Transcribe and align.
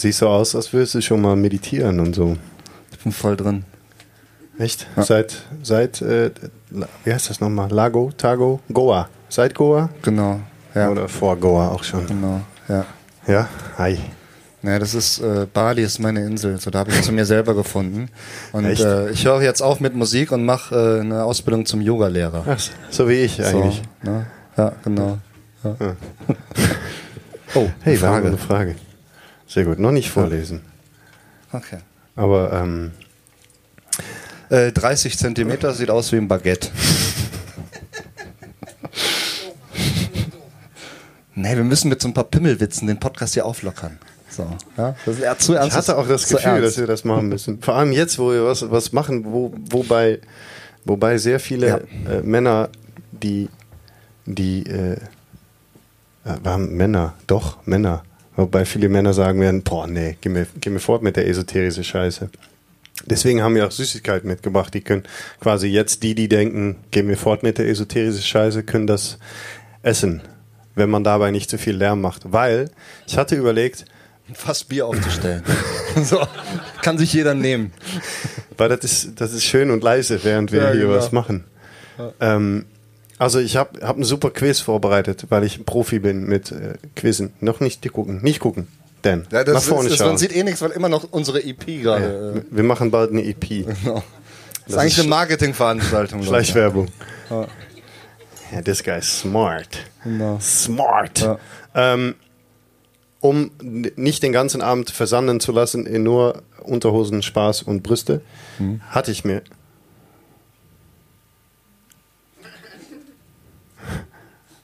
siehst 0.00 0.18
so 0.18 0.28
aus, 0.28 0.54
als 0.54 0.72
würdest 0.72 0.94
du 0.94 1.02
schon 1.02 1.20
mal 1.20 1.36
meditieren 1.36 2.00
und 2.00 2.14
so. 2.14 2.36
Ich 2.92 2.98
bin 2.98 3.12
voll 3.12 3.36
drin. 3.36 3.64
Echt? 4.58 4.86
Seit, 4.96 5.36
seit 5.62 6.02
äh, 6.02 6.30
wie 7.04 7.12
heißt 7.12 7.30
das 7.30 7.40
nochmal? 7.40 7.70
Lago, 7.70 8.10
Tago, 8.16 8.60
Goa. 8.72 9.08
Seit 9.28 9.54
Goa? 9.54 9.88
Genau. 10.02 10.40
Ja. 10.74 10.90
Oder 10.90 11.08
vor 11.08 11.36
Goa 11.36 11.68
auch 11.68 11.84
schon. 11.84 12.06
Genau. 12.06 12.40
Ja. 12.68 12.84
Ja? 13.26 13.48
Hi. 13.76 13.98
Naja, 14.62 14.80
das 14.80 14.94
ist, 14.94 15.20
äh, 15.20 15.46
Bali 15.52 15.82
ist 15.82 16.00
meine 16.00 16.24
Insel. 16.24 16.58
So, 16.58 16.70
da 16.70 16.80
habe 16.80 16.90
ich 16.90 17.02
zu 17.02 17.12
mir 17.12 17.24
selber 17.24 17.54
gefunden. 17.54 18.08
Und 18.52 18.64
äh, 18.64 19.10
ich 19.10 19.24
höre 19.24 19.42
jetzt 19.42 19.62
auf 19.62 19.78
mit 19.78 19.94
Musik 19.94 20.32
und 20.32 20.44
mache 20.44 20.74
äh, 20.74 21.00
eine 21.00 21.22
Ausbildung 21.22 21.64
zum 21.64 21.80
Yogalehrer. 21.80 22.44
Ach, 22.48 22.60
so 22.90 23.08
wie 23.08 23.14
ich 23.14 23.44
eigentlich. 23.44 23.82
So, 24.02 24.10
ne? 24.10 24.26
Ja, 24.56 24.72
genau. 24.84 25.18
Ja. 25.64 25.76
Oh, 27.54 27.66
hey, 27.80 27.94
eine 27.94 27.98
Frage. 27.98 28.28
eine 28.28 28.36
Frage. 28.36 28.74
Sehr 29.48 29.64
gut, 29.64 29.78
noch 29.78 29.92
nicht 29.92 30.10
vorlesen. 30.10 30.60
Okay. 31.52 31.78
Aber 32.16 32.52
ähm, 32.52 32.92
Äh, 34.50 34.72
30 34.72 35.18
Zentimeter 35.18 35.72
sieht 35.74 35.90
aus 35.90 36.12
wie 36.12 36.16
ein 36.16 36.28
Baguette. 36.28 36.68
nee, 41.34 41.56
wir 41.56 41.64
müssen 41.64 41.88
mit 41.88 42.00
so 42.00 42.08
ein 42.08 42.14
paar 42.14 42.24
Pimmelwitzen 42.24 42.86
den 42.88 42.98
Podcast 43.00 43.34
hier 43.34 43.44
auflockern. 43.46 43.98
So, 44.30 44.46
ja? 44.76 44.94
Das 45.04 45.16
ist 45.16 45.22
eher 45.22 45.38
zu 45.38 45.54
ernst. 45.54 45.68
ich 45.70 45.74
hatte 45.76 45.96
auch 45.98 46.06
das 46.06 46.28
Gefühl, 46.28 46.46
ernst. 46.50 46.64
dass 46.66 46.78
wir 46.78 46.86
das 46.86 47.04
machen 47.04 47.28
müssen. 47.28 47.60
Vor 47.60 47.74
allem 47.74 47.92
jetzt, 47.92 48.18
wo 48.18 48.30
wir 48.30 48.44
was, 48.44 48.70
was 48.70 48.92
machen, 48.92 49.24
wo, 49.26 49.52
wobei, 49.70 50.20
wobei 50.84 51.18
sehr 51.18 51.40
viele 51.40 51.66
Ja. 51.68 51.76
äh, 52.10 52.22
Männer, 52.22 52.68
die, 53.12 53.48
die, 54.26 54.64
äh, 54.66 54.92
äh, 54.94 54.98
waren 56.42 56.72
Männer, 56.76 57.14
doch, 57.26 57.58
Männer. 57.66 58.02
Wobei 58.38 58.64
viele 58.64 58.88
Männer 58.88 59.14
sagen 59.14 59.40
werden, 59.40 59.64
boah, 59.64 59.88
nee, 59.88 60.16
geh 60.20 60.28
mir, 60.28 60.46
geh 60.60 60.70
mir 60.70 60.78
fort 60.78 61.02
mit 61.02 61.16
der 61.16 61.26
esoterischen 61.26 61.82
Scheiße. 61.82 62.30
Deswegen 63.04 63.42
haben 63.42 63.56
wir 63.56 63.66
auch 63.66 63.72
Süßigkeiten 63.72 64.30
mitgebracht. 64.30 64.72
Die 64.74 64.80
können 64.80 65.02
quasi 65.40 65.66
jetzt 65.66 66.04
die, 66.04 66.14
die 66.14 66.28
denken, 66.28 66.76
geh 66.92 67.02
mir 67.02 67.16
fort 67.16 67.42
mit 67.42 67.58
der 67.58 67.66
esoterischen 67.68 68.22
Scheiße, 68.22 68.62
können 68.62 68.86
das 68.86 69.18
essen, 69.82 70.22
wenn 70.76 70.88
man 70.88 71.02
dabei 71.02 71.32
nicht 71.32 71.50
zu 71.50 71.58
viel 71.58 71.74
Lärm 71.74 72.00
macht. 72.00 72.32
Weil 72.32 72.70
ich 73.08 73.18
hatte 73.18 73.34
überlegt, 73.34 73.86
fast 74.34 74.68
Bier 74.68 74.86
aufzustellen. 74.86 75.42
so, 76.04 76.24
kann 76.80 76.96
sich 76.96 77.12
jeder 77.12 77.34
nehmen. 77.34 77.72
Weil 78.56 78.68
das 78.68 78.84
ist, 78.84 79.20
das 79.20 79.32
ist 79.32 79.42
schön 79.46 79.72
und 79.72 79.82
leise, 79.82 80.22
während 80.22 80.52
wir 80.52 80.62
Ja, 80.62 80.70
hier 80.70 80.82
genau. 80.82 80.94
was 80.94 81.10
machen. 81.10 81.42
Ähm, 82.20 82.66
also 83.18 83.38
ich 83.38 83.56
habe 83.56 83.80
hab 83.86 83.96
einen 83.96 84.04
super 84.04 84.30
Quiz 84.30 84.60
vorbereitet, 84.60 85.26
weil 85.28 85.44
ich 85.44 85.58
ein 85.58 85.64
Profi 85.64 85.98
bin 85.98 86.24
mit 86.26 86.52
äh, 86.52 86.74
Quizzen. 86.96 87.32
Noch 87.40 87.60
nicht 87.60 87.84
die 87.84 87.88
gucken, 87.88 88.20
nicht 88.22 88.40
gucken. 88.40 88.68
Dan, 89.02 89.26
Ja, 89.30 89.38
nach 89.44 89.44
das 89.54 89.66
vorne 89.66 89.88
ist, 89.88 89.96
schauen. 89.98 90.08
man 90.08 90.18
sieht 90.18 90.34
eh 90.34 90.42
nichts, 90.42 90.60
weil 90.60 90.70
immer 90.72 90.88
noch 90.88 91.04
unsere 91.12 91.42
EP 91.44 91.64
gerade. 91.82 92.32
ja, 92.36 92.42
wir 92.50 92.64
machen 92.64 92.90
bald 92.90 93.10
eine 93.12 93.24
EP. 93.24 93.44
Genau. 93.48 93.94
Das, 93.94 94.04
Das 94.66 94.74
ist 94.74 94.76
eigentlich 94.76 94.98
eine 95.00 95.08
Marketingveranstaltung. 95.08 96.22
Schleichwerbung. 96.24 96.88
Ja. 97.30 97.46
Ja, 98.52 98.62
this 98.62 98.82
guy 98.84 98.98
is 98.98 99.20
smart. 99.20 99.78
Genau. 100.04 100.38
Smart. 100.40 101.20
Ja. 101.20 101.38
Ähm, 101.74 102.14
um 103.20 103.50
nicht 103.60 104.22
den 104.22 104.32
ganzen 104.32 104.60
Abend 104.62 104.90
versanden 104.90 105.40
zu 105.40 105.52
lassen 105.52 105.86
in 105.86 106.02
nur 106.02 106.42
Unterhosen, 106.62 107.22
Spaß 107.22 107.62
und 107.62 107.82
Brüste, 107.82 108.20
Hm. 108.58 108.80
hatte 108.90 109.10
ich 109.10 109.24
mir 109.24 109.42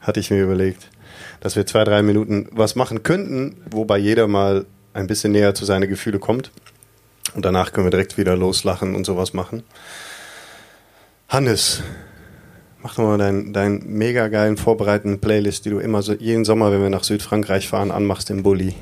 hatte 0.05 0.21
ich 0.21 0.31
mir 0.31 0.43
überlegt, 0.43 0.91
dass 1.41 1.57
wir 1.57 1.67
zwei, 1.67 1.83
drei 1.85 2.03
Minuten 2.03 2.47
was 2.53 2.77
machen 2.77 3.03
könnten, 3.03 3.57
wobei 3.71 3.99
jeder 3.99 4.29
mal 4.29 4.67
ein 4.93 5.07
bisschen 5.07 5.33
näher 5.33 5.55
zu 5.55 5.65
seinen 5.65 5.89
Gefühle 5.89 6.19
kommt. 6.19 6.53
Und 7.35 7.45
danach 7.45 7.73
können 7.73 7.87
wir 7.87 7.91
direkt 7.91 8.17
wieder 8.17 8.37
loslachen 8.37 8.95
und 8.95 9.05
sowas 9.05 9.33
machen. 9.33 9.65
Hannes, 11.29 11.83
mach 12.83 12.95
doch 12.95 13.03
mal 13.03 13.19
deinen 13.19 13.53
dein 13.53 13.83
mega 13.87 14.29
geilen 14.29 14.57
vorbereitenden 14.57 15.21
Playlist, 15.21 15.65
die 15.65 15.71
du 15.71 15.79
immer 15.79 16.03
so 16.03 16.13
jeden 16.13 16.45
Sommer, 16.45 16.71
wenn 16.71 16.83
wir 16.83 16.91
nach 16.91 17.03
Südfrankreich 17.03 17.67
fahren, 17.67 17.91
anmachst 17.91 18.31
im 18.31 18.43
Bulli. 18.43 18.75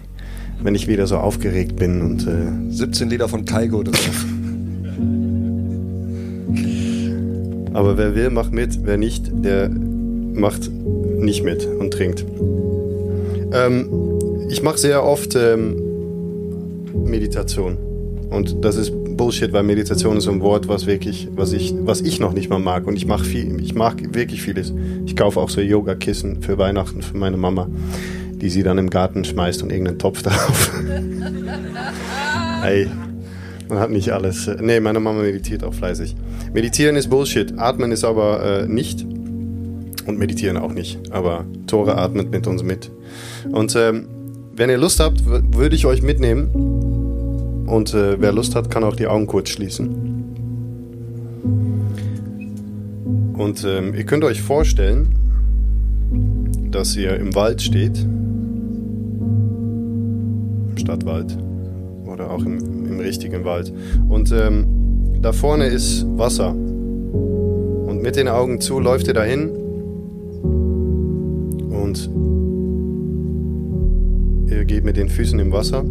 Wenn 0.61 0.75
ich 0.75 0.87
wieder 0.87 1.07
so 1.07 1.17
aufgeregt 1.17 1.77
bin 1.77 2.03
und 2.03 2.27
äh, 2.27 2.73
17 2.75 3.09
Lieder 3.09 3.29
von 3.29 3.45
Kaigo 3.45 3.83
drauf. 3.83 4.25
aber 7.75 7.97
wer 7.97 8.15
will, 8.15 8.31
macht 8.31 8.53
mit, 8.53 8.85
wer 8.85 8.97
nicht, 8.97 9.31
der 9.33 9.71
macht 9.71 10.71
nicht 11.23 11.45
mit 11.45 11.67
und 11.67 11.93
trinkt. 11.93 12.25
Ähm, 13.53 13.89
ich 14.49 14.63
mache 14.63 14.79
sehr 14.79 15.05
oft 15.05 15.35
ähm, 15.37 15.77
Meditation. 17.05 17.77
Und 18.31 18.65
das 18.65 18.77
ist 18.77 18.93
Bullshit, 19.17 19.53
weil 19.53 19.63
Meditation 19.63 20.17
ist 20.17 20.25
so 20.25 20.31
ein 20.31 20.41
Wort, 20.41 20.67
was 20.69 20.87
wirklich, 20.87 21.29
was 21.37 21.53
ich, 21.53 21.75
was 21.81 22.01
ich 22.01 22.19
noch 22.19 22.33
nicht 22.33 22.49
mal 22.49 22.59
mag. 22.59 22.87
Und 22.87 22.97
ich 22.97 23.07
mache 23.07 23.25
viel, 23.25 23.61
ich 23.61 23.75
mag 23.75 24.15
wirklich 24.15 24.41
vieles. 24.43 24.73
Ich 25.05 25.17
kaufe 25.17 25.39
auch 25.39 25.51
so 25.51 25.61
Yoga-Kissen 25.61 26.41
für 26.43 26.57
Weihnachten 26.59 27.03
für 27.03 27.17
meine 27.17 27.37
Mama, 27.37 27.69
die 28.33 28.49
sie 28.49 28.63
dann 28.63 28.79
im 28.79 28.89
Garten 28.91 29.25
schmeißt 29.25 29.63
und 29.63 29.71
irgendeinen 29.71 29.99
Topf 29.99 30.23
drauf. 30.25 30.73
Ey, 32.65 32.89
man 33.69 33.79
hat 33.79 33.91
nicht 33.91 34.11
alles. 34.11 34.49
äh, 34.49 34.57
Nee, 34.61 34.81
meine 34.81 35.01
Mama 35.01 35.23
meditiert 35.23 35.63
auch 35.65 35.75
fleißig. 35.75 36.17
Meditieren 36.55 36.97
ist 36.97 37.09
Bullshit, 37.11 37.53
atmen 37.59 37.93
ist 37.93 38.05
aber 38.05 38.63
äh, 38.63 38.67
nicht. 38.67 39.05
Und 40.07 40.19
meditieren 40.19 40.57
auch 40.57 40.73
nicht. 40.73 40.99
Aber 41.11 41.45
Tore 41.67 41.97
atmet 41.97 42.31
mit 42.31 42.47
uns 42.47 42.63
mit. 42.63 42.91
Und 43.51 43.77
ähm, 43.77 44.07
wenn 44.55 44.69
ihr 44.69 44.79
Lust 44.79 45.01
habt, 45.01 45.25
würde 45.27 45.75
ich 45.75 45.87
euch 45.87 46.03
mitnehmen. 46.03 47.65
Und 47.67 47.95
äh, 47.95 48.21
wer 48.21 48.33
Lust 48.33 48.55
hat, 48.55 48.71
kann 48.71 48.85
auch 48.85 48.97
die 48.97 49.07
Augen 49.07 49.27
kurz 49.27 49.49
schließen. 49.49 50.13
Und 53.35 53.65
ähm, 53.65 53.95
ihr 53.95 54.05
könnt 54.05 54.25
euch 54.25 54.43
vorstellen, 54.43 55.09
dass 56.71 56.95
ihr 56.97 57.17
im 57.17 57.35
Wald 57.35 57.63
steht. 57.63 57.99
Im 60.71 60.77
Stadtwald. 60.77 61.37
Oder 62.05 62.31
auch 62.31 62.45
im, 62.45 62.87
im 62.87 63.01
richtigen 63.01 63.45
Wald. 63.45 63.73
Und 64.09 64.33
ähm, 64.33 64.67
da 65.23 65.33
vorne 65.33 65.67
ist 65.67 66.05
Wasser. 66.19 66.51
Und 66.51 68.03
mit 68.03 68.17
den 68.17 68.29
Augen 68.29 68.61
zu 68.61 68.81
läuft 68.81 69.07
ihr 69.07 69.15
dahin. 69.15 69.62
Und 71.93 72.09
ihr 74.51 74.65
geht 74.65 74.85
mit 74.85 74.97
den 74.97 75.11
Füßen 75.11 75.39
im 75.39 75.53
Wasser. 75.53 75.83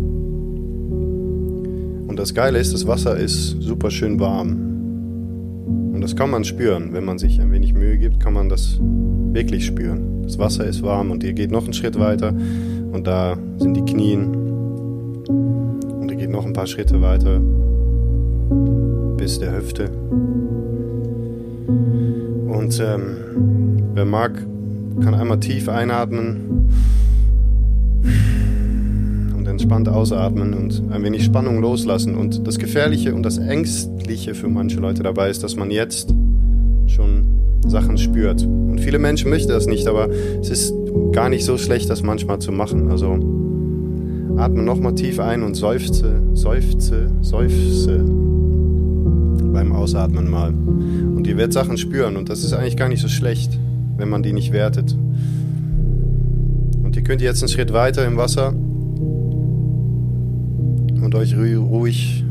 Und 2.07 2.15
das 2.17 2.33
Geile 2.33 2.57
ist, 2.59 2.73
das 2.73 2.87
Wasser 2.87 3.17
ist 3.17 3.61
super 3.61 3.91
schön 3.91 4.19
warm. 4.19 5.93
Und 5.93 6.01
das 6.01 6.15
kann 6.15 6.31
man 6.31 6.43
spüren. 6.43 6.93
Wenn 6.93 7.05
man 7.05 7.19
sich 7.19 7.39
ein 7.39 7.51
wenig 7.51 7.73
Mühe 7.73 7.97
gibt, 7.97 8.19
kann 8.19 8.33
man 8.33 8.49
das 8.49 8.79
wirklich 8.81 9.65
spüren. 9.65 10.23
Das 10.23 10.39
Wasser 10.39 10.65
ist 10.65 10.81
warm 10.81 11.11
und 11.11 11.23
ihr 11.23 11.33
geht 11.33 11.51
noch 11.51 11.65
einen 11.65 11.73
Schritt 11.73 11.99
weiter 11.99 12.33
und 12.91 13.05
da 13.05 13.37
sind 13.59 13.75
die 13.75 13.85
Knien. 13.85 14.33
Und 15.27 16.09
ihr 16.09 16.17
geht 16.17 16.31
noch 16.31 16.45
ein 16.45 16.53
paar 16.53 16.67
Schritte 16.67 17.01
weiter 17.01 17.39
bis 19.17 19.37
der 19.39 19.55
Hüfte. 19.55 19.91
Und 22.47 22.79
ähm, 22.79 23.17
wer 23.93 24.05
mag, 24.05 24.31
kann 25.01 25.13
einmal 25.13 25.39
tief 25.39 25.67
einatmen 25.67 26.69
und 29.35 29.47
entspannt 29.47 29.89
ausatmen 29.89 30.53
und 30.53 30.83
ein 30.91 31.03
wenig 31.03 31.25
Spannung 31.25 31.59
loslassen. 31.61 32.15
Und 32.15 32.45
das 32.47 32.59
Gefährliche 32.59 33.13
und 33.15 33.23
das 33.23 33.37
Ängstliche 33.37 34.35
für 34.35 34.47
manche 34.47 34.79
Leute 34.79 35.03
dabei 35.03 35.29
ist, 35.29 35.43
dass 35.43 35.55
man 35.55 35.71
jetzt 35.71 36.13
schon 36.87 37.25
Sachen 37.67 37.97
spürt. 37.97 38.43
Und 38.43 38.79
viele 38.79 38.99
Menschen 38.99 39.29
möchten 39.29 39.51
das 39.51 39.65
nicht, 39.65 39.87
aber 39.87 40.09
es 40.09 40.49
ist 40.49 40.73
gar 41.11 41.29
nicht 41.29 41.45
so 41.45 41.57
schlecht, 41.57 41.89
das 41.89 42.03
manchmal 42.03 42.39
zu 42.39 42.51
machen. 42.51 42.91
Also 42.91 43.13
atme 44.37 44.63
nochmal 44.63 44.95
tief 44.95 45.19
ein 45.19 45.43
und 45.43 45.55
seufze, 45.55 46.21
seufze, 46.33 47.11
seufze 47.21 48.03
beim 49.51 49.71
Ausatmen 49.73 50.29
mal. 50.29 50.49
Und 50.49 51.27
ihr 51.27 51.37
werdet 51.37 51.53
Sachen 51.53 51.77
spüren 51.77 52.17
und 52.17 52.29
das 52.29 52.43
ist 52.43 52.53
eigentlich 52.53 52.77
gar 52.77 52.89
nicht 52.89 53.01
so 53.01 53.07
schlecht, 53.07 53.59
wenn 54.01 54.09
man 54.09 54.23
die 54.23 54.33
nicht 54.33 54.51
wertet. 54.51 54.97
Und 56.83 56.95
ihr 56.95 57.03
könnt 57.03 57.21
jetzt 57.21 57.43
einen 57.43 57.49
Schritt 57.49 57.71
weiter 57.71 58.03
im 58.05 58.17
Wasser 58.17 58.49
und 61.03 61.13
euch 61.13 61.35
ru- 61.35 61.59
ruhig 61.59 62.25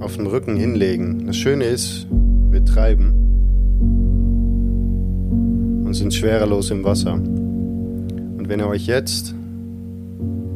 auf 0.00 0.16
den 0.16 0.26
Rücken 0.26 0.56
hinlegen. 0.56 1.26
Das 1.26 1.36
Schöne 1.36 1.64
ist, 1.64 2.08
wir 2.50 2.64
treiben 2.64 3.12
und 5.84 5.94
sind 5.94 6.12
schwerelos 6.12 6.72
im 6.72 6.82
Wasser. 6.82 7.14
Und 7.14 8.44
wenn 8.48 8.58
ihr 8.58 8.66
euch 8.66 8.86
jetzt 8.86 9.32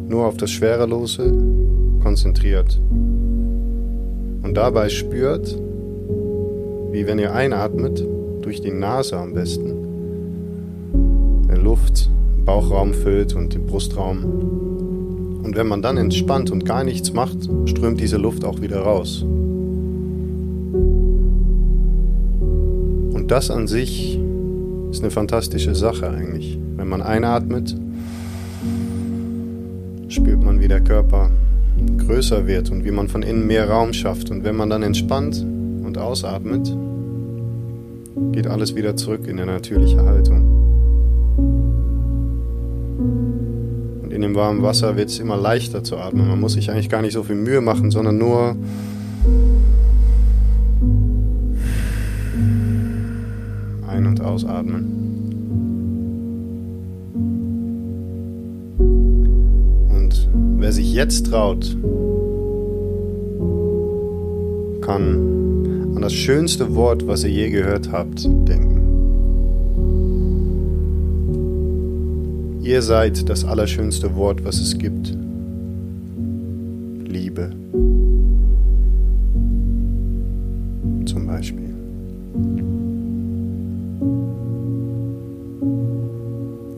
nur 0.09 0.27
auf 0.27 0.37
das 0.37 0.51
Schwerelose 0.51 1.33
konzentriert 2.03 2.81
und 4.43 4.55
dabei 4.55 4.89
spürt, 4.89 5.57
wie 6.91 7.07
wenn 7.07 7.21
ihr 7.21 7.33
einatmet, 7.33 8.05
durch 8.43 8.61
die 8.61 8.73
Nase 8.73 9.17
am 9.17 9.33
besten, 9.33 9.73
Luft 11.75 12.09
Bauchraum 12.45 12.95
füllt 12.95 13.35
und 13.35 13.53
den 13.53 13.67
Brustraum. 13.67 14.23
Und 15.43 15.57
wenn 15.57 15.67
man 15.67 15.83
dann 15.83 15.97
entspannt 15.97 16.53
und 16.53 16.65
gar 16.65 16.85
nichts 16.85 17.13
macht, 17.13 17.51
strömt 17.65 17.99
diese 17.99 18.17
Luft 18.17 18.45
auch 18.45 18.61
wieder 18.61 18.79
raus. 18.79 19.23
Und 23.13 23.27
das 23.27 23.51
an 23.51 23.67
sich 23.67 24.21
ist 24.93 25.03
eine 25.03 25.11
fantastische 25.11 25.75
Sache 25.75 26.09
eigentlich. 26.09 26.61
Wenn 26.77 26.89
man 26.89 27.03
einatmet, 27.03 27.77
spürt 30.07 30.45
man, 30.45 30.61
wie 30.61 30.69
der 30.69 30.81
Körper 30.81 31.29
größer 32.07 32.47
wird 32.47 32.71
und 32.71 32.85
wie 32.85 32.93
man 32.93 33.09
von 33.09 33.25
innen 33.25 33.49
mehr 33.49 33.69
Raum 33.69 33.93
schafft. 33.93 34.31
Und 34.31 34.45
wenn 34.45 34.55
man 34.55 34.71
dann 34.71 34.85
entspannt 34.85 35.45
und 35.85 35.99
ausatmet, 35.99 36.73
geht 38.31 38.47
alles 38.47 38.77
wieder 38.77 38.95
zurück 38.95 39.27
in 39.27 39.41
eine 39.41 39.51
natürliche 39.51 40.05
Haltung. 40.05 40.64
Dem 44.25 44.35
warmen 44.35 44.63
Wasser 44.63 44.97
wird 44.97 45.11
es 45.11 45.19
immer 45.19 45.37
leichter 45.37 45.85
zu 45.85 45.99
atmen. 45.99 46.27
Man 46.27 46.41
muss 46.41 46.55
sich 46.55 46.71
eigentlich 46.71 46.89
gar 46.89 47.03
nicht 47.03 47.13
so 47.13 47.23
viel 47.23 47.37
Mühe 47.37 47.61
machen, 47.61 47.91
sondern 47.91 48.17
nur 48.17 48.57
ein- 53.87 54.07
und 54.07 54.21
ausatmen. 54.23 54.87
Und 59.91 60.29
wer 60.59 60.73
sich 60.73 60.95
jetzt 60.95 61.27
traut, 61.27 61.77
kann 64.81 65.93
an 65.95 66.01
das 66.01 66.15
schönste 66.15 66.75
Wort, 66.75 67.07
was 67.07 67.25
ihr 67.25 67.31
je 67.31 67.51
gehört 67.51 67.93
habt, 67.93 68.25
denken. 68.25 68.74
Ihr 72.65 72.81
seid 72.81 73.29
das 73.29 73.45
allerschönste 73.45 74.17
Wort, 74.17 74.43
was 74.43 74.59
es 74.59 74.79
gibt. 74.79 75.15
Liebe. 77.07 77.51
Zum 81.05 81.27
Beispiel. 81.27 81.75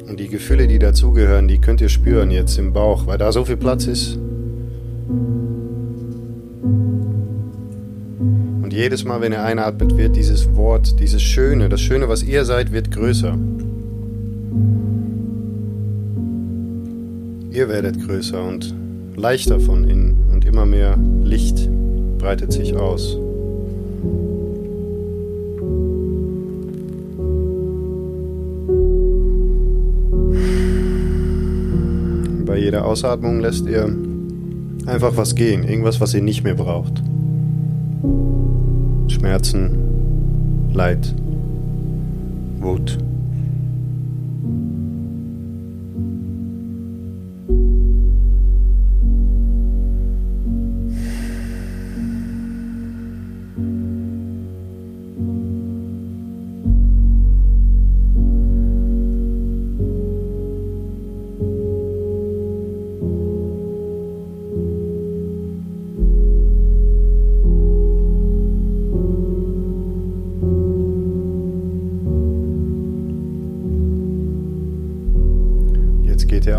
Und 0.09 0.19
die 0.19 0.27
Gefühle, 0.27 0.67
die 0.67 0.81
dazugehören, 0.81 1.47
die 1.47 1.61
könnt 1.61 1.81
ihr 1.81 1.89
spüren 1.89 2.33
jetzt 2.33 2.59
im 2.59 2.73
Bauch, 2.73 3.07
weil 3.07 3.19
da 3.19 3.31
so 3.31 3.45
viel 3.45 3.57
Platz 3.57 3.87
ist. 3.87 4.19
Und 8.61 8.73
jedes 8.73 9.05
Mal, 9.05 9.21
wenn 9.21 9.31
ihr 9.31 9.45
einatmet, 9.45 9.97
wird 9.97 10.17
dieses 10.17 10.53
Wort, 10.57 10.99
dieses 10.99 11.23
Schöne, 11.23 11.69
das 11.69 11.81
Schöne, 11.81 12.09
was 12.09 12.25
ihr 12.25 12.45
seid, 12.45 12.73
wird 12.73 12.91
größer. 12.91 13.39
Ihr 17.67 17.73
werdet 17.73 18.01
größer 18.07 18.45
und 18.45 18.73
leichter 19.17 19.59
von 19.59 19.91
innen 19.91 20.31
und 20.33 20.45
immer 20.45 20.65
mehr 20.65 20.97
Licht 21.25 21.69
breitet 22.17 22.53
sich 22.53 22.77
aus. 22.77 23.19
Bei 32.47 32.57
jeder 32.57 32.85
Ausatmung 32.85 33.41
lässt 33.41 33.67
ihr 33.67 33.93
einfach 34.87 35.17
was 35.17 35.35
gehen, 35.35 35.65
irgendwas, 35.65 36.01
was 36.01 36.15
ihr 36.15 36.23
nicht 36.23 36.45
mehr 36.45 36.55
braucht. 36.55 37.03
Schmerzen, 39.09 40.71
Leid, 40.73 41.13
Wut. 42.61 42.97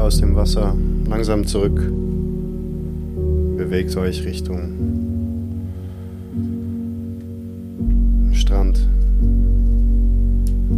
Aus 0.07 0.19
dem 0.19 0.35
Wasser 0.35 0.73
langsam 1.09 1.45
zurück. 1.45 1.75
Bewegt 3.57 3.93
euch 3.97 4.23
Richtung 4.23 4.71
Strand. 8.31 8.87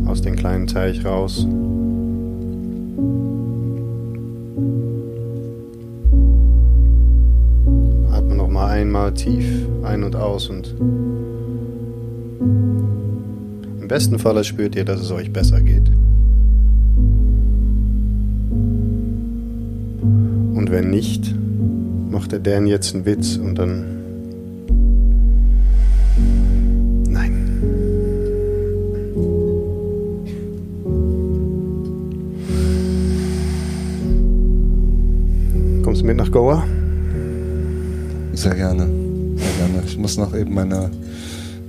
Aus 0.08 0.24
dem 0.24 0.36
kleinen 0.36 0.66
Teich 0.66 1.06
raus. 1.06 1.46
Atme 8.12 8.36
noch 8.36 8.50
mal 8.50 8.70
einmal 8.72 9.14
tief 9.14 9.46
ein 9.84 10.04
und 10.04 10.16
aus 10.16 10.50
und 10.50 10.74
im 13.80 13.88
besten 13.88 14.18
Falle 14.18 14.44
spürt 14.44 14.76
ihr, 14.76 14.86
dass 14.86 15.02
es 15.02 15.12
euch 15.12 15.32
besser 15.32 15.62
geht. 15.62 15.79
Und 20.70 20.76
wenn 20.76 20.92
nicht, 20.92 21.34
macht 22.12 22.32
der 22.32 22.38
Dan 22.38 22.68
jetzt 22.68 22.94
einen 22.94 23.04
Witz 23.04 23.38
und 23.38 23.56
dann. 23.56 23.86
Nein. 27.10 27.32
Kommst 35.84 36.02
du 36.04 36.06
mit 36.06 36.18
nach 36.18 36.30
Goa? 36.30 36.64
Sehr 38.34 38.54
gerne. 38.54 38.88
Sehr 39.38 39.68
gerne. 39.68 39.84
Ich 39.88 39.98
muss 39.98 40.18
noch 40.18 40.36
eben 40.36 40.54
meine, 40.54 40.92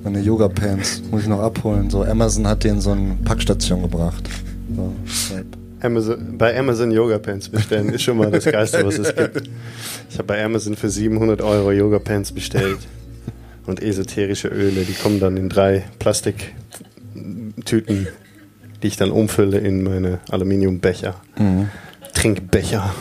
meine 0.04 0.20
Yoga-Pants 0.20 1.04
muss 1.10 1.22
ich 1.22 1.28
noch 1.28 1.40
abholen. 1.40 1.88
So, 1.88 2.04
Amazon 2.04 2.46
hat 2.46 2.64
die 2.64 2.68
in 2.68 2.82
so 2.82 2.90
eine 2.90 3.16
Packstation 3.24 3.80
gebracht. 3.80 4.28
Amazon, 5.82 6.38
bei 6.38 6.58
Amazon 6.58 6.90
Yoga 6.90 7.18
Pants 7.18 7.48
bestellen 7.48 7.90
ist 7.90 8.02
schon 8.02 8.16
mal 8.18 8.30
das 8.30 8.44
Geilste, 8.44 8.84
was 8.84 8.98
es 8.98 9.14
gibt. 9.14 9.48
Ich 10.08 10.14
habe 10.16 10.24
bei 10.24 10.44
Amazon 10.44 10.76
für 10.76 10.90
700 10.90 11.40
Euro 11.42 11.72
Yoga 11.72 11.98
Pants 11.98 12.32
bestellt 12.32 12.78
und 13.66 13.82
esoterische 13.82 14.48
Öle. 14.48 14.84
Die 14.84 14.94
kommen 14.94 15.20
dann 15.20 15.36
in 15.36 15.48
drei 15.48 15.84
Plastiktüten, 15.98 18.08
die 18.82 18.86
ich 18.86 18.96
dann 18.96 19.10
umfülle 19.10 19.58
in 19.58 19.82
meine 19.82 20.20
Aluminiumbecher, 20.30 21.16
Mhm. 21.38 21.68
Trinkbecher. 22.14 22.94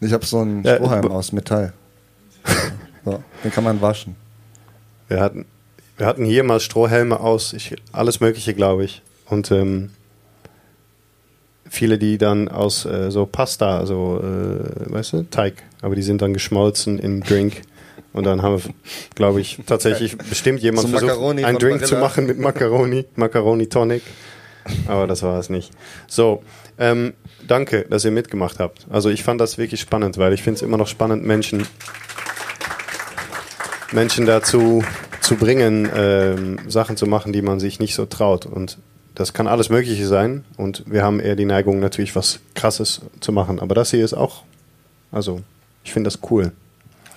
Ich 0.00 0.12
habe 0.12 0.26
so 0.26 0.40
einen 0.40 0.62
Ja, 0.64 0.76
Strohhalm 0.76 1.02
b- 1.02 1.08
aus 1.08 1.32
Metall. 1.32 1.72
So, 3.04 3.20
den 3.42 3.50
kann 3.50 3.64
man 3.64 3.80
waschen. 3.80 4.14
Wir 5.08 5.18
hatten, 5.20 5.44
wir 5.98 6.06
hatten 6.06 6.24
hier 6.24 6.44
mal 6.44 6.60
Strohhelme 6.60 7.18
aus, 7.18 7.52
ich, 7.52 7.74
alles 7.90 8.20
Mögliche, 8.20 8.54
glaube 8.54 8.84
ich. 8.84 9.02
Und 9.26 9.50
ähm, 9.50 9.90
viele, 11.72 11.96
die 11.96 12.18
dann 12.18 12.48
aus 12.48 12.84
äh, 12.84 13.10
so 13.10 13.24
Pasta, 13.24 13.78
also, 13.78 14.20
äh, 14.22 14.92
weißt 14.92 15.14
du, 15.14 15.22
Teig, 15.30 15.62
aber 15.80 15.94
die 15.94 16.02
sind 16.02 16.20
dann 16.20 16.34
geschmolzen 16.34 16.98
im 16.98 17.22
Drink. 17.22 17.62
Und 18.12 18.24
dann 18.24 18.42
haben 18.42 18.62
wir, 18.62 18.74
glaube 19.14 19.40
ich, 19.40 19.58
tatsächlich 19.66 20.18
bestimmt 20.28 20.60
jemand 20.60 20.82
So 20.82 20.88
versucht, 20.88 21.08
Macaroni 21.08 21.44
einen 21.44 21.58
Drink 21.58 21.80
zu 21.86 21.94
Barilla. 21.94 22.00
machen 22.00 22.26
mit 22.26 22.38
Macaroni, 22.38 23.06
Macaroni 23.16 23.68
Tonic. 23.68 24.02
Aber 24.86 25.06
das 25.06 25.22
war 25.22 25.38
es 25.38 25.48
nicht. 25.48 25.72
So, 26.06 26.42
ähm, 26.78 27.14
danke, 27.48 27.86
dass 27.88 28.04
ihr 28.04 28.10
mitgemacht 28.10 28.58
habt. 28.60 28.86
Also 28.90 29.08
ich 29.08 29.24
fand 29.24 29.40
das 29.40 29.56
wirklich 29.56 29.80
spannend, 29.80 30.18
weil 30.18 30.34
ich 30.34 30.42
finde 30.42 30.56
es 30.56 30.62
immer 30.62 30.76
noch 30.76 30.88
spannend, 30.88 31.24
Menschen, 31.24 31.66
Menschen 33.92 34.26
dazu 34.26 34.84
zu 35.22 35.36
bringen, 35.36 35.88
ähm, 35.94 36.58
Sachen 36.68 36.98
zu 36.98 37.06
machen, 37.06 37.32
die 37.32 37.42
man 37.42 37.60
sich 37.60 37.80
nicht 37.80 37.94
so 37.94 38.04
traut. 38.04 38.44
Und 38.44 38.76
das 39.14 39.32
kann 39.32 39.46
alles 39.46 39.68
Mögliche 39.68 40.06
sein. 40.06 40.44
Und 40.56 40.84
wir 40.86 41.02
haben 41.02 41.20
eher 41.20 41.36
die 41.36 41.44
Neigung, 41.44 41.80
natürlich 41.80 42.14
was 42.16 42.40
Krasses 42.54 43.00
zu 43.20 43.32
machen. 43.32 43.60
Aber 43.60 43.74
das 43.74 43.90
hier 43.90 44.04
ist 44.04 44.14
auch, 44.14 44.42
also 45.10 45.40
ich 45.84 45.92
finde 45.92 46.08
das 46.08 46.18
cool. 46.30 46.52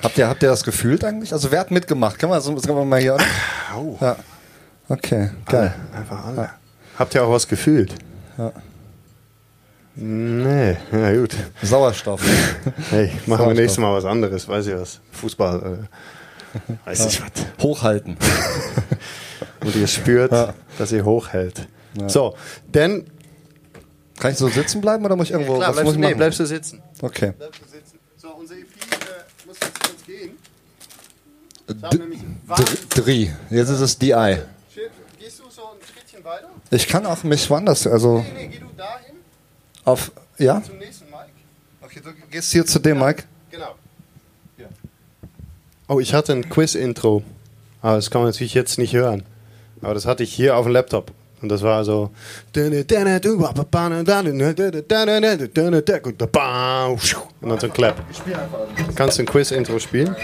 Habt 0.03 0.17
ihr, 0.17 0.27
habt 0.27 0.43
ihr 0.43 0.49
das 0.49 0.63
gefühlt 0.63 1.03
eigentlich? 1.03 1.31
Also 1.33 1.51
wer 1.51 1.59
hat 1.59 1.71
mitgemacht? 1.71 2.19
Kann 2.19 2.29
man, 2.29 2.41
so, 2.41 2.53
kann 2.55 2.75
man 2.75 2.87
mal 2.89 2.99
hier. 2.99 3.17
Oh, 3.75 3.97
Ja. 4.01 4.15
Okay, 4.87 5.31
geil. 5.47 5.73
Einfach 5.95 6.25
alle. 6.25 6.51
Habt 6.99 7.15
ihr 7.15 7.23
auch 7.23 7.31
was 7.31 7.47
gefühlt? 7.47 7.95
Ja. 8.37 8.51
Nee, 9.95 10.75
ja 10.91 11.13
gut. 11.15 11.35
Sauerstoff. 11.63 12.21
Hey, 12.91 13.11
machen 13.25 13.47
wir 13.47 13.53
nächstes 13.55 13.79
Mal 13.79 13.93
was 13.95 14.05
anderes, 14.05 14.47
weiß 14.47 14.67
ich 14.67 14.75
was. 14.75 14.99
Fußball, 15.13 15.87
äh, 16.67 16.73
weiß 16.87 17.05
ich 17.07 17.21
was. 17.21 17.29
Hochhalten. 17.63 18.17
Und 19.65 19.75
ihr 19.75 19.87
spürt, 19.87 20.31
Ja. 20.31 20.53
dass 20.77 20.91
ihr 20.91 21.03
hochhält. 21.05 21.67
So, 22.07 22.35
denn. 22.67 23.05
Kann 24.17 24.31
ich 24.31 24.37
so 24.37 24.47
sitzen 24.47 24.79
bleiben 24.79 25.03
oder 25.03 25.17
muss 25.17 25.27
ich 25.27 25.33
irgendwo 25.33 25.55
Klar, 25.57 25.69
was 25.69 25.75
bleibst, 25.75 25.83
muss 25.85 25.93
du, 25.93 25.99
ich 25.99 25.99
nee, 25.99 26.07
machen? 26.07 26.17
bleibst 26.17 26.39
du 26.39 26.45
sitzen. 26.45 26.81
Okay. 27.01 27.33
Bleibst 27.37 27.61
du 27.61 27.65
sitzen. 27.69 27.99
So, 28.15 28.29
unser 28.29 28.53
EP 28.55 28.59
äh, 28.61 29.45
muss 29.47 29.57
jetzt 29.59 29.83
kurz 29.83 30.05
gehen. 30.05 30.31
Ich 31.67 31.75
D 31.75 31.81
habe 31.85 31.97
nämlich 31.97 32.19
D- 32.21 33.01
Dri. 33.01 33.33
Jetzt 33.49 33.69
ist 33.69 33.81
es 33.81 33.97
DI. 33.99 34.07
Gehst 35.19 35.39
du 35.39 35.49
so 35.49 35.61
ein 35.63 35.77
Schrittchen 35.85 36.23
weiter? 36.23 36.49
Ich 36.71 36.87
kann 36.87 37.05
auch 37.05 37.23
mich 37.25 37.49
woanders, 37.49 37.85
also 37.87 38.19
Nee, 38.19 38.25
nee, 38.35 38.47
geh 38.53 38.59
du 38.59 38.67
dahin 38.77 39.15
auf. 39.83 40.11
Ja? 40.37 40.61
zum 40.63 40.77
nächsten 40.77 41.05
Mic. 41.05 41.17
Okay, 41.81 41.99
du 42.01 42.11
gehst 42.31 42.53
hier 42.53 42.65
zu 42.65 42.79
dem, 42.79 42.99
Mike. 42.99 43.23
Genau. 43.51 43.75
Oh, 45.87 45.99
ich 45.99 46.13
hatte 46.13 46.31
ein 46.33 46.49
Quiz-Intro. 46.49 47.21
Aber 47.81 47.97
das 47.97 48.09
kann 48.09 48.21
man 48.21 48.31
natürlich 48.31 48.53
jetzt 48.53 48.77
nicht 48.79 48.93
hören. 48.93 49.23
Aber 49.81 49.93
das 49.93 50.05
hatte 50.05 50.23
ich 50.23 50.33
hier 50.33 50.55
auf 50.55 50.65
dem 50.65 50.71
Laptop. 50.71 51.11
Und 51.41 51.49
das 51.49 51.61
war 51.61 51.83
so. 51.83 52.11
Und 57.41 57.49
dann 57.49 57.59
so 57.59 57.67
ein 57.67 57.73
Clap. 57.73 57.95
Kannst 58.95 59.17
du 59.17 59.23
ein 59.23 59.25
Quiz-Intro 59.25 59.79
spielen? 59.79 60.15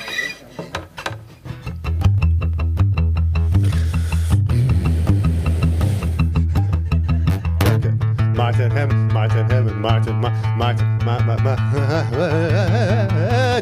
Martin 8.36 8.74
Hammond, 8.74 9.14
Martin 9.14 9.48
Hammond, 9.50 9.80
Martin, 9.80 10.20
Ma, 10.20 10.32
Martin, 10.58 10.98
Ma, 11.06 11.20
Ma, 11.20 11.38
Ma, 11.38 11.56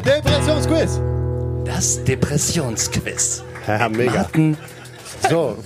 Depressionsquiz! 0.00 1.00
Das 1.64 2.02
Depressionsquiz. 2.04 3.42
Ja, 3.66 3.88
mega. 3.88 4.12
Martin, 4.12 4.56
So. 5.28 5.56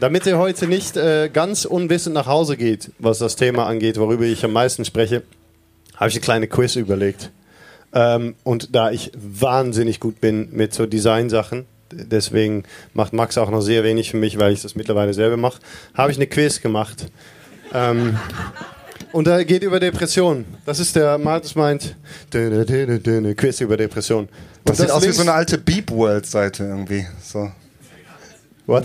Damit 0.00 0.24
ihr 0.26 0.38
heute 0.38 0.66
nicht 0.66 0.96
äh, 0.96 1.28
ganz 1.32 1.64
unwissend 1.66 2.14
nach 2.14 2.26
Hause 2.26 2.56
geht, 2.56 2.90
was 2.98 3.18
das 3.18 3.36
Thema 3.36 3.66
angeht, 3.66 3.98
worüber 3.98 4.24
ich 4.24 4.44
am 4.44 4.52
meisten 4.52 4.84
spreche, 4.84 5.22
habe 5.96 6.08
ich 6.08 6.14
eine 6.16 6.22
kleine 6.22 6.46
Quiz 6.48 6.76
überlegt. 6.76 7.30
Ähm, 7.92 8.34
und 8.42 8.74
da 8.74 8.90
ich 8.90 9.12
wahnsinnig 9.14 10.00
gut 10.00 10.20
bin 10.20 10.48
mit 10.52 10.72
so 10.72 10.86
Designsachen, 10.86 11.66
deswegen 11.92 12.62
macht 12.94 13.12
Max 13.12 13.36
auch 13.36 13.50
noch 13.50 13.60
sehr 13.60 13.84
wenig 13.84 14.10
für 14.12 14.16
mich, 14.16 14.38
weil 14.38 14.52
ich 14.52 14.62
das 14.62 14.74
mittlerweile 14.74 15.12
selber 15.12 15.36
mache, 15.36 15.60
habe 15.94 16.10
ich 16.12 16.16
eine 16.16 16.26
Quiz 16.28 16.60
gemacht. 16.62 17.06
Ähm, 17.74 18.16
und 19.12 19.26
da 19.26 19.42
geht 19.42 19.62
über 19.64 19.80
Depression. 19.80 20.44
Das 20.64 20.78
ist 20.78 20.94
der 20.96 21.18
Markus 21.18 21.56
meint, 21.56 21.96
dünne, 22.32 22.64
dünne, 22.64 23.00
dünne, 23.00 23.34
Quiz 23.34 23.60
über 23.60 23.76
Depression. 23.76 24.20
Und 24.24 24.30
Das 24.64 24.78
sieht 24.78 24.90
aus 24.90 25.02
wie 25.02 25.06
links- 25.06 25.16
so 25.16 25.22
eine 25.22 25.32
alte 25.32 25.58
Beep 25.58 25.90
World 25.90 26.24
Seite 26.26 26.64
irgendwie. 26.64 27.04
So. 27.22 27.50
What? 28.66 28.84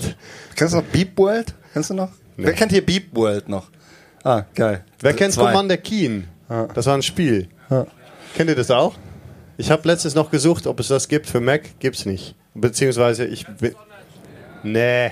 Kennst 0.55 0.74
du 0.74 0.77
noch 0.77 0.86
Beep 0.86 1.17
World? 1.17 1.53
Kennst 1.74 1.89
du 1.89 1.94
noch? 1.94 2.10
Wer 2.38 2.53
kennt 2.53 2.72
hier 2.72 2.86
Beep 2.86 3.15
World 3.15 3.48
noch? 3.50 3.70
Ah, 4.24 4.44
geil. 4.55 4.84
Wer 5.00 5.13
kennt 5.13 5.34
Zwei. 5.34 5.51
Commander 5.51 5.77
Keen? 5.77 6.27
Das 6.74 6.86
war 6.86 6.96
ein 6.96 7.01
Spiel. 7.03 7.48
Ja. 7.70 7.86
Kennt 8.36 8.50
ihr 8.50 8.55
das 8.55 8.72
auch? 8.72 8.96
Ich 9.58 9.72
habe 9.72 9.88
letztens 9.88 10.15
noch 10.15 10.32
gesucht, 10.32 10.67
ob 10.67 10.79
es 10.79 10.88
das 10.89 11.08
gibt 11.08 11.27
für 11.27 11.39
Mac. 11.39 11.79
Gibt's 11.79 12.05
nicht. 12.05 12.36
Beziehungsweise 12.53 13.25
ich. 13.25 13.46
Nee. 14.63 15.12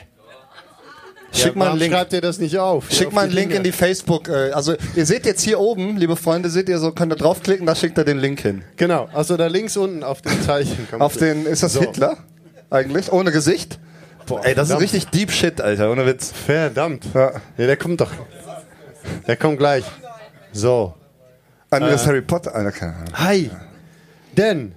Schick 1.32 1.54
Ja, 1.54 1.58
mal 1.60 1.70
einen 1.72 1.80
Link. 1.80 1.94
Schreibt 1.94 2.14
ihr 2.14 2.22
das 2.22 2.38
nicht 2.40 2.58
auf? 2.60 2.92
Schick 2.92 3.08
Auf 3.08 3.14
mal 3.14 3.22
einen 3.22 3.32
Link 3.32 3.48
Dinge. 3.50 3.58
in 3.58 3.64
die 3.64 3.72
Facebook. 3.72 4.28
Äh, 4.30 4.52
also 4.52 4.76
ihr 4.96 5.06
seht 5.06 5.26
jetzt 5.26 5.42
hier 5.42 5.60
oben, 5.60 5.98
liebe 5.98 6.16
Freunde, 6.16 6.50
seht 6.50 6.70
ihr 6.70 6.78
so, 6.78 6.92
könnt 6.92 7.12
ihr 7.12 7.16
draufklicken, 7.16 7.66
da 7.66 7.74
schickt 7.74 7.98
er 7.98 8.04
den 8.04 8.20
Link 8.20 8.42
hin. 8.42 8.64
Genau, 8.78 9.10
also 9.14 9.36
da 9.36 9.48
links 9.48 9.76
unten 9.76 10.04
auf 10.04 10.22
dem 10.22 10.40
Zeichen. 10.44 10.88
Auf 11.00 11.18
den, 11.18 11.46
ist 11.48 11.64
das 11.64 11.74
So. 11.74 11.80
Hitler? 11.82 12.18
Eigentlich? 12.70 13.12
Ohne 13.12 13.32
Gesicht? 13.32 13.80
Boah, 14.26 14.46
Ey, 14.46 14.56
das 14.56 14.70
ist 14.70 14.80
richtig 14.80 15.08
Deep 15.08 15.32
Shit, 15.32 15.60
Alter, 15.62 15.92
ohne 15.92 16.06
Witz. 16.06 16.32
Verdammt. 16.46 17.06
Ja. 17.14 17.34
Ja, 17.58 17.68
der 17.68 17.78
kommt 17.78 18.02
doch. 18.02 18.12
Der 19.28 19.36
kommt 19.36 19.58
gleich. 19.58 19.84
So. 20.52 20.94
Anderes 21.70 22.06
Harry 22.06 22.22
Potter, 22.22 22.54
Alter, 22.54 22.72
keine 22.72 22.96
Ahnung. 22.96 23.14
Hi. 23.16 23.52
Denn. 24.38 24.74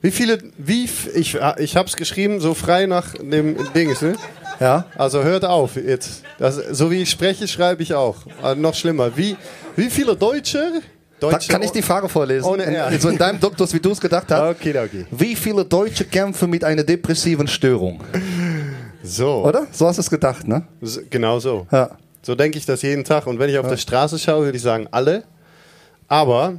Wie 0.00 0.10
viele. 0.10 0.38
Wie. 0.58 0.88
Ich, 1.14 1.38
ich 1.58 1.76
hab's 1.76 1.96
geschrieben, 1.96 2.40
so 2.40 2.54
frei 2.54 2.86
nach 2.86 3.14
dem 3.14 3.56
Dings, 3.72 4.02
ne? 4.02 4.16
Ja? 4.60 4.86
Also 4.96 5.22
hört 5.22 5.44
auf 5.44 5.76
jetzt. 5.76 6.22
Das, 6.38 6.56
so 6.56 6.90
wie 6.90 7.02
ich 7.02 7.10
spreche, 7.10 7.48
schreibe 7.48 7.82
ich 7.82 7.94
auch. 7.94 8.16
Also 8.42 8.60
noch 8.60 8.74
schlimmer. 8.74 9.16
Wie, 9.16 9.36
wie 9.76 9.90
viele 9.90 10.16
Deutsche? 10.16 10.82
Deutsche 11.20 11.50
kann 11.50 11.62
ich 11.62 11.70
die 11.70 11.82
Frage 11.82 12.08
vorlesen? 12.08 12.44
Ohne 12.44 12.64
R. 12.64 12.88
In, 12.88 13.00
so 13.00 13.08
in 13.08 13.16
deinem 13.16 13.40
Duktus, 13.40 13.72
wie 13.72 13.80
du 13.80 13.92
es 13.92 14.00
gedacht 14.00 14.26
hast. 14.30 14.40
Okay, 14.56 14.76
okay. 14.76 15.06
Wie 15.10 15.34
viele 15.34 15.64
Deutsche 15.64 16.04
kämpfen 16.04 16.50
mit 16.50 16.64
einer 16.64 16.82
depressiven 16.82 17.46
Störung? 17.46 18.00
So. 19.06 19.44
Oder? 19.44 19.66
So 19.70 19.86
hast 19.86 19.96
du 19.96 20.00
es 20.00 20.08
gedacht, 20.08 20.48
ne? 20.48 20.66
So, 20.80 21.00
Genau 21.10 21.38
so. 21.38 21.66
Ja. 21.70 21.90
So 22.22 22.34
denke 22.34 22.56
ich 22.56 22.64
das 22.64 22.80
jeden 22.80 23.04
Tag. 23.04 23.26
Und 23.26 23.38
wenn 23.38 23.50
ich 23.50 23.58
auf 23.58 23.68
der 23.68 23.76
Straße 23.76 24.18
schaue, 24.18 24.46
würde 24.46 24.56
ich 24.56 24.62
sagen, 24.62 24.88
alle. 24.90 25.24
Aber, 26.08 26.54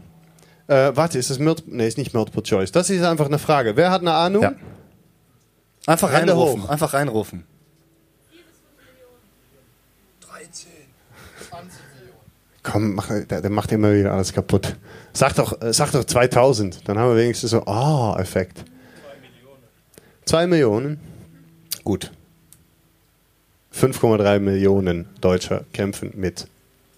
äh, 0.68 0.92
warte, 0.94 1.18
ist 1.18 1.32
das 1.32 1.40
Multiple? 1.40 1.76
Nee, 1.76 1.88
ist 1.88 1.98
nicht 1.98 2.14
Multiple 2.14 2.44
Choice. 2.44 2.72
Das 2.72 2.90
ist 2.92 3.04
einfach 3.04 3.26
eine 3.26 3.40
Frage. 3.40 3.76
Wer 3.76 3.90
hat 3.90 4.02
eine 4.02 4.14
Ahnung? 4.14 4.44
Ja. 4.44 4.54
Einfach 5.88 6.12
Hände 6.14 6.34
reinrufen. 6.34 6.64
hoch. 6.64 6.70
Einfach 6.70 6.94
reinrufen. 6.94 7.44
Komm, 12.62 12.96
mach, 12.96 13.08
der, 13.08 13.42
der 13.42 13.50
macht 13.50 13.72
immer 13.72 13.94
wieder 13.94 14.12
alles 14.12 14.34
kaputt. 14.34 14.76
Sag 15.14 15.36
doch, 15.36 15.62
äh, 15.62 15.72
sag 15.74 15.92
doch 15.92 16.04
2000. 16.04 16.88
Dann 16.88 16.98
haben 16.98 17.10
wir 17.10 17.18
wenigstens 17.18 17.52
so, 17.52 17.64
ah, 17.66 18.18
Effekt. 18.20 18.66
Zwei 20.26 20.48
Millionen. 20.48 21.00
Gut. 21.84 22.12
5,3 23.76 24.40
Millionen 24.40 25.06
Deutscher 25.22 25.66
kämpfen 25.74 26.12
mit 26.16 26.48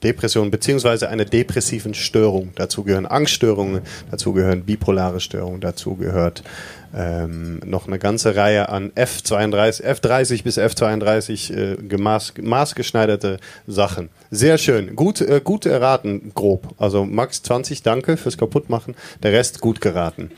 Depressionen 0.04 0.52
beziehungsweise 0.52 1.10
einer 1.10 1.26
depressiven 1.26 1.96
Störung. 1.96 2.52
Dazu 2.56 2.84
gehören 2.84 3.08
Angststörungen, 3.08 3.82
dazu 4.12 4.32
gehören 4.32 4.64
bipolare 4.64 5.20
Störungen, 5.20 5.60
dazu 5.60 5.96
gehört 5.96 6.44
ähm, 6.96 7.60
noch 7.66 7.88
eine 7.88 7.98
ganze 7.98 8.36
Reihe 8.36 8.70
an 8.70 8.92
F32, 8.92 9.84
F30 9.84 10.44
bis 10.44 10.60
F32 10.60 11.54
äh, 11.54 11.76
gemaß, 11.78 12.36
maßgeschneiderte 12.40 13.40
Sachen. 13.66 14.10
Sehr 14.30 14.60
schön. 14.60 14.96
Gut, 14.96 15.22
äh, 15.22 15.42
gut 15.44 15.66
erraten, 15.66 16.32
grob. 16.36 16.76
Also 16.78 17.04
Max 17.04 17.42
20, 17.42 17.82
danke 17.82 18.18
fürs 18.18 18.38
Kaputtmachen. 18.38 18.96
Der 19.24 19.34
Rest 19.34 19.62
gut 19.62 19.82
geraten. 19.82 20.30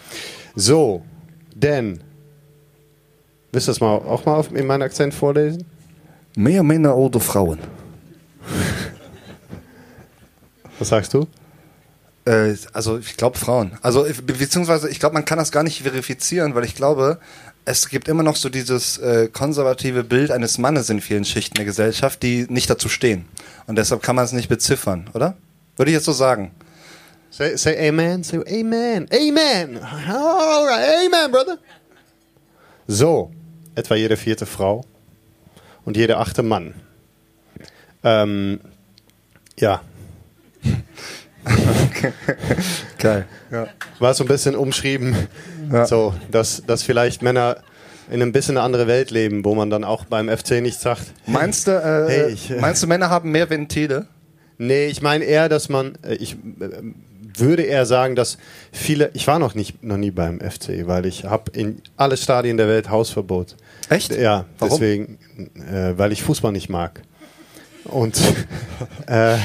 So, 0.56 1.04
denn, 1.54 2.00
willst 3.52 3.68
du 3.68 3.72
das 3.72 3.82
mal 3.82 3.96
auch 3.96 4.26
mal 4.26 4.36
auf, 4.36 4.56
in 4.56 4.66
meinen 4.66 4.84
Akzent 4.84 5.14
vorlesen? 5.14 5.66
Mehr 6.40 6.64
Männer 6.64 6.96
oder 6.96 7.20
Frauen? 7.20 7.60
Was 10.80 10.88
sagst 10.88 11.14
du? 11.14 11.28
Äh, 12.24 12.56
also 12.72 12.98
ich 12.98 13.18
glaube 13.18 13.38
Frauen. 13.38 13.78
Also 13.82 14.04
be- 14.04 14.22
beziehungsweise 14.34 14.90
ich 14.90 15.02
glaube, 15.02 15.16
man 15.16 15.26
kann 15.26 15.38
das 15.38 15.52
gar 15.52 15.64
nicht 15.64 15.82
verifizieren, 15.84 16.56
weil 16.56 16.64
ich 16.64 16.76
glaube, 16.76 17.20
es 17.66 17.90
gibt 17.90 18.08
immer 18.08 18.24
noch 18.24 18.38
so 18.38 18.48
dieses 18.48 18.98
äh, 19.00 19.28
konservative 19.28 20.06
Bild 20.06 20.32
eines 20.32 20.58
Mannes 20.58 20.90
in 20.90 21.02
vielen 21.02 21.26
Schichten 21.26 21.56
der 21.56 21.66
Gesellschaft, 21.66 22.24
die 22.24 22.46
nicht 22.50 22.70
dazu 22.70 22.88
stehen. 22.88 23.26
Und 23.68 23.76
deshalb 23.78 24.02
kann 24.02 24.16
man 24.16 24.24
es 24.24 24.32
nicht 24.32 24.48
beziffern, 24.48 25.10
oder? 25.14 25.36
Würde 25.76 25.92
ich 25.92 25.96
jetzt 25.96 26.06
so 26.06 26.14
sagen. 26.14 26.52
Say, 27.32 27.58
say 27.58 27.90
amen, 27.90 28.24
say 28.24 28.38
amen, 28.48 29.10
amen. 29.12 29.78
Alright, 29.78 31.06
amen, 31.06 31.32
brother. 31.34 31.58
So, 32.88 33.30
etwa 33.76 33.96
jede 33.96 34.16
vierte 34.16 34.46
Frau 34.46 34.86
und 35.90 35.98
jeder 35.98 36.20
achte 36.20 36.44
Mann. 36.44 36.76
Ähm, 38.04 38.60
ja, 39.60 39.82
Geil. 43.00 43.26
Ja. 43.52 43.68
war 43.98 44.14
so 44.14 44.24
ein 44.24 44.28
bisschen 44.28 44.56
umschrieben, 44.56 45.16
Ja. 45.72 45.88
so, 45.88 46.14
dass, 46.30 46.62
dass 46.68 46.84
vielleicht 46.84 47.24
Männer 47.24 47.58
in 48.12 48.22
ein 48.22 48.32
bisschen 48.32 48.56
eine 48.56 48.64
andere 48.64 48.86
Welt 48.86 49.10
leben, 49.10 49.44
wo 49.44 49.56
man 49.56 49.72
dann 49.72 49.84
auch 49.84 50.06
beim 50.06 50.30
FC 50.30 50.62
nicht 50.62 50.80
sagt, 50.80 51.02
Meinst 51.26 51.66
du, 51.66 51.72
äh, 51.72 52.08
Hey, 52.08 52.32
ich, 52.34 52.52
äh, 52.52 52.60
meinst 52.60 52.84
du, 52.84 52.88
Männer 52.88 53.10
haben 53.10 53.32
mehr 53.32 53.50
Ventile? 53.50 54.06
Nee, 54.60 54.86
ich 54.86 55.02
meine 55.02 55.26
eher, 55.26 55.50
dass 55.50 55.70
man, 55.70 55.98
äh, 56.04 56.14
ich 56.14 56.34
äh, 56.34 56.38
würde 57.40 57.64
eher 57.64 57.86
sagen, 57.86 58.16
dass 58.16 58.38
viele, 58.72 59.12
ich 59.14 59.28
war 59.28 59.40
noch 59.40 59.56
nicht, 59.56 59.84
noch 59.84 59.98
nie 59.98 60.12
beim 60.12 60.40
FC, 60.40 60.88
weil 60.88 61.06
ich 61.06 61.26
habe 61.26 61.52
in 61.52 61.82
alle 61.98 62.18
Stadien 62.18 62.58
der 62.58 62.68
Welt 62.68 62.90
Hausverbot. 62.90 63.56
Echt? 63.90 64.16
Ja, 64.16 64.46
Warum? 64.58 64.80
deswegen, 64.80 65.18
äh, 65.72 65.98
weil 65.98 66.12
ich 66.12 66.24
Fußball 66.24 66.52
nicht 66.52 66.70
mag. 66.70 67.02
Und, 67.86 68.20
äh, 69.08 69.38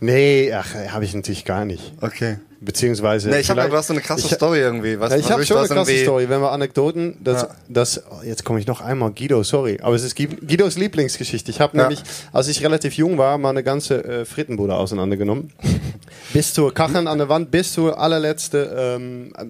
nee, 0.00 0.52
ach, 0.52 0.74
habe 0.74 1.04
ich 1.04 1.14
natürlich 1.14 1.44
gar 1.44 1.64
nicht. 1.64 1.92
Okay. 2.00 2.36
Beziehungsweise. 2.62 3.30
Nee, 3.30 3.40
ich 3.40 3.48
habe 3.48 3.62
du 3.68 3.72
hast 3.74 3.86
so 3.86 3.94
eine 3.94 4.02
krasse 4.02 4.26
ich, 4.26 4.34
Story 4.34 4.58
irgendwie. 4.58 5.00
Was, 5.00 5.10
ja, 5.12 5.16
ich 5.18 5.30
habe 5.30 5.46
schon 5.46 5.56
eine 5.56 5.68
krasse 5.68 5.96
Story. 5.96 6.28
Wenn 6.28 6.42
wir 6.42 6.52
Anekdoten, 6.52 7.16
das, 7.24 7.42
Ja. 7.42 7.48
das 7.70 8.02
oh, 8.10 8.22
jetzt 8.22 8.44
komme 8.44 8.60
ich 8.60 8.66
noch 8.66 8.82
einmal 8.82 9.12
Guido, 9.12 9.42
sorry, 9.42 9.78
aber 9.80 9.94
es 9.94 10.02
ist 10.02 10.14
Gui- 10.14 10.36
Guidos 10.46 10.76
Lieblingsgeschichte. 10.76 11.50
Ich 11.50 11.60
habe 11.60 11.76
Ja. 11.78 11.84
nämlich, 11.84 12.02
als 12.32 12.48
ich 12.48 12.62
relativ 12.62 12.94
jung 12.94 13.16
war, 13.16 13.38
mal 13.38 13.48
eine 13.50 13.62
ganze 13.62 14.04
äh, 14.04 14.24
Frittenbude 14.26 14.74
auseinandergenommen. 14.74 15.52
bis 16.34 16.52
zur 16.52 16.74
Kacheln 16.74 17.06
an 17.06 17.16
der 17.16 17.30
Wand, 17.30 17.50
bis 17.50 17.72
zur 17.72 17.98
allerletzte 17.98 18.96
ähm, 18.98 19.32
äh, 19.38 19.44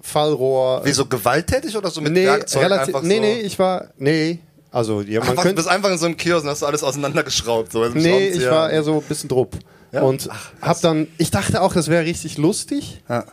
Fallrohr. 0.00 0.80
Wieso 0.84 1.04
gewalttätig 1.04 1.76
oder 1.76 1.90
so 1.90 2.00
mit 2.00 2.12
nee, 2.14 2.24
Werkzeug 2.24 2.62
relativ, 2.64 2.94
einfach 2.94 3.06
nee, 3.06 3.16
so? 3.16 3.20
nee, 3.20 3.40
ich 3.40 3.58
war, 3.58 3.88
nee, 3.98 4.38
Also, 4.70 5.02
ja, 5.02 5.20
man 5.20 5.28
Ach, 5.28 5.32
was, 5.32 5.36
du 5.36 5.42
könnte. 5.42 5.54
bist 5.56 5.68
einfach 5.68 5.90
in 5.90 5.98
so 5.98 6.06
einem 6.06 6.16
Kiosk 6.16 6.44
und 6.44 6.50
hast 6.50 6.62
du 6.62 6.66
alles 6.66 6.82
auseinandergeschraubt. 6.82 7.72
So, 7.72 7.86
Nee, 7.88 8.28
ich 8.28 8.44
war 8.48 8.70
eher 8.70 8.82
so 8.82 8.94
ein 8.94 9.02
bisschen 9.02 9.28
drupp. 9.28 9.54
Ja? 9.92 10.02
Und 10.02 10.28
hab 10.60 10.80
dann, 10.80 11.08
ich 11.18 11.30
dachte 11.30 11.62
auch, 11.62 11.72
das 11.74 11.88
wäre 11.88 12.04
richtig 12.04 12.38
lustig. 12.38 13.02
Ja. 13.08 13.24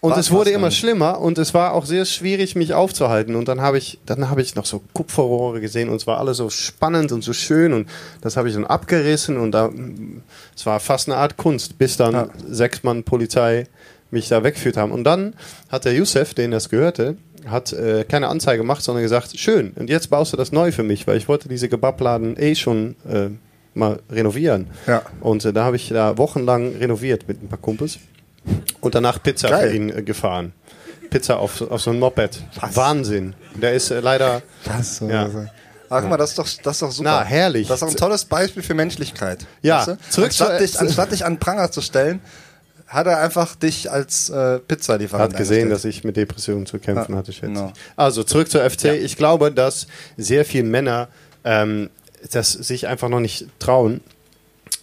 Und 0.00 0.10
War- 0.10 0.18
es 0.18 0.30
wurde 0.30 0.50
immer 0.50 0.70
schlimmer 0.70 1.18
und 1.20 1.38
es 1.38 1.54
war 1.54 1.72
auch 1.72 1.86
sehr 1.86 2.04
schwierig, 2.04 2.56
mich 2.56 2.74
aufzuhalten. 2.74 3.36
Und 3.36 3.48
dann 3.48 3.62
habe 3.62 3.78
ich, 3.78 3.98
dann 4.04 4.28
habe 4.28 4.42
ich 4.42 4.54
noch 4.54 4.66
so 4.66 4.82
Kupferrohre 4.92 5.62
gesehen 5.62 5.88
und 5.88 5.96
es 5.96 6.06
war 6.06 6.18
alles 6.18 6.36
so 6.36 6.50
spannend 6.50 7.10
und 7.10 7.22
so 7.24 7.32
schön 7.32 7.72
und 7.72 7.88
das 8.20 8.36
habe 8.36 8.48
ich 8.48 8.54
dann 8.54 8.66
abgerissen 8.66 9.38
und 9.38 9.52
da, 9.52 9.70
es 10.54 10.66
war 10.66 10.78
fast 10.78 11.08
eine 11.08 11.16
Art 11.16 11.38
Kunst, 11.38 11.78
bis 11.78 11.96
dann 11.96 12.12
Ja. 12.12 12.28
sechs 12.46 12.82
Mann 12.82 13.02
Polizei 13.02 13.66
mich 14.10 14.28
da 14.28 14.44
weggeführt 14.44 14.76
haben. 14.76 14.92
Und 14.92 15.04
dann 15.04 15.32
hat 15.70 15.86
der 15.86 15.94
Youssef, 15.94 16.34
den 16.34 16.50
das 16.50 16.68
gehörte, 16.68 17.16
hat 17.46 17.72
äh, 17.72 18.04
keine 18.06 18.28
Anzeige 18.28 18.58
gemacht, 18.58 18.82
sondern 18.82 19.02
gesagt, 19.02 19.38
schön, 19.38 19.72
und 19.76 19.88
jetzt 19.88 20.10
baust 20.10 20.34
du 20.34 20.36
das 20.36 20.52
neu 20.52 20.70
für 20.70 20.82
mich, 20.82 21.06
weil 21.06 21.16
ich 21.16 21.28
wollte 21.28 21.48
diese 21.48 21.68
Kebabladen 21.70 22.36
eh 22.38 22.54
schon 22.54 22.94
äh, 23.10 23.30
mal 23.74 24.00
renovieren. 24.10 24.68
Ja. 24.86 25.02
Und 25.20 25.44
äh, 25.44 25.52
da 25.52 25.64
habe 25.64 25.76
ich 25.76 25.88
da 25.88 26.16
wochenlang 26.18 26.76
renoviert 26.76 27.26
mit 27.28 27.42
ein 27.42 27.48
paar 27.48 27.58
Kumpels 27.58 27.98
und 28.80 28.94
danach 28.94 29.22
Pizza 29.22 29.48
Geil. 29.48 29.70
für 29.70 29.76
ihn 29.76 29.90
äh, 29.90 30.02
gefahren. 30.02 30.52
Pizza 31.10 31.38
auf, 31.38 31.60
auf 31.62 31.80
so 31.80 31.90
ein 31.90 31.98
Moped. 31.98 32.42
Wahnsinn. 32.72 33.34
Der 33.54 33.74
ist 33.74 33.90
äh, 33.90 34.00
leider. 34.00 34.42
Was? 34.64 34.96
So, 34.96 35.08
Ja. 35.08 35.28
so. 35.30 35.44
Ah, 35.90 36.00
guck 36.00 36.10
mal, 36.10 36.16
das 36.16 36.30
ist 36.30 36.38
doch, 36.38 36.48
das 36.62 36.76
ist 36.76 36.82
doch 36.82 36.90
super. 36.90 37.10
Na, 37.20 37.22
herrlich. 37.24 37.68
Das 37.68 37.76
ist 37.76 37.82
doch 37.82 37.88
ein 37.90 37.96
tolles 37.96 38.24
Beispiel 38.24 38.62
für 38.62 38.74
Menschlichkeit. 38.74 39.46
Ja, 39.62 39.78
Weißt 39.78 39.88
du? 39.88 39.98
zurück 40.10 40.28
anstatt, 40.28 40.48
zur- 40.48 40.58
dich, 40.58 40.80
anstatt 40.80 41.12
dich 41.12 41.24
an 41.24 41.34
den 41.34 41.38
Pranger 41.40 41.70
zu 41.70 41.82
stellen, 41.82 42.20
hat 42.86 43.06
er 43.06 43.20
einfach 43.20 43.54
dich 43.54 43.90
als 43.90 44.28
äh, 44.30 44.58
Pizzalieferant 44.60 45.32
Hat 45.34 45.38
gesehen, 45.38 45.70
dass 45.70 45.84
ich 45.84 46.02
mit 46.02 46.16
Depressionen 46.16 46.66
zu 46.66 46.78
kämpfen 46.78 47.12
Ja, 47.12 47.18
hatte, 47.18 47.32
schätze 47.32 47.46
genau. 47.46 47.72
ich. 47.74 47.80
Also 47.96 48.24
zurück 48.24 48.50
zur 48.50 48.68
FC. 48.68 48.86
Ich 48.86 49.16
glaube, 49.16 49.52
dass 49.52 49.86
sehr 50.16 50.44
viele 50.44 50.64
Männer 50.64 51.08
ähm, 51.44 51.90
das 52.30 52.52
sich 52.52 52.86
einfach 52.86 53.08
noch 53.08 53.20
nicht 53.20 53.46
trauen, 53.58 54.00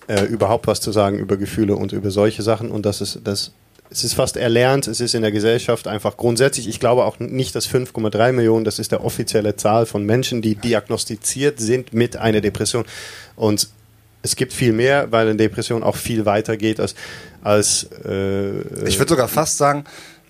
äh, 0.08 0.26
überhaupt 0.26 0.68
was 0.68 0.82
zu 0.82 0.92
sagen 0.92 1.20
über 1.20 1.38
Gefühle 1.38 1.76
und 1.76 1.92
über 1.92 2.12
solche 2.12 2.42
Sachen. 2.44 2.72
Und 2.72 2.86
das 2.86 3.02
ist 3.02 3.20
das. 3.24 3.52
Es 3.94 4.06
ist 4.06 4.14
fast 4.14 4.38
erlernt, 4.38 4.88
es 4.88 5.02
ist 5.02 5.16
in 5.16 5.22
der 5.22 5.34
Gesellschaft 5.34 5.86
einfach 5.86 6.16
grundsätzlich. 6.16 6.70
Ich 6.70 6.80
glaube 6.80 7.04
auch 7.04 7.20
nicht, 7.20 7.54
dass 7.56 7.68
5,3 7.68 8.32
Millionen, 8.32 8.64
das 8.64 8.80
ist 8.80 8.94
der 8.94 9.04
offizielle 9.04 9.58
Zahl 9.58 9.86
von 9.86 10.06
Menschen, 10.06 10.42
die 10.42 10.56
diagnostiziert 10.56 11.60
sind 11.60 11.92
mit 11.92 12.16
einer 12.16 12.40
Depression. 12.40 12.86
Und 13.36 13.68
es 14.22 14.38
gibt 14.38 14.54
viel 14.54 14.72
mehr, 14.72 15.12
weil 15.12 15.28
eine 15.28 15.36
Depression 15.36 15.84
auch 15.84 15.98
viel 15.98 16.26
weiter 16.26 16.56
geht 16.56 16.80
als, 16.80 16.96
als 17.42 17.90
äh, 18.06 18.88
Ich 18.88 18.98
würde 18.98 19.10
sogar 19.10 19.28
fast 19.28 19.58
sagen, 19.58 19.84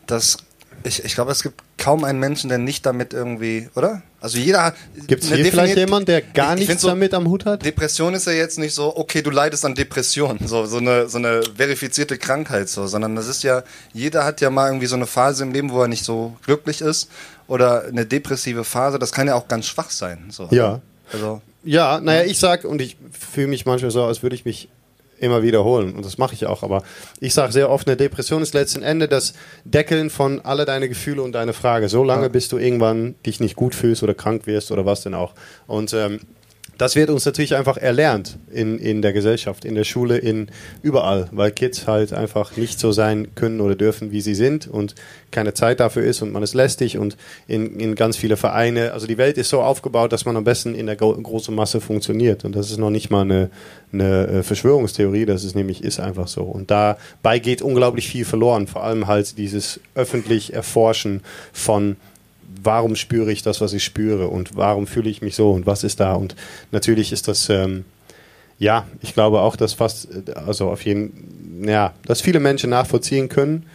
dass 0.08 0.38
ich, 0.84 1.04
ich 1.06 1.14
glaube, 1.16 1.32
es 1.32 1.44
gibt 1.44 1.62
kaum 1.78 2.04
einen 2.04 2.20
Menschen, 2.20 2.50
der 2.50 2.58
nicht 2.58 2.86
damit 2.86 3.14
irgendwie, 3.14 3.70
oder? 3.76 4.02
Also 4.20 4.38
jeder 4.38 4.64
hat. 4.66 4.76
Gibt 5.08 5.24
es 5.24 5.32
eine 5.32 5.42
hier 5.42 5.52
vielleicht 5.52 5.76
jemanden, 5.78 6.06
der 6.08 6.22
gar 6.22 6.54
Ich- 6.56 6.62
ich 6.64 6.68
nichts 6.70 6.82
so, 6.84 6.90
damit 6.90 7.14
am 7.14 7.28
Hut 7.28 7.46
hat? 7.46 7.66
Depression 7.66 8.14
ist 8.14 8.28
ja 8.28 8.34
jetzt 8.34 8.60
nicht 8.60 8.74
so, 8.74 8.96
okay, 8.96 9.22
du 9.22 9.30
leidest 9.32 9.66
an 9.66 9.76
Depression, 9.76 10.40
so, 10.46 10.66
so, 10.66 10.78
eine, 10.78 11.08
so 11.10 11.18
eine 11.18 11.42
verifizierte 11.56 12.18
Krankheit, 12.18 12.70
so, 12.70 12.88
sondern 12.88 13.16
das 13.16 13.28
ist 13.28 13.44
ja, 13.44 13.64
jeder 13.94 14.24
hat 14.26 14.42
ja 14.42 14.50
mal 14.50 14.68
irgendwie 14.68 14.88
so 14.88 14.96
eine 14.96 15.08
Phase 15.08 15.44
im 15.44 15.52
Leben, 15.52 15.72
wo 15.72 15.82
er 15.82 15.88
nicht 15.88 16.04
so 16.06 16.36
glücklich 16.46 16.82
ist 16.82 17.10
oder 17.48 17.86
eine 17.86 18.06
depressive 18.06 18.64
Phase, 18.64 19.00
das 19.00 19.12
kann 19.12 19.28
ja 19.28 19.36
auch 19.36 19.48
ganz 19.48 19.68
schwach 19.68 19.90
sein. 19.92 20.26
So. 20.30 20.48
Ja. 20.52 20.82
Also, 21.12 21.42
Ja, 21.64 22.00
naja, 22.00 22.24
ich 22.24 22.40
sag, 22.40 22.64
und 22.66 22.82
ich 22.82 22.98
fühle 23.34 23.48
mich 23.48 23.66
manchmal 23.66 23.92
so, 23.92 24.04
als 24.06 24.24
würde 24.24 24.36
ich 24.36 24.46
mich 24.46 24.70
immer 25.22 25.44
wiederholen. 25.44 25.94
Und 25.94 26.06
das 26.06 26.18
mache 26.18 26.34
ich 26.34 26.46
auch. 26.46 26.64
Aber 26.64 26.84
ich 27.20 27.34
sage 27.34 27.52
sehr 27.54 27.70
oft, 27.70 27.88
eine 27.88 27.98
Depression 27.98 28.42
ist 28.42 28.54
letzten 28.54 28.82
Endes 28.82 29.10
das 29.10 29.34
Deckeln 29.64 30.10
von 30.10 30.42
alle 30.42 30.66
deine 30.66 30.90
Gefühle 30.90 31.22
und 31.22 31.34
deine 31.34 31.54
Frage. 31.54 31.90
So 31.90 32.04
lange, 32.04 32.30
bis 32.30 32.50
du 32.50 32.58
irgendwann 32.58 33.16
dich 33.26 33.40
nicht 33.40 33.56
gut 33.56 33.76
fühlst 33.76 34.04
oder 34.04 34.14
krank 34.14 34.48
wirst 34.48 34.72
oder 34.72 34.86
was 34.86 35.02
denn 35.02 35.14
auch. 35.14 35.34
Und 35.68 35.94
ähm, 35.94 36.22
das 36.82 36.96
wird 36.96 37.12
uns 37.12 37.26
natürlich 37.26 37.56
einfach 37.56 37.78
erlernt 37.78 38.40
in, 38.52 38.80
in 38.80 39.04
der 39.04 39.14
Gesellschaft, 39.14 39.66
in 39.66 39.76
der 39.76 39.84
Schule, 39.84 40.18
in 40.18 40.48
überall, 40.82 41.28
weil 41.32 41.52
Kids 41.52 41.86
halt 41.86 42.12
einfach 42.12 42.58
nicht 42.58 42.80
so 42.80 42.92
sein 42.92 43.36
können 43.36 43.62
oder 43.62 43.76
dürfen, 43.76 44.12
wie 44.12 44.20
sie 44.20 44.34
sind 44.34 44.68
und 44.68 44.96
keine 45.30 45.54
Zeit 45.54 45.80
dafür 45.80 46.04
ist 46.04 46.24
und 46.24 46.32
man 46.32 46.42
ist 46.42 46.56
lästig 46.56 46.98
und 46.98 47.18
in, 47.48 47.80
in 47.80 47.94
ganz 47.94 48.18
viele 48.18 48.36
Vereine. 48.36 48.94
Also 48.94 49.06
die 49.06 49.20
Welt 49.20 49.38
ist 49.38 49.50
so 49.50 49.62
aufgebaut, 49.62 50.12
dass 50.12 50.26
man 50.26 50.36
am 50.36 50.44
besten 50.44 50.74
in 50.74 50.88
der 50.88 50.96
gro 50.96 51.14
großen 51.14 51.54
Masse 51.54 51.82
funktioniert 51.82 52.46
und 52.46 52.56
das 52.56 52.72
ist 52.72 52.80
noch 52.80 52.90
nicht 52.90 53.12
mal 53.12 53.22
eine, 53.22 53.52
eine 53.94 54.28
äh, 54.28 54.44
Verschwörungstheorie, 54.44 55.28
das 55.28 55.44
ist 55.44 55.56
nämlich 55.56 55.84
ist 55.84 56.00
einfach 56.00 56.28
so. 56.28 56.42
Und 56.42 56.72
dabei 56.72 57.38
geht 57.38 57.62
unglaublich 57.62 58.08
viel 58.08 58.26
verloren, 58.26 58.66
vor 58.66 58.84
allem 58.84 59.06
halt 59.06 59.38
dieses 59.38 59.80
öffentlich 59.94 60.56
Erforschen 60.56 61.22
von 61.54 61.98
warum 62.64 62.96
spüre 62.96 63.32
ich 63.32 63.42
das, 63.42 63.62
was 63.62 63.74
ich 63.74 63.84
spüre? 63.84 64.28
Und 64.28 64.56
warum 64.56 64.88
fühle 64.88 65.10
ich 65.10 65.22
mich 65.22 65.36
so? 65.36 65.52
Und 65.52 65.66
was 65.66 65.84
ist 65.84 66.00
da? 66.00 66.14
Und 66.14 66.36
natürlich 66.72 67.12
ist 67.12 67.28
das 67.28 67.50
ähm, 67.50 67.86
ja, 68.62 68.86
ich 69.02 69.16
glaube 69.16 69.42
auch, 69.42 69.56
dass 69.56 69.74
fast 69.74 70.08
äh, 70.28 70.34
also 70.34 70.70
auf 70.70 70.86
jeden 70.86 71.68
ja, 71.68 71.94
dass 72.06 72.22
viele 72.22 72.40
Menschen 72.40 72.70
nachvollziehen 72.70 73.28
können. 73.28 73.66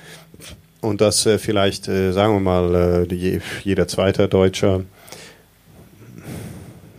Und 0.81 1.01
dass 1.01 1.27
äh, 1.27 1.39
vielleicht 1.39 1.89
äh, 1.89 2.13
sagen 2.13 2.35
wir 2.35 2.41
mal 2.41 2.75
äh, 3.03 3.07
die, 3.09 3.41
jeder 3.65 3.89
zweite 3.89 4.29
Deutscher 4.29 4.83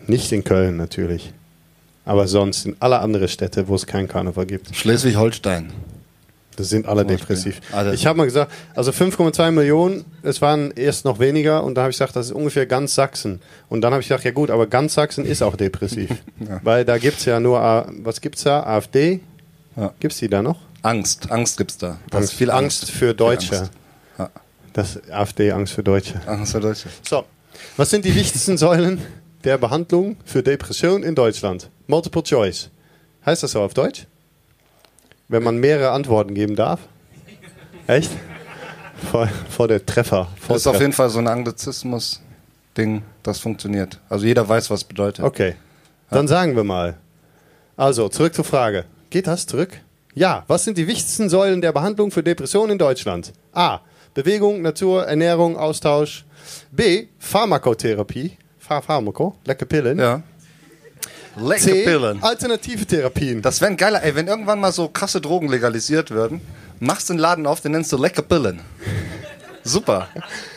nicht 0.06 0.32
in 0.34 0.44
Köln 0.44 0.76
natürlich, 0.76 1.32
aber 2.04 2.28
sonst 2.28 2.66
in 2.66 2.76
alle 2.80 3.00
anderen 3.00 3.30
Städte, 3.30 3.68
wo 3.70 3.76
es 3.76 3.86
kein 3.86 4.08
Karneval 4.08 4.46
gibt. 4.46 4.76
Schleswig-Holstein. 4.76 5.72
Das 6.58 6.70
sind 6.70 6.88
alle 6.88 7.06
depressiv. 7.06 7.62
Alle. 7.72 7.94
Ich 7.94 8.08
habe 8.08 8.18
mal 8.18 8.26
gesagt, 8.26 8.52
also 8.76 8.90
5,2 8.90 9.52
Millionen, 9.52 10.06
es 10.24 10.42
waren 10.42 10.72
erst 10.72 11.06
noch 11.06 11.20
weniger 11.20 11.64
und 11.64 11.76
da 11.76 11.84
habe 11.84 11.92
ich 11.92 11.98
gesagt, 11.98 12.16
das 12.16 12.26
ist 12.26 12.32
ungefähr 12.32 12.66
ganz 12.66 12.96
Sachsen. 12.96 13.42
Und 13.70 13.82
dann 13.82 13.94
habe 13.94 14.02
ich 14.02 14.08
gesagt, 14.08 14.24
ja 14.24 14.32
gut, 14.32 14.50
aber 14.50 14.66
ganz 14.66 14.96
Sachsen 14.96 15.24
ist 15.24 15.44
auch 15.44 15.56
depressiv. 15.56 16.10
Weil 16.64 16.84
da 16.84 16.98
gibt 16.98 17.20
es 17.20 17.26
ja 17.26 17.40
nur, 17.40 17.60
was 18.02 18.22
gibt's 18.22 18.44
da? 18.44 18.64
AfD? 18.64 19.20
Ja. 19.76 19.94
Gibt 20.00 20.14
es 20.14 20.20
die 20.20 20.28
da 20.28 20.42
noch? 20.42 20.58
Angst, 20.82 21.32
Angst 21.32 21.58
gibt's 21.58 21.78
da. 21.78 22.00
Das 22.10 22.18
Angst, 22.18 22.32
ist 22.32 22.38
viel 22.38 22.50
Angst. 22.50 22.84
Angst 22.84 22.92
für 22.92 23.14
Deutsche. 23.14 23.60
Angst. 23.60 23.72
Ja. 24.18 24.30
Das 24.74 25.10
AfD, 25.12 25.52
Angst 25.52 25.74
für 25.74 25.84
Deutsche. 25.84 26.20
Angst 26.26 26.54
für 26.54 26.60
Deutsche. 26.60 26.90
So, 27.08 27.24
was 27.78 27.92
sind 27.92 28.04
die 28.04 28.16
wichtigsten 28.16 28.58
Säulen 28.58 29.00
der 29.44 29.60
Behandlung 29.60 30.18
für 30.26 30.42
Depression 30.42 31.04
in 31.04 31.14
Deutschland? 31.14 31.70
Multiple 31.86 32.24
Choice. 32.24 32.72
Heißt 33.24 33.44
das 33.44 33.52
so 33.52 33.62
auf 33.62 33.76
Deutsch? 33.76 34.08
Wenn 35.28 35.44
man 35.44 35.58
mehrere 35.58 35.92
Antworten 35.92 36.34
geben 36.34 36.56
darf? 36.56 36.80
Echt? 37.88 38.12
Vor, 39.12 39.28
vor 39.50 39.68
der 39.68 39.86
Treffer. 39.86 40.28
Vor 40.40 40.56
Das 40.56 40.62
ist 40.64 40.68
auf 40.68 40.74
Treffer. 40.74 40.84
jeden 40.84 40.94
Fall 40.94 41.10
so 41.10 41.20
ein 41.20 41.28
Anglizismus-Ding, 41.28 43.04
das 43.24 43.40
funktioniert. 43.40 44.00
Also 44.10 44.26
jeder 44.26 44.48
weiß, 44.48 44.70
was 44.70 44.84
bedeutet. 44.84 45.24
Okay, 45.24 45.56
dann 46.10 46.28
sagen 46.28 46.56
wir 46.56 46.64
mal. 46.64 46.98
Also, 47.76 48.10
zurück 48.10 48.34
zur 48.34 48.46
Frage. 48.46 48.86
Geht 49.10 49.28
das 49.28 49.46
zurück? 49.46 49.70
Ja. 50.16 50.44
Was 50.48 50.64
sind 50.64 50.78
die 50.80 50.88
wichtigsten 50.88 51.30
Säulen 51.30 51.62
der 51.62 51.72
Behandlung 51.72 52.10
für 52.10 52.24
Depressionen 52.24 52.72
in 52.72 52.78
Deutschland? 52.80 53.34
A. 53.54 53.82
Bewegung, 54.16 54.64
Natur, 54.64 55.06
Ernährung, 55.06 55.58
Austausch. 55.58 56.26
B. 56.72 57.08
Pharmakotherapie. 57.20 58.32
Ph 58.60 58.82
Pharmako, 58.82 59.36
lecker 59.46 59.66
Pillen. 59.66 60.00
Ja. 60.00 60.24
C. 61.58 61.84
Pillen. 61.84 62.22
Alternative 62.24 62.86
Therapien. 62.86 63.42
Das 63.42 63.62
wäre 63.62 63.72
ein 63.72 63.78
geiler, 63.78 64.04
ey, 64.04 64.16
wenn 64.16 64.28
irgendwann 64.28 64.60
mal 64.60 64.72
so 64.72 64.88
krasse 64.88 65.22
Drogen 65.22 65.50
legalisiert 65.50 66.12
würden, 66.12 66.42
machst 66.80 67.10
den 67.10 67.18
Laden 67.18 67.46
auf, 67.46 67.62
den 67.62 67.74
nennst 67.74 67.92
du 67.92 67.98
Lecker 67.98 68.22
Pillen. 68.22 68.62
Super, 69.64 70.08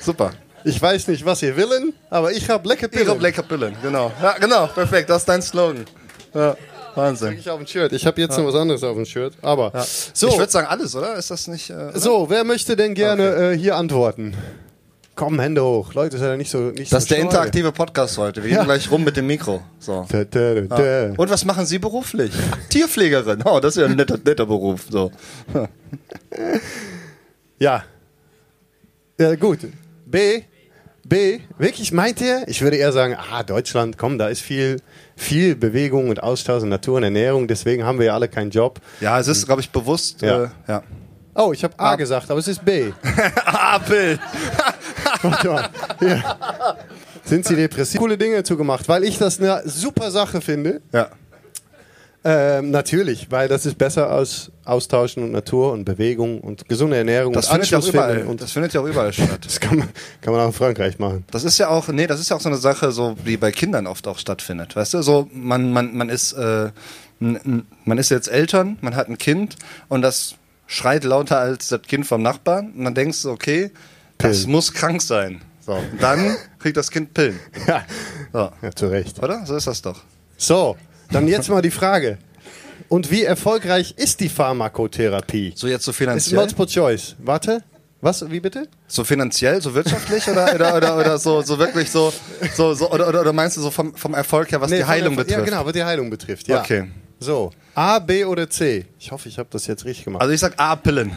super. 0.01 0.33
Ich 0.65 0.81
weiß 0.81 1.09
nicht, 1.09 1.25
was 1.25 1.43
ihr 1.43 1.57
willen, 1.57 1.95
aber 2.11 2.33
ich 2.33 2.49
habe 2.51 2.69
lecker 2.69 2.89
Ich 2.91 3.09
hab 3.09 3.21
Lecker 3.21 3.43
Pillen, 3.43 3.75
genau. 3.83 4.13
Ja, 4.23 4.37
genau, 4.39 4.67
perfekt, 4.67 5.09
das 5.09 5.23
ist 5.23 5.29
dein 5.29 5.43
Slogan. 5.43 5.85
Ja, 6.35 6.57
Wahnsinn. 6.95 7.39
ich 7.39 7.49
auf 7.49 7.59
dem 7.59 7.67
Shirt. 7.67 7.93
Ich 7.93 8.07
habe 8.07 8.21
jetzt 8.21 8.37
noch 8.37 8.47
was 8.47 8.55
anderes 8.55 8.83
auf 8.83 8.95
dem 8.95 9.05
Shirt. 9.07 9.35
Aber 9.43 9.73
so, 10.13 10.29
Ich 10.29 10.39
würde 10.39 10.53
sagen 10.53 10.67
alles, 10.67 10.95
oder? 10.95 11.17
Ist 11.17 11.31
das 11.31 11.49
nicht... 11.49 11.71
Äh, 11.71 11.93
so, 11.95 12.29
wer 12.29 12.45
möchte 12.45 12.77
denn 12.77 12.95
gerne 12.95 13.53
äh, 13.53 13.59
hier 13.59 13.77
antworten? 13.77 14.37
Komm, 15.21 15.39
Hände 15.39 15.63
hoch. 15.63 15.93
Leute, 15.93 16.17
seid 16.17 16.31
ja 16.31 16.37
nicht 16.39 16.51
so 16.51 16.71
nicht 16.71 16.85
Das 16.85 16.89
so 16.91 16.97
ist 16.97 17.11
der 17.11 17.17
scheu. 17.17 17.23
interaktive 17.25 17.73
Podcast 17.73 18.17
heute. 18.17 18.43
Wir 18.43 18.57
gehen 18.57 18.65
gleich 18.65 18.91
rum 18.91 19.05
mit 19.05 19.19
dem 19.19 19.27
Mikro. 19.27 19.63
So. 19.79 20.07
Da, 20.11 20.25
da, 20.25 20.55
da, 20.55 20.61
da. 20.63 21.13
Und 21.15 21.29
was 21.29 21.45
machen 21.45 21.67
Sie 21.67 21.79
beruflich? 21.79 22.33
Tierpflegerin. 22.71 23.43
Oh, 23.45 23.61
das 23.61 23.77
ist 23.77 23.83
ja 23.83 23.87
ein 23.89 23.97
netter, 23.97 24.17
netter 24.25 24.47
Beruf. 24.47 24.87
So. 24.89 25.13
Ja. 27.59 27.85
Ja, 29.19 29.35
gut. 29.35 29.59
B. 30.07 30.45
B. 31.05 31.41
Wirklich, 31.59 31.93
meint 31.93 32.23
ihr? 32.23 32.45
Ich 32.47 32.63
würde 32.63 32.79
eher 32.79 32.93
sagen, 32.93 33.15
ah, 33.31 33.43
Deutschland, 33.43 33.99
komm, 33.99 34.17
da 34.17 34.29
ist 34.29 34.41
viel, 34.41 34.81
viel 35.17 35.55
Bewegung 35.55 36.09
und 36.09 36.23
Austausch 36.23 36.63
und 36.63 36.71
Natur 36.71 36.97
und 36.97 37.03
Ernährung, 37.03 37.47
deswegen 37.47 37.85
haben 37.85 37.99
wir 37.99 38.07
ja 38.07 38.15
alle 38.15 38.29
keinen 38.29 38.51
Job. 38.51 38.81
Ja, 39.03 39.21
es 39.21 39.29
ist, 39.29 39.45
glaube 39.45 39.61
ich, 39.61 39.69
bewusst. 39.69 40.23
Ja. 40.23 40.45
Äh, 40.45 40.49
ja. 40.69 40.83
Oh, 41.35 41.53
ich 41.53 41.63
habe 41.63 41.79
A 41.79 41.97
gesagt, 41.97 42.31
aber 42.31 42.41
es 42.41 42.49
ist 42.49 42.65
B. 42.65 42.93
Apel. 43.45 44.19
Hier. 45.99 46.25
Sind 47.25 47.47
sie 47.47 47.57
depressiv? 47.57 48.01
Coole 48.01 48.19
Dinge 48.19 48.43
zugemacht, 48.43 48.89
weil 48.89 49.05
ich 49.05 49.19
das 49.19 49.41
eine 49.41 49.63
super 49.67 50.11
Sache 50.11 50.41
finde. 50.41 50.81
Ja. 50.93 51.11
Ähm, 52.23 52.71
natürlich, 52.71 53.31
weil 53.31 53.49
das 53.49 53.65
ist 53.65 53.79
besser 53.79 54.11
als 54.11 54.51
Austauschen 54.67 55.23
und 55.23 55.33
Natur 55.33 55.73
und 55.73 55.87
Bewegung 55.87 56.41
und 56.41 56.69
gesunde 56.69 56.99
Ernährung 56.99 57.33
Das 57.33 57.47
und 57.47 57.53
findet, 57.53 57.71
ja 57.71 57.79
auch 57.79 57.83
Anschluss 57.83 57.95
überall, 57.95 58.37
das 58.37 58.53
findet 58.53 58.75
ja 58.75 58.83
auch 58.83 58.87
überall 58.87 59.11
statt. 59.11 59.39
das 59.43 59.59
kann 59.59 59.79
man, 59.79 59.89
kann 60.21 60.35
man 60.35 60.43
auch 60.43 60.49
in 60.49 60.53
Frankreich 60.53 60.99
machen. 60.99 61.25
Das 61.31 61.45
ist 61.45 61.57
ja 61.57 61.69
auch, 61.69 61.89
nee, 61.89 62.07
das 62.07 62.21
ist 62.21 62.29
ja 62.29 62.37
auch 62.37 62.41
so 62.43 62.51
eine 62.51 62.59
Sache, 62.59 62.93
so 62.93 63.17
die 63.25 63.39
bei 63.39 63.53
Kindern 63.53 63.87
oft 63.87 64.07
auch 64.07 64.19
stattfindet. 64.19 64.77
Weißt 64.77 64.93
du, 64.93 65.01
so 65.01 65.31
man, 65.33 65.73
man, 65.73 65.97
man 65.97 66.11
ist, 66.11 66.35
äh, 66.35 66.69
man 67.21 67.99
ist 67.99 68.11
jetzt 68.11 68.29
Eltern, 68.29 68.77
man 68.83 68.97
hat 68.97 69.09
ein 69.09 69.17
Kind 69.17 69.57
und 69.89 70.03
das 70.03 70.35
schreit 70.67 71.05
lauter 71.05 71.39
als 71.39 71.69
das 71.69 71.81
Kind 71.83 72.07
vom 72.07 72.21
Nachbarn 72.21 72.75
und 72.77 72.85
dann 72.85 72.95
denkst 72.95 73.23
du, 73.23 73.31
okay, 73.31 73.71
das 74.23 74.39
Pillen. 74.41 74.51
muss 74.53 74.73
krank 74.73 75.03
sein. 75.03 75.41
So, 75.61 75.73
und 75.75 76.01
dann 76.03 76.37
kriegt 76.59 76.77
das 76.77 76.91
Kind 76.91 77.13
Pillen. 77.15 77.39
Ja, 77.67 77.85
So, 78.33 78.51
ja 78.63 78.71
zu 78.75 78.87
Recht. 78.89 79.23
oder? 79.23 79.45
So 79.47 79.57
ist 79.57 79.67
das 79.67 79.83
doch. 79.83 80.01
So, 80.37 80.77
dann 81.11 81.29
jetzt 81.29 81.49
mal 81.49 81.63
die 81.63 81.71
Frage. 81.71 82.19
Und 82.89 83.11
wie 83.11 83.23
erfolgreich 83.25 83.95
ist 83.97 84.21
die 84.21 84.29
Pharmakotherapie? 84.29 85.53
So 85.55 85.69
jetzt 85.69 85.85
so 85.85 85.91
Ist 85.91 85.97
finanziell, 85.99 86.41
Multiple 86.41 86.67
Choice. 86.67 87.15
Warte. 87.19 87.63
Was? 88.03 88.29
Wie 88.31 88.41
bitte? 88.41 88.67
so 88.89 89.05
finanziell, 89.05 89.61
so 89.61 89.75
wirtschaftlich 89.75 90.27
oder 90.27 90.55
oder 90.55 90.75
oder, 90.77 90.97
oder 90.97 91.19
so 91.19 91.43
so 91.43 91.59
wirklich 91.59 91.91
so 91.91 92.11
so, 92.57 92.73
so 92.73 92.91
oder, 92.91 93.07
oder 93.09 93.21
oder 93.21 93.33
meinst 93.35 93.59
du 93.59 93.61
so 93.61 93.71
vom 93.71 93.95
vom 93.95 94.15
Erfolg 94.15 94.51
her, 94.51 94.61
was 94.63 94.71
die 94.71 94.79
von 94.79 94.89
Heilung 94.89 95.15
der- 95.17 95.25
betrifft? 95.25 95.39
Ja, 95.39 95.45
genau, 95.45 95.67
was 95.67 95.73
die 95.75 95.85
Heilung 95.85 96.09
betrifft. 96.09 96.49
Ja. 96.49 96.61
Okay. 96.63 96.89
So, 97.23 97.51
A, 97.75 97.99
B 97.99 98.25
oder 98.25 98.49
C? 98.49 98.87
Ich 98.99 99.13
hoffe, 99.13 99.29
ich 99.29 99.39
habe 99.39 99.49
das 99.53 99.67
jetzt 99.67 99.85
richtig 99.85 100.07
gemacht. 100.07 100.23
Also 100.23 100.33
ich 100.33 100.41
sag 100.41 100.55
A-Pillen. 100.59 101.13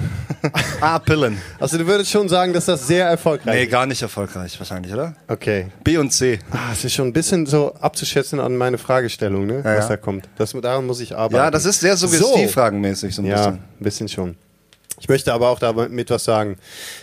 A-Pillen. 0.81 1.37
Also 1.59 1.77
du 1.77 1.87
würdest 1.87 2.11
schon 2.11 2.27
sagen, 2.27 2.51
dass 2.51 2.65
das 2.65 2.85
sehr 2.87 3.07
erfolgreich 3.07 3.55
Nee, 3.55 3.63
ist. 3.63 3.71
gar 3.71 3.85
nicht 3.85 4.01
erfolgreich 4.01 4.59
wahrscheinlich, 4.59 4.91
oder? 4.93 5.15
Okay. 5.29 5.67
B 5.83 5.97
und 5.97 6.11
C. 6.11 6.39
Ah, 6.51 6.73
es 6.73 6.83
ist 6.83 6.93
schon 6.93 7.07
ein 7.07 7.13
bisschen 7.13 7.45
so 7.45 7.73
abzuschätzen 7.75 8.41
an 8.41 8.57
meine 8.57 8.77
Fragestellung, 8.77 9.45
ne? 9.45 9.59
Ja, 9.63 9.77
was 9.77 9.85
ja. 9.85 9.87
da 9.89 9.97
kommt. 9.97 10.27
Das, 10.37 10.51
daran 10.51 10.85
muss 10.85 10.99
ich 10.99 11.15
arbeiten. 11.15 11.35
Ja, 11.35 11.49
das 11.49 11.63
ist 11.65 11.79
sehr 11.79 11.95
suggestivfragenmäßig 11.95 13.15
so 13.15 13.21
ein 13.21 13.25
Ja, 13.25 13.35
bisschen. 13.37 13.53
ein 13.53 13.63
bisschen 13.83 14.07
schon. 14.09 14.35
Ich 15.03 15.09
möchte 15.09 15.33
aber 15.33 15.49
auch 15.49 15.59
damit 15.59 16.09
was 16.09 16.23
sagen. 16.23 16.55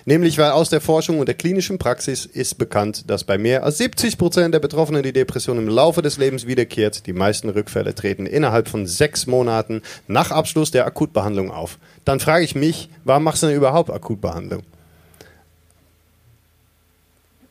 Nämlich, 0.07 0.39
weil 0.39 0.53
aus 0.53 0.71
der 0.71 0.81
Forschung 0.81 1.19
und 1.19 1.27
der 1.27 1.35
klinischen 1.35 1.77
Praxis 1.77 2.25
ist 2.25 2.57
bekannt, 2.57 3.11
dass 3.11 3.25
bei 3.25 3.37
mehr 3.37 3.63
als 3.63 3.77
70 3.77 4.17
Prozent 4.17 4.55
der 4.55 4.59
Betroffenen 4.59 5.03
die 5.03 5.13
Depression 5.13 5.59
im 5.59 5.69
Laufe 5.69 6.01
des 6.01 6.17
Lebens 6.17 6.47
wiederkehrt. 6.47 7.07
Die 7.07 7.13
meisten 7.13 7.51
Rückfälle 7.51 7.95
treten 7.95 8.25
innerhalb 8.25 8.69
von 8.69 8.87
sechs 8.87 9.27
Monaten 9.27 9.83
nach 10.09 10.31
Abschluss 10.31 10.71
der 10.71 10.87
Akutbehandlung 10.87 11.51
auf. 11.51 11.77
Dann 12.07 12.21
frage 12.21 12.43
ich 12.43 12.55
mich, 12.55 12.89
warum 13.05 13.23
machst 13.23 13.43
du 13.43 13.49
denn 13.49 13.57
überhaupt 13.57 13.91
Akutbehandlung? 13.91 14.63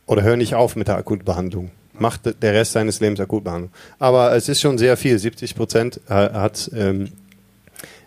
Oder 0.08 0.24
hör 0.24 0.36
nicht 0.36 0.56
auf 0.56 0.76
mit 0.76 0.88
der 0.88 0.98
Akutbehandlung. 0.98 1.70
Mach 1.94 2.18
de- 2.18 2.34
der 2.34 2.54
Rest 2.54 2.72
seines 2.72 3.00
Lebens 3.00 3.20
Akutbehandlung. 3.20 3.72
Aber 4.00 4.36
es 4.36 4.50
ist 4.50 4.62
schon 4.62 4.80
sehr 4.80 4.98
viel. 4.98 5.20
70 5.20 5.54
Prozent 5.54 6.02
äh, 6.10 6.14
hat 6.14 6.72
ähm, 6.74 7.12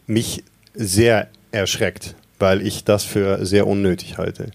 mich 0.08 0.42
sehr 0.74 1.28
erschreckt, 1.52 2.16
weil 2.42 2.60
ich 2.66 2.84
das 2.84 3.04
für 3.04 3.46
sehr 3.46 3.66
unnötig 3.66 4.18
halte. 4.18 4.50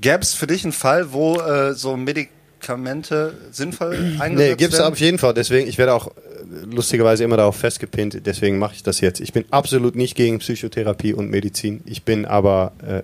Gäbe 0.00 0.20
es 0.20 0.34
für 0.34 0.46
dich 0.46 0.62
einen 0.62 0.72
Fall, 0.72 1.12
wo 1.12 1.40
äh, 1.40 1.74
so 1.74 1.96
Medikamente 1.96 3.34
sinnvoll 3.50 3.94
eingesetzt 4.20 4.50
Nee, 4.50 4.54
gibt's 4.54 4.78
werden? 4.78 4.92
auf 4.92 5.00
jeden 5.00 5.18
Fall. 5.18 5.34
Deswegen, 5.34 5.68
ich 5.68 5.78
werde 5.78 5.94
auch 5.94 6.08
äh, 6.08 6.12
lustigerweise 6.70 7.24
immer 7.24 7.36
darauf 7.36 7.56
festgepinnt. 7.56 8.24
Deswegen 8.24 8.58
mache 8.58 8.74
ich 8.76 8.82
das 8.84 9.00
jetzt. 9.00 9.20
Ich 9.20 9.32
bin 9.32 9.44
absolut 9.50 9.96
nicht 9.96 10.14
gegen 10.14 10.38
Psychotherapie 10.38 11.14
und 11.14 11.30
Medizin. 11.30 11.80
Ich 11.86 12.04
bin 12.04 12.24
aber 12.26 12.72
äh, 12.86 13.02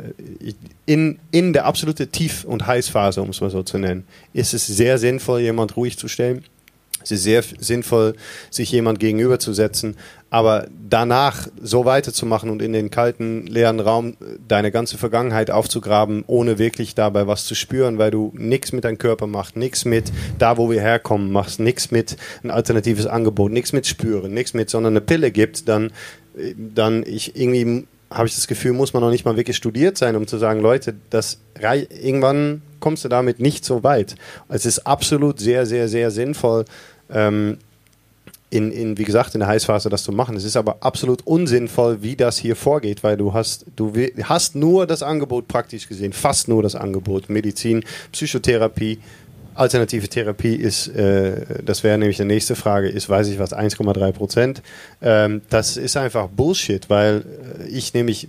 in, 0.86 1.18
in 1.32 1.52
der 1.52 1.64
absolute 1.64 2.06
Tief- 2.08 2.44
und 2.44 2.66
Heißphase, 2.66 3.20
um 3.22 3.30
es 3.30 3.40
mal 3.40 3.50
so 3.50 3.62
zu 3.64 3.78
nennen, 3.78 4.04
ist 4.32 4.54
es 4.54 4.66
sehr 4.66 4.98
sinnvoll, 4.98 5.40
jemand 5.40 5.76
ruhig 5.76 5.98
zu 5.98 6.06
stellen. 6.06 6.44
Es 7.02 7.10
ist 7.10 7.22
sehr 7.22 7.42
sinnvoll, 7.58 8.14
sich 8.50 8.72
jemand 8.72 9.00
gegenüberzusetzen, 9.00 9.96
aber 10.30 10.66
danach 10.88 11.48
so 11.60 11.84
weiterzumachen 11.84 12.50
und 12.50 12.60
in 12.60 12.72
den 12.72 12.90
kalten, 12.90 13.46
leeren 13.46 13.80
Raum 13.80 14.16
äh, 14.20 14.36
deine 14.46 14.70
ganze 14.70 14.98
Vergangenheit 14.98 15.50
aufzugraben, 15.50 16.24
ohne 16.26 16.58
wirklich 16.58 16.94
dabei 16.94 17.26
was 17.26 17.46
zu 17.46 17.54
spüren, 17.54 17.98
weil 17.98 18.10
du 18.10 18.32
nichts 18.34 18.72
mit 18.72 18.84
deinem 18.84 18.98
Körper 18.98 19.26
machst, 19.26 19.56
nichts 19.56 19.84
mit 19.84 20.12
da, 20.38 20.58
wo 20.58 20.70
wir 20.70 20.80
herkommen, 20.80 21.32
machst, 21.32 21.60
nichts 21.60 21.90
mit 21.90 22.16
ein 22.42 22.50
alternatives 22.50 23.06
Angebot, 23.06 23.52
nichts 23.52 23.72
mit 23.72 23.86
spüren, 23.86 24.34
nichts 24.34 24.54
mit, 24.54 24.68
sondern 24.68 24.92
eine 24.92 25.00
Pille 25.00 25.30
gibt, 25.30 25.68
dann, 25.68 25.92
äh, 26.36 26.54
dann 26.56 27.04
ich 27.06 27.36
irgendwie 27.36 27.86
habe 28.10 28.26
ich 28.26 28.34
das 28.34 28.46
Gefühl, 28.46 28.72
muss 28.72 28.92
man 28.92 29.02
noch 29.02 29.10
nicht 29.10 29.24
mal 29.24 29.36
wirklich 29.36 29.56
studiert 29.56 29.98
sein, 29.98 30.16
um 30.16 30.26
zu 30.26 30.38
sagen, 30.38 30.60
Leute, 30.60 30.94
das 31.10 31.38
irgendwann 31.60 32.62
kommst 32.80 33.04
du 33.04 33.08
damit 33.08 33.40
nicht 33.40 33.64
so 33.64 33.82
weit. 33.82 34.14
Es 34.48 34.64
ist 34.64 34.80
absolut 34.86 35.40
sehr, 35.40 35.66
sehr, 35.66 35.88
sehr 35.88 36.10
sinnvoll, 36.10 36.64
ähm, 37.10 37.58
in, 38.50 38.72
in, 38.72 38.96
wie 38.96 39.04
gesagt, 39.04 39.34
in 39.34 39.40
der 39.40 39.48
Heißphase 39.48 39.90
das 39.90 40.04
zu 40.04 40.12
machen. 40.12 40.36
Es 40.36 40.44
ist 40.44 40.56
aber 40.56 40.78
absolut 40.80 41.26
unsinnvoll, 41.26 42.02
wie 42.02 42.16
das 42.16 42.38
hier 42.38 42.56
vorgeht, 42.56 43.04
weil 43.04 43.18
du 43.18 43.34
hast, 43.34 43.66
du 43.76 43.92
hast 44.22 44.54
nur 44.54 44.86
das 44.86 45.02
Angebot 45.02 45.48
praktisch 45.48 45.86
gesehen, 45.86 46.14
fast 46.14 46.48
nur 46.48 46.62
das 46.62 46.74
Angebot. 46.74 47.28
Medizin, 47.28 47.84
Psychotherapie, 48.12 49.00
alternative 49.58 50.08
Therapie 50.08 50.54
ist, 50.54 50.88
äh, 50.88 51.62
das 51.64 51.82
wäre 51.84 51.98
nämlich 51.98 52.16
die 52.16 52.24
nächste 52.24 52.54
Frage, 52.56 52.88
ist, 52.88 53.08
weiß 53.08 53.28
ich 53.28 53.38
was, 53.38 53.52
1,3 53.52 54.12
Prozent. 54.12 54.62
Ähm, 55.02 55.42
das 55.50 55.76
ist 55.76 55.96
einfach 55.96 56.28
Bullshit, 56.28 56.88
weil 56.88 57.24
äh, 57.60 57.68
ich 57.68 57.94
nämlich 57.94 58.28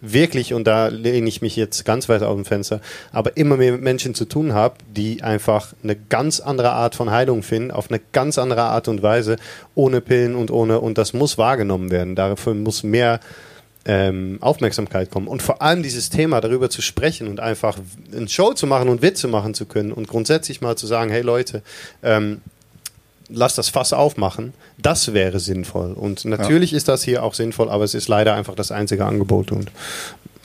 wirklich, 0.00 0.54
und 0.54 0.66
da 0.66 0.88
lehne 0.88 1.28
ich 1.28 1.42
mich 1.42 1.56
jetzt 1.56 1.84
ganz 1.84 2.08
weit 2.08 2.22
aus 2.22 2.34
dem 2.34 2.44
Fenster, 2.44 2.80
aber 3.12 3.36
immer 3.36 3.56
mehr 3.56 3.72
mit 3.72 3.82
Menschen 3.82 4.14
zu 4.14 4.24
tun 4.24 4.54
habe, 4.54 4.76
die 4.96 5.22
einfach 5.22 5.74
eine 5.82 5.96
ganz 5.96 6.40
andere 6.40 6.70
Art 6.70 6.94
von 6.94 7.10
Heilung 7.10 7.42
finden, 7.42 7.70
auf 7.70 7.90
eine 7.90 8.00
ganz 8.12 8.38
andere 8.38 8.62
Art 8.62 8.88
und 8.88 9.02
Weise, 9.02 9.36
ohne 9.74 10.00
Pillen 10.00 10.34
und 10.34 10.50
ohne, 10.50 10.80
und 10.80 10.96
das 10.98 11.12
muss 11.12 11.36
wahrgenommen 11.36 11.90
werden. 11.90 12.16
Dafür 12.16 12.54
muss 12.54 12.82
mehr 12.82 13.20
ähm, 13.84 14.38
Aufmerksamkeit 14.40 15.10
kommen. 15.10 15.26
Und 15.26 15.42
vor 15.42 15.62
allem 15.62 15.82
dieses 15.82 16.10
Thema 16.10 16.40
darüber 16.40 16.70
zu 16.70 16.82
sprechen 16.82 17.28
und 17.28 17.40
einfach 17.40 17.78
eine 18.14 18.28
Show 18.28 18.52
zu 18.52 18.66
machen 18.66 18.88
und 18.88 19.02
Witze 19.02 19.28
machen 19.28 19.54
zu 19.54 19.66
können 19.66 19.92
und 19.92 20.08
grundsätzlich 20.08 20.60
mal 20.60 20.76
zu 20.76 20.86
sagen, 20.86 21.10
hey 21.10 21.22
Leute, 21.22 21.62
ähm, 22.02 22.40
lass 23.28 23.54
das 23.54 23.68
Fass 23.68 23.92
aufmachen, 23.92 24.52
das 24.78 25.14
wäre 25.14 25.40
sinnvoll. 25.40 25.92
Und 25.92 26.24
natürlich 26.24 26.72
ist 26.72 26.88
das 26.88 27.02
hier 27.02 27.22
auch 27.22 27.34
sinnvoll, 27.34 27.70
aber 27.70 27.84
es 27.84 27.94
ist 27.94 28.08
leider 28.08 28.34
einfach 28.34 28.54
das 28.54 28.72
einzige 28.72 29.06
Angebot 29.06 29.52
und 29.52 29.70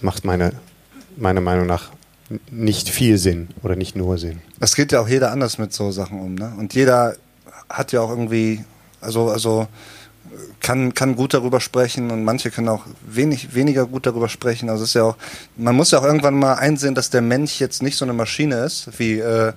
macht 0.01 0.23
meine, 0.23 0.53
meiner 1.17 1.41
Meinung 1.41 1.65
nach 1.65 1.89
nicht 2.49 2.89
viel 2.89 3.17
Sinn 3.17 3.49
oder 3.63 3.75
nicht 3.75 3.95
nur 3.95 4.17
Sinn. 4.17 4.41
Es 4.59 4.75
geht 4.75 4.91
ja 4.91 5.01
auch 5.01 5.07
jeder 5.07 5.31
anders 5.31 5.57
mit 5.57 5.73
so 5.73 5.91
Sachen 5.91 6.19
um, 6.19 6.35
ne? 6.35 6.53
Und 6.57 6.73
jeder 6.73 7.15
hat 7.69 7.91
ja 7.91 8.01
auch 8.01 8.09
irgendwie, 8.09 8.63
also, 9.01 9.29
also 9.29 9.67
kann, 10.59 10.93
kann 10.93 11.15
gut 11.15 11.33
darüber 11.33 11.59
sprechen 11.61 12.11
und 12.11 12.23
manche 12.23 12.51
können 12.51 12.69
auch 12.69 12.85
wenig, 13.05 13.53
weniger 13.55 13.85
gut 13.85 14.05
darüber 14.05 14.29
sprechen. 14.29 14.69
Also 14.69 14.83
es 14.83 14.89
ist 14.89 14.93
ja 14.95 15.03
auch, 15.03 15.17
man 15.57 15.75
muss 15.75 15.91
ja 15.91 15.99
auch 15.99 16.03
irgendwann 16.03 16.35
mal 16.35 16.55
einsehen, 16.55 16.95
dass 16.95 17.09
der 17.09 17.21
Mensch 17.21 17.59
jetzt 17.59 17.83
nicht 17.83 17.97
so 17.97 18.05
eine 18.05 18.13
Maschine 18.13 18.57
ist, 18.63 18.99
wie 18.99 19.19
äh, 19.19 19.53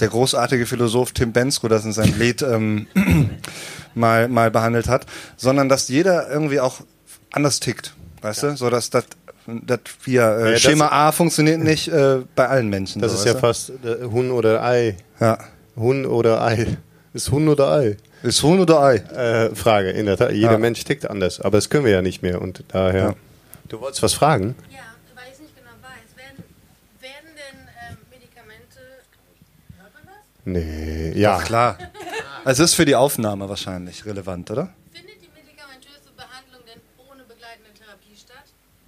der 0.00 0.08
großartige 0.08 0.66
Philosoph 0.66 1.12
Tim 1.12 1.32
Bensko 1.32 1.68
das 1.68 1.84
in 1.84 1.92
seinem 1.92 2.18
Lied 2.18 2.42
ähm, 2.42 2.86
mal, 3.94 4.28
mal 4.28 4.50
behandelt 4.50 4.88
hat, 4.88 5.06
sondern 5.36 5.68
dass 5.68 5.88
jeder 5.88 6.28
irgendwie 6.30 6.60
auch 6.60 6.80
anders 7.32 7.60
tickt. 7.60 7.94
Weißt 8.22 8.42
du? 8.42 8.56
So 8.56 8.70
dass 8.70 8.90
das 8.90 9.04
das 9.46 9.78
hier, 10.04 10.22
äh, 10.22 10.44
Ja, 10.46 10.50
das- 10.52 10.60
Schema 10.62 10.88
A 10.88 11.12
funktioniert 11.12 11.60
nicht 11.60 11.88
äh, 11.88 12.18
bei 12.34 12.48
allen 12.48 12.68
Menschen. 12.68 13.00
Das 13.00 13.12
so, 13.12 13.18
ist 13.18 13.24
ja 13.26 13.34
weißt 13.34 13.40
fast 13.40 13.70
äh, 13.84 14.04
Huhn 14.10 14.30
oder 14.32 14.62
Ei. 14.64 14.96
du? 15.18 15.24
ja. 15.24 15.38
Huhn 15.76 16.04
oder 16.06 16.42
Ei. 16.42 16.76
Ist 17.12 17.30
Huhn 17.30 17.46
oder 17.48 17.70
Ei? 17.70 17.96
Ist 18.26 18.42
Huhn 18.42 18.58
oder 18.58 18.80
Ei? 18.82 18.96
Äh, 18.96 19.54
Frage, 19.54 19.90
in 19.90 20.06
der 20.06 20.16
Tat. 20.16 20.32
Jeder 20.32 20.52
Ja. 20.52 20.58
Mensch 20.58 20.82
tickt 20.82 21.08
anders, 21.08 21.40
aber 21.40 21.58
das 21.58 21.70
können 21.70 21.84
wir 21.84 21.92
ja 21.92 22.02
nicht 22.02 22.22
mehr 22.22 22.42
und 22.42 22.64
daher. 22.68 23.00
Ja. 23.00 23.14
Du 23.68 23.80
wolltest 23.80 24.02
was 24.02 24.14
fragen? 24.14 24.56
Ja, 24.70 24.78
weil 25.14 25.26
ich 25.28 25.34
es 25.34 25.40
nicht 25.40 25.54
genau 25.54 25.70
weiß. 25.80 26.16
Werden, 26.16 26.44
werden 27.00 27.30
denn 27.36 27.58
ähm, 27.90 27.96
Medikamente. 28.10 28.80
Hört 29.78 29.94
man 29.94 30.02
das? 30.06 30.24
Nee, 30.44 31.12
ja. 31.20 31.36
Ach 31.40 31.44
klar. 31.44 31.78
Es 32.48 32.60
ist 32.60 32.74
für 32.74 32.84
die 32.84 32.94
Aufnahme 32.94 33.48
wahrscheinlich 33.48 34.06
relevant, 34.06 34.48
oder? 34.52 34.68
Findet 34.92 35.16
die 35.20 35.28
medikamentöse 35.34 36.10
Behandlung 36.16 36.60
denn 36.64 36.80
ohne 37.10 37.24
begleitende 37.24 37.70
Therapie 37.76 38.14
statt? 38.16 38.44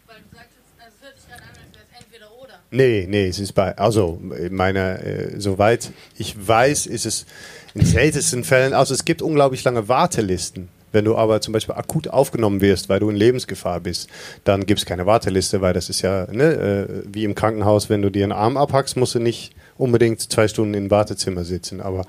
Weil 0.07 0.17
du 0.19 0.37
sagst 0.37 0.51
also 0.79 0.95
es 0.97 1.05
hört 1.05 1.17
sich 1.17 1.27
gerade 1.29 1.43
an, 1.43 1.49
als 1.59 1.75
wäre 1.75 1.85
es 1.91 2.01
entweder 2.05 2.27
oder. 2.41 2.61
Nee, 2.71 3.07
nee, 3.09 3.27
es 3.27 3.41
ist 3.41 3.53
bei, 3.55 3.77
also, 3.77 4.21
meine, 4.51 5.03
äh, 5.03 5.41
soweit 5.41 5.91
ich 6.17 6.37
weiß, 6.47 6.87
ist 6.87 7.05
es 7.05 7.27
in 7.75 7.85
seltensten 7.85 8.45
Fällen, 8.45 8.73
also 8.73 8.95
es 8.95 9.05
gibt 9.05 9.23
unglaublich 9.23 9.65
lange 9.65 9.89
Wartelisten. 9.89 10.69
Wenn 10.91 11.05
du 11.05 11.17
aber 11.17 11.41
zum 11.41 11.53
Beispiel 11.53 11.75
akut 11.75 12.09
aufgenommen 12.09 12.61
wirst, 12.61 12.89
weil 12.89 13.01
du 13.01 13.11
in 13.11 13.17
Lebensgefahr 13.17 13.81
bist, 13.81 14.09
dann 14.45 14.65
gibt 14.65 14.81
es 14.81 14.87
keine 14.87 15.05
Warteliste, 15.05 15.61
weil 15.61 15.75
das 15.75 15.91
ist 15.91 16.01
ja 16.01 16.27
ne, 16.33 16.45
äh, 16.45 17.03
wie 17.13 17.25
im 17.25 17.35
Krankenhaus, 17.35 17.91
wenn 17.91 18.01
du 18.01 18.11
dir 18.11 18.25
einen 18.25 18.33
Arm 18.33 18.57
abhackst, 18.57 18.97
musst 18.97 19.15
du 19.15 19.19
nicht 19.19 19.53
unbedingt 19.77 20.21
zwei 20.21 20.49
Stunden 20.49 20.75
im 20.75 20.91
Wartezimmer 20.91 21.45
sitzen. 21.45 21.83
Aber 21.83 22.07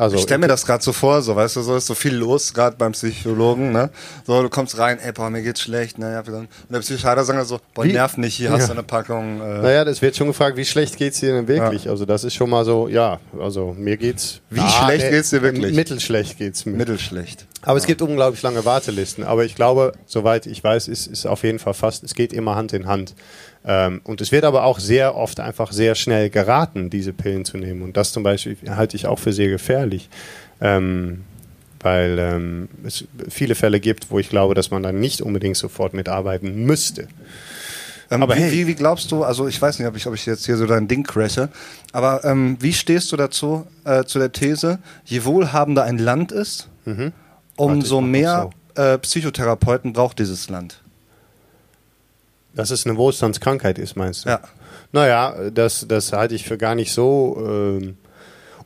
Also 0.00 0.16
ich 0.16 0.22
stelle 0.22 0.38
mir 0.38 0.48
das 0.48 0.64
gerade 0.64 0.82
so 0.82 0.92
vor, 0.92 1.20
so 1.20 1.36
weißt 1.36 1.56
du, 1.56 1.62
so 1.62 1.76
ist 1.76 1.86
so 1.86 1.94
viel 1.94 2.14
los 2.14 2.54
gerade 2.54 2.74
beim 2.76 2.92
Psychologen, 2.92 3.70
ne? 3.72 3.90
So, 4.26 4.40
du 4.42 4.48
kommst 4.48 4.78
rein, 4.78 4.98
ey, 4.98 5.12
boah, 5.12 5.28
mir 5.28 5.42
geht's 5.42 5.60
schlecht, 5.60 5.98
ne? 5.98 6.12
Ja, 6.12 6.20
Und 6.34 6.48
der 6.70 6.78
Psychiater 6.80 7.22
sagt 7.24 7.46
so, 7.46 7.60
boah, 7.74 7.84
Wie- 7.84 7.92
nerv 7.92 8.16
nicht, 8.16 8.34
hier 8.34 8.50
hast 8.50 8.60
Ja. 8.62 8.66
du 8.68 8.72
eine 8.72 8.82
Packung. 8.82 9.40
Äh, 9.42 9.58
Naja, 9.60 9.84
das 9.84 10.00
wird 10.00 10.16
schon 10.16 10.28
gefragt, 10.28 10.56
wie 10.56 10.64
schlecht 10.64 10.96
geht's 10.96 11.20
dir 11.20 11.34
denn 11.34 11.46
wirklich? 11.48 11.88
Also 11.88 12.06
das 12.06 12.24
ist 12.24 12.34
schon 12.34 12.48
mal 12.48 12.64
so, 12.64 12.88
ja, 12.88 13.20
also 13.38 13.74
mir 13.76 13.98
geht's. 13.98 14.40
Wie 14.48 14.60
schlecht 14.60 15.04
äh, 15.04 15.10
geht's 15.10 15.30
dir 15.30 15.42
wirklich? 15.42 15.74
Mittelschlecht 15.76 16.38
geht's 16.38 16.64
mir. 16.64 16.76
Mittelschlecht. 16.78 17.46
Aber 17.62 17.76
es 17.76 17.84
gibt 17.84 18.00
unglaublich 18.00 18.40
lange 18.42 18.64
Wartelisten. 18.64 19.22
Aber 19.24 19.44
ich 19.44 19.54
glaube, 19.54 19.92
soweit 20.06 20.46
ich 20.46 20.64
weiß, 20.64 20.88
ist, 20.88 21.06
ist 21.08 21.26
auf 21.26 21.42
jeden 21.42 21.58
Fall 21.58 21.74
fast, 21.74 22.02
es 22.04 22.14
geht 22.14 22.32
immer 22.32 22.54
Hand 22.56 22.72
in 22.72 22.86
Hand. 22.86 23.14
Ähm, 23.62 24.00
und 24.04 24.22
es 24.22 24.32
wird 24.32 24.44
aber 24.44 24.64
auch 24.64 24.78
sehr 24.78 25.14
oft 25.14 25.38
einfach 25.40 25.70
sehr 25.70 25.94
schnell 25.94 26.30
geraten, 26.30 26.88
diese 26.88 27.12
Pillen 27.12 27.44
zu 27.44 27.58
nehmen. 27.58 27.82
Und 27.82 27.98
das 27.98 28.12
zum 28.12 28.22
Beispiel 28.22 28.56
halte 28.74 28.96
ich 28.96 29.06
auch 29.06 29.18
für 29.18 29.34
sehr 29.34 29.48
gefährlich. 29.48 29.89
Ähm, 30.60 31.24
weil 31.82 32.18
ähm, 32.18 32.68
es 32.84 33.04
viele 33.28 33.54
Fälle 33.54 33.80
gibt, 33.80 34.10
wo 34.10 34.18
ich 34.18 34.28
glaube, 34.28 34.54
dass 34.54 34.70
man 34.70 34.82
dann 34.82 35.00
nicht 35.00 35.22
unbedingt 35.22 35.56
sofort 35.56 35.94
mitarbeiten 35.94 36.64
müsste. 36.64 37.08
Ähm, 38.10 38.22
Aber 38.22 38.36
wie, 38.36 38.40
hey. 38.40 38.52
wie, 38.52 38.66
wie 38.66 38.74
glaubst 38.74 39.10
du, 39.12 39.24
also 39.24 39.48
ich 39.48 39.60
weiß 39.60 39.78
nicht, 39.78 39.88
ob 39.88 39.96
ich, 39.96 40.06
ob 40.06 40.14
ich 40.14 40.26
jetzt 40.26 40.44
hier 40.46 40.56
so 40.56 40.66
dein 40.66 40.88
Ding 40.88 41.04
crashe, 41.04 41.48
aber 41.92 42.24
ähm, 42.24 42.56
wie 42.60 42.72
stehst 42.72 43.12
du 43.12 43.16
dazu, 43.16 43.66
äh, 43.84 44.04
zu 44.04 44.18
der 44.18 44.32
These, 44.32 44.78
je 45.04 45.24
wohlhabender 45.24 45.84
ein 45.84 45.98
Land 45.98 46.32
ist, 46.32 46.68
Warte, 46.84 47.12
umso 47.56 48.00
mach 48.00 48.08
mehr 48.08 48.50
äh, 48.74 48.98
Psychotherapeuten 48.98 49.92
braucht 49.92 50.18
dieses 50.18 50.48
Land? 50.50 50.82
Dass 52.54 52.70
es 52.70 52.84
eine 52.84 52.96
Wohlstandskrankheit 52.96 53.78
ist, 53.78 53.96
meinst 53.96 54.24
du? 54.24 54.30
Ja. 54.30 54.40
Naja, 54.92 55.50
das, 55.54 55.86
das 55.86 56.12
halte 56.12 56.34
ich 56.34 56.44
für 56.44 56.58
gar 56.58 56.74
nicht 56.74 56.92
so 56.92 57.36
ähm, 57.46 57.96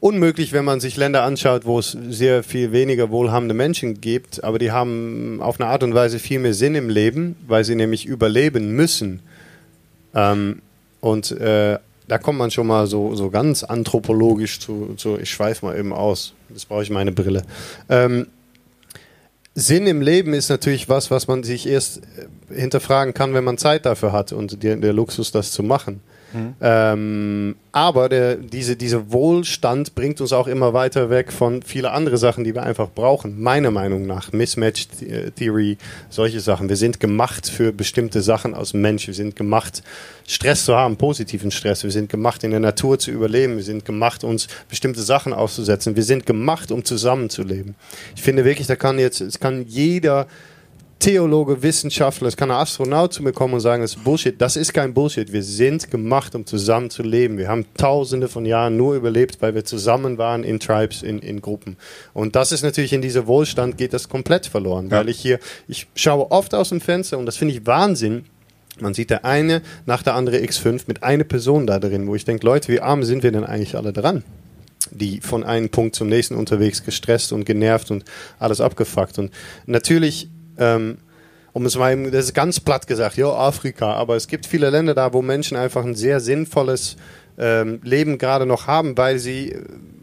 unmöglich, 0.04 0.52
wenn 0.52 0.66
man 0.66 0.80
sich 0.80 0.98
Länder 0.98 1.22
anschaut, 1.22 1.64
wo 1.64 1.78
es 1.78 1.96
sehr 2.10 2.42
viel 2.42 2.72
weniger 2.72 3.08
wohlhabende 3.10 3.54
Menschen 3.54 4.02
gibt, 4.02 4.44
aber 4.44 4.58
die 4.58 4.70
haben 4.70 5.40
auf 5.40 5.58
eine 5.58 5.70
Art 5.70 5.82
und 5.82 5.94
Weise 5.94 6.18
viel 6.18 6.40
mehr 6.40 6.52
Sinn 6.52 6.74
im 6.74 6.90
Leben, 6.90 7.36
weil 7.48 7.64
sie 7.64 7.74
nämlich 7.74 8.04
überleben 8.04 8.72
müssen. 8.72 9.20
Ähm, 10.14 10.60
und 11.00 11.30
äh, 11.30 11.78
da 12.06 12.18
kommt 12.18 12.38
man 12.38 12.50
schon 12.50 12.66
mal 12.66 12.86
so, 12.86 13.14
so 13.14 13.30
ganz 13.30 13.64
anthropologisch 13.64 14.60
zu, 14.60 14.92
zu 14.98 15.18
ich 15.18 15.30
schweife 15.30 15.64
mal 15.64 15.78
eben 15.78 15.94
aus, 15.94 16.34
jetzt 16.50 16.68
brauche 16.68 16.82
ich 16.82 16.90
meine 16.90 17.10
Brille. 17.10 17.42
Ähm, 17.88 18.26
Sinn 19.54 19.86
im 19.86 20.02
Leben 20.02 20.34
ist 20.34 20.50
natürlich 20.50 20.90
was, 20.90 21.10
was 21.10 21.28
man 21.28 21.44
sich 21.44 21.66
erst 21.66 22.02
äh, 22.50 22.54
hinterfragen 22.54 23.14
kann, 23.14 23.32
wenn 23.32 23.44
man 23.44 23.56
Zeit 23.56 23.86
dafür 23.86 24.12
hat 24.12 24.34
und 24.34 24.62
der, 24.62 24.76
der 24.76 24.92
Luxus, 24.92 25.32
das 25.32 25.50
zu 25.50 25.62
machen. 25.62 26.02
Ähm, 26.60 27.56
aber 27.72 28.08
der, 28.08 28.36
diese, 28.36 28.76
dieser 28.76 29.12
Wohlstand 29.12 29.94
bringt 29.94 30.20
uns 30.20 30.32
auch 30.32 30.46
immer 30.46 30.72
weiter 30.72 31.10
weg 31.10 31.32
von 31.32 31.62
vielen 31.62 31.86
anderen 31.86 32.18
Sachen, 32.18 32.44
die 32.44 32.54
wir 32.54 32.62
einfach 32.62 32.88
brauchen. 32.94 33.40
Meiner 33.40 33.70
Meinung 33.70 34.06
nach. 34.06 34.32
Mismatch 34.32 34.86
Theory, 35.36 35.78
solche 36.10 36.40
Sachen. 36.40 36.68
Wir 36.68 36.76
sind 36.76 37.00
gemacht 37.00 37.48
für 37.48 37.72
bestimmte 37.72 38.20
Sachen 38.20 38.54
als 38.54 38.74
Mensch. 38.74 39.06
Wir 39.06 39.14
sind 39.14 39.36
gemacht, 39.36 39.82
Stress 40.26 40.64
zu 40.64 40.74
haben, 40.76 40.96
positiven 40.96 41.50
Stress. 41.50 41.84
Wir 41.84 41.90
sind 41.90 42.08
gemacht, 42.08 42.44
in 42.44 42.50
der 42.50 42.60
Natur 42.60 42.98
zu 42.98 43.10
überleben. 43.10 43.56
Wir 43.56 43.64
sind 43.64 43.84
gemacht, 43.84 44.24
uns 44.24 44.48
bestimmte 44.68 45.02
Sachen 45.02 45.32
auszusetzen. 45.32 45.96
Wir 45.96 46.04
sind 46.04 46.26
gemacht, 46.26 46.70
um 46.70 46.84
zusammenzuleben. 46.84 47.74
Ich 48.16 48.22
finde 48.22 48.44
wirklich, 48.44 48.66
da 48.66 48.76
kann 48.76 48.98
jetzt, 48.98 49.20
es 49.20 49.40
kann 49.40 49.64
jeder 49.66 50.26
Theologe, 50.98 51.62
Wissenschaftler, 51.62 52.28
es 52.28 52.36
kann 52.36 52.50
ein 52.50 52.56
Astronaut 52.56 53.12
zu 53.12 53.22
mir 53.22 53.32
kommen 53.32 53.54
und 53.54 53.60
sagen, 53.60 53.82
das 53.82 53.94
ist 53.94 54.04
Bullshit. 54.04 54.40
Das 54.40 54.56
ist 54.56 54.72
kein 54.72 54.94
Bullshit. 54.94 55.32
Wir 55.32 55.42
sind 55.42 55.90
gemacht, 55.90 56.34
um 56.34 56.46
zusammen 56.46 56.88
zu 56.88 57.02
leben. 57.02 57.36
Wir 57.36 57.48
haben 57.48 57.66
tausende 57.74 58.28
von 58.28 58.46
Jahren 58.46 58.76
nur 58.76 58.94
überlebt, 58.94 59.42
weil 59.42 59.54
wir 59.54 59.64
zusammen 59.64 60.16
waren 60.18 60.44
in 60.44 60.60
Tribes, 60.60 61.02
in, 61.02 61.18
in 61.18 61.42
Gruppen. 61.42 61.76
Und 62.14 62.36
das 62.36 62.52
ist 62.52 62.62
natürlich 62.62 62.92
in 62.92 63.02
dieser 63.02 63.26
Wohlstand 63.26 63.76
geht 63.76 63.92
das 63.92 64.08
komplett 64.08 64.46
verloren, 64.46 64.90
weil 64.90 65.08
ich 65.08 65.18
hier, 65.18 65.38
ich 65.68 65.86
schaue 65.94 66.30
oft 66.30 66.54
aus 66.54 66.70
dem 66.70 66.80
Fenster 66.80 67.18
und 67.18 67.26
das 67.26 67.36
finde 67.36 67.54
ich 67.54 67.66
Wahnsinn. 67.66 68.24
Man 68.80 68.94
sieht 68.94 69.10
der 69.10 69.24
eine 69.24 69.62
nach 69.86 70.02
der 70.02 70.14
andere 70.14 70.38
X5 70.38 70.84
mit 70.86 71.02
einer 71.02 71.24
Person 71.24 71.66
da 71.66 71.78
drin, 71.78 72.06
wo 72.06 72.14
ich 72.14 72.24
denke, 72.24 72.46
Leute, 72.46 72.72
wie 72.72 72.80
arm 72.80 73.04
sind 73.04 73.22
wir 73.22 73.30
denn 73.30 73.44
eigentlich 73.44 73.76
alle 73.76 73.92
dran? 73.92 74.24
die 74.90 75.20
von 75.20 75.44
einem 75.44 75.70
Punkt 75.70 75.96
zum 75.96 76.08
nächsten 76.08 76.34
unterwegs 76.34 76.84
gestresst 76.84 77.32
und 77.32 77.44
genervt 77.44 77.90
und 77.90 78.04
alles 78.38 78.60
abgefuckt. 78.60 79.18
Und 79.18 79.32
natürlich, 79.66 80.28
ähm, 80.58 80.98
um 81.52 81.64
es 81.66 81.76
mal, 81.76 82.10
das 82.10 82.26
ist 82.26 82.34
ganz 82.34 82.60
platt 82.60 82.86
gesagt, 82.86 83.16
ja, 83.16 83.28
Afrika, 83.28 83.92
aber 83.94 84.16
es 84.16 84.26
gibt 84.26 84.44
viele 84.46 84.70
Länder 84.70 84.94
da, 84.94 85.12
wo 85.12 85.22
Menschen 85.22 85.56
einfach 85.56 85.84
ein 85.84 85.94
sehr 85.94 86.20
sinnvolles 86.20 86.96
ähm, 87.38 87.80
Leben 87.82 88.18
gerade 88.18 88.44
noch 88.44 88.66
haben, 88.66 88.96
weil 88.96 89.18
sie, 89.18 89.52
äh, 89.52 89.62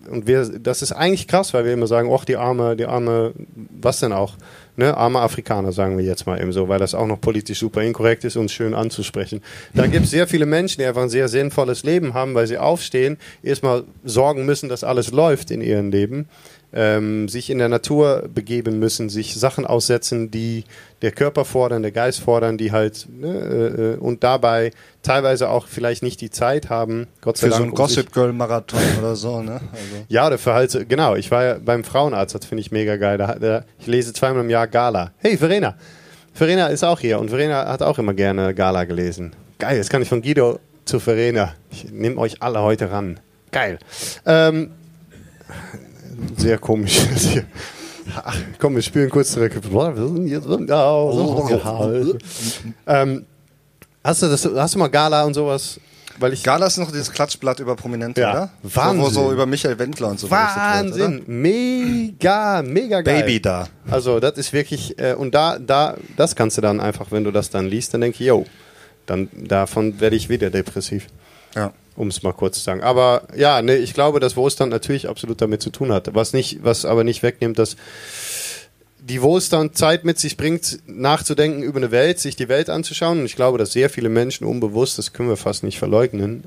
und 0.10 0.28
wir, 0.28 0.44
das 0.46 0.82
ist 0.82 0.92
eigentlich 0.92 1.28
krass, 1.28 1.54
weil 1.54 1.66
wir 1.66 1.74
immer 1.74 1.88
sagen, 1.88 2.10
ach, 2.14 2.26
die 2.26 2.36
arme, 2.36 2.76
die 2.76 2.86
arme, 2.86 3.34
was 3.56 4.00
denn 4.00 4.14
auch, 4.14 4.36
ne, 4.76 4.96
arme 4.96 5.20
Afrikaner, 5.20 5.72
sagen 5.72 5.98
wir 5.98 6.04
jetzt 6.06 6.26
mal 6.26 6.42
eben 6.42 6.52
so, 6.52 6.68
weil 6.68 6.80
das 6.80 6.96
auch 6.96 7.06
noch 7.06 7.20
politisch 7.22 7.60
super 7.60 7.82
inkorrekt 7.82 8.24
ist, 8.24 8.36
uns 8.36 8.52
schön 8.52 8.74
anzusprechen. 8.74 9.42
Da 9.74 9.88
gibt 9.88 10.06
es 10.06 10.12
sehr 10.12 10.28
viele 10.28 10.46
Menschen, 10.46 10.82
die 10.82 10.86
einfach 10.86 11.04
ein 11.04 11.10
sehr 11.10 11.28
sinnvolles 11.28 11.84
Leben 11.84 12.14
haben, 12.14 12.34
weil 12.34 12.48
sie 12.48 12.58
aufstehen, 12.58 13.18
erstmal 13.44 13.84
sorgen 14.04 14.46
müssen, 14.46 14.70
dass 14.70 14.84
alles 14.84 15.12
läuft 15.12 15.52
in 15.52 15.62
ihrem 15.62 15.92
Leben, 15.92 16.28
ähm, 16.74 17.28
sich 17.28 17.50
in 17.50 17.58
der 17.58 17.68
Natur 17.70 18.30
begeben 18.34 18.80
müssen, 18.80 19.10
sich 19.10 19.36
Sachen 19.36 19.66
aussetzen, 19.66 20.32
die 20.32 20.64
der 21.02 21.12
Körper 21.12 21.44
fordern, 21.46 21.82
der 21.82 21.92
Geist 21.92 22.20
fordern, 22.22 22.58
die 22.58 22.72
halt 22.72 23.08
ne, 23.12 23.28
äh, 23.28 23.82
äh, 23.94 23.98
und 23.98 24.24
dabei 24.24 24.72
teilweise 25.04 25.50
auch 25.50 25.68
vielleicht 25.68 26.04
nicht 26.04 26.22
die 26.22 26.30
Zeit 26.30 26.70
haben, 26.70 27.08
Gott 27.22 27.38
sei 27.38 27.48
Für 27.48 27.54
so 27.54 27.60
Dank. 27.60 27.64
einen 27.64 27.72
um 27.82 27.88
sich- 27.88 27.96
Gossip 27.98 28.14
Girl 28.14 28.34
Marathon 28.34 28.80
oder 29.00 29.16
so, 29.16 29.42
ne? 29.42 29.54
Also. 29.54 29.64
ja, 30.08 30.30
der 30.30 30.38
Verhalt, 30.38 30.86
genau. 30.88 31.16
Ich 31.16 31.30
war 31.32 31.44
ja 31.44 31.58
beim 31.64 31.84
Frauenarzt, 31.84 32.36
das 32.36 32.46
finde 32.46 32.62
ich 32.62 32.72
mega 32.72 32.96
geil. 32.98 33.18
Da, 33.18 33.36
da, 33.36 33.64
ich 33.80 33.88
lese 33.88 34.14
zweimal 34.14 34.44
im 34.44 34.50
Jahr 34.50 34.68
Gala. 34.68 35.12
Hey, 35.18 35.38
Verena. 35.38 35.76
Verena 36.34 36.68
ist 36.68 36.84
auch 36.86 37.00
hier 37.02 37.20
und 37.20 37.30
Verena 37.30 37.68
hat 37.68 37.82
auch 37.82 38.00
immer 38.00 38.14
gerne 38.14 38.54
Gala 38.54 38.86
gelesen. 38.86 39.34
Geil, 39.60 39.76
jetzt 39.78 39.90
kann 39.90 40.02
ich 40.02 40.08
von 40.08 40.22
Guido 40.22 40.60
zu 40.86 41.00
Verena. 41.00 41.54
Ich 41.70 41.92
nehme 41.92 42.18
euch 42.18 42.42
alle 42.42 42.62
heute 42.62 42.92
ran. 42.92 43.20
Geil. 43.52 43.80
Ähm, 44.26 44.72
sehr 46.38 46.58
komisch. 46.58 47.00
Ach, 48.24 48.36
komm, 48.60 48.76
wir 48.76 48.82
spielen 48.82 49.10
kurz 49.10 49.32
zurück. 49.32 49.54
ähm, 52.88 53.26
hast, 54.04 54.22
du 54.24 54.28
das, 54.28 54.46
hast 54.56 54.76
du 54.76 54.80
mal 54.80 54.88
Gala 54.88 55.24
und 55.24 55.34
sowas? 55.34 55.80
Weil 56.20 56.34
ich 56.34 56.44
Gala 56.44 56.68
ist 56.68 56.78
noch 56.78 56.92
dieses 56.92 57.12
Klatschblatt 57.12 57.60
über 57.60 57.76
Prominente, 57.76 58.22
Ja. 58.22 58.32
oder? 58.32 58.50
Wahnsinn. 58.64 59.02
Wo, 59.02 59.10
so 59.10 59.32
über 59.32 59.46
Michael 59.46 59.80
Wendler 59.80 60.10
und 60.10 60.20
so 60.20 60.28
berichtet 60.28 60.56
wird, 60.56 61.00
Wahnsinn, 61.00 61.24
mega, 61.28 62.62
mega 62.62 63.02
geil. 63.02 63.22
Baby 63.22 63.42
da. 63.42 63.68
Also 63.90 64.20
das 64.20 64.38
ist 64.38 64.52
wirklich 64.54 65.00
äh, 65.00 65.14
und 65.14 65.34
da, 65.34 65.58
da, 65.58 65.96
das 66.18 66.36
kannst 66.36 66.58
du 66.58 66.62
dann 66.62 66.80
einfach, 66.80 67.12
wenn 67.12 67.24
du 67.24 67.32
das 67.32 67.50
dann 67.50 67.68
liest, 67.68 67.94
dann 67.94 68.02
denke 68.02 68.18
ich, 68.20 68.28
yo, 68.28 68.46
dann 69.06 69.30
davon 69.34 70.00
werde 70.00 70.16
ich 70.16 70.30
wieder 70.30 70.50
depressiv, 70.50 71.08
Ja. 71.56 71.72
Um 71.96 72.08
es 72.08 72.24
mal 72.24 72.34
kurz 72.34 72.58
zu 72.58 72.64
sagen. 72.64 72.82
Aber 72.82 73.28
ja, 73.36 73.62
ne, 73.62 73.78
ich 73.78 73.94
glaube, 73.94 74.20
dass 74.20 74.36
Wohlstand 74.36 74.72
natürlich 74.72 75.10
absolut 75.10 75.42
damit 75.42 75.62
zu 75.62 75.70
tun 75.70 75.92
hat. 75.92 76.14
Was 76.14 76.34
nicht, 76.34 76.64
was 76.64 76.86
aber 76.86 77.04
nicht 77.04 77.24
wegnimmt, 77.24 77.60
dass 77.60 77.76
die 79.00 79.22
Wohlstand 79.22 79.78
Zeit 79.78 80.06
mit 80.06 80.20
sich 80.20 80.38
bringt, 80.38 80.80
nachzudenken 80.86 81.64
über 81.64 81.78
eine 81.78 81.92
Welt, 81.92 82.20
sich 82.20 82.36
die 82.36 82.50
Welt 82.50 82.70
anzuschauen. 82.70 83.20
Und 83.20 83.26
ich 83.26 83.36
glaube, 83.36 83.58
dass 83.58 83.74
sehr 83.74 83.90
viele 83.90 84.10
Menschen 84.10 84.46
unbewusst, 84.46 84.98
das 84.98 85.12
können 85.12 85.30
wir 85.30 85.38
fast 85.38 85.64
nicht 85.64 85.80
verleugnen, 85.80 86.44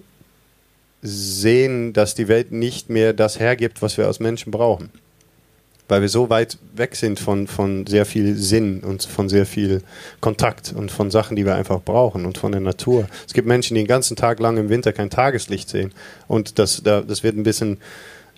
sehen, 1.02 1.92
dass 1.92 2.14
die 2.14 2.28
Welt 2.28 2.52
nicht 2.52 2.88
mehr 2.88 3.12
das 3.12 3.38
hergibt, 3.38 3.82
was 3.82 3.98
wir 3.98 4.06
als 4.06 4.20
Menschen 4.20 4.50
brauchen. 4.50 4.90
Weil 5.88 6.00
wir 6.00 6.08
so 6.08 6.30
weit 6.30 6.58
weg 6.74 6.96
sind 6.96 7.20
von, 7.20 7.46
von 7.46 7.86
sehr 7.86 8.06
viel 8.06 8.36
Sinn 8.36 8.80
und 8.80 9.04
von 9.04 9.28
sehr 9.28 9.44
viel 9.44 9.82
Kontakt 10.20 10.72
und 10.74 10.90
von 10.90 11.10
Sachen, 11.10 11.36
die 11.36 11.44
wir 11.44 11.54
einfach 11.54 11.82
brauchen 11.82 12.24
und 12.24 12.38
von 12.38 12.52
der 12.52 12.62
Natur. 12.62 13.06
Es 13.26 13.34
gibt 13.34 13.46
Menschen, 13.46 13.74
die 13.74 13.82
den 13.82 13.86
ganzen 13.86 14.16
Tag 14.16 14.40
lang 14.40 14.56
im 14.56 14.70
Winter 14.70 14.92
kein 14.92 15.10
Tageslicht 15.10 15.68
sehen. 15.68 15.92
Und 16.26 16.58
das, 16.58 16.82
da, 16.82 17.02
das 17.02 17.22
wird 17.22 17.36
ein 17.36 17.42
bisschen 17.42 17.78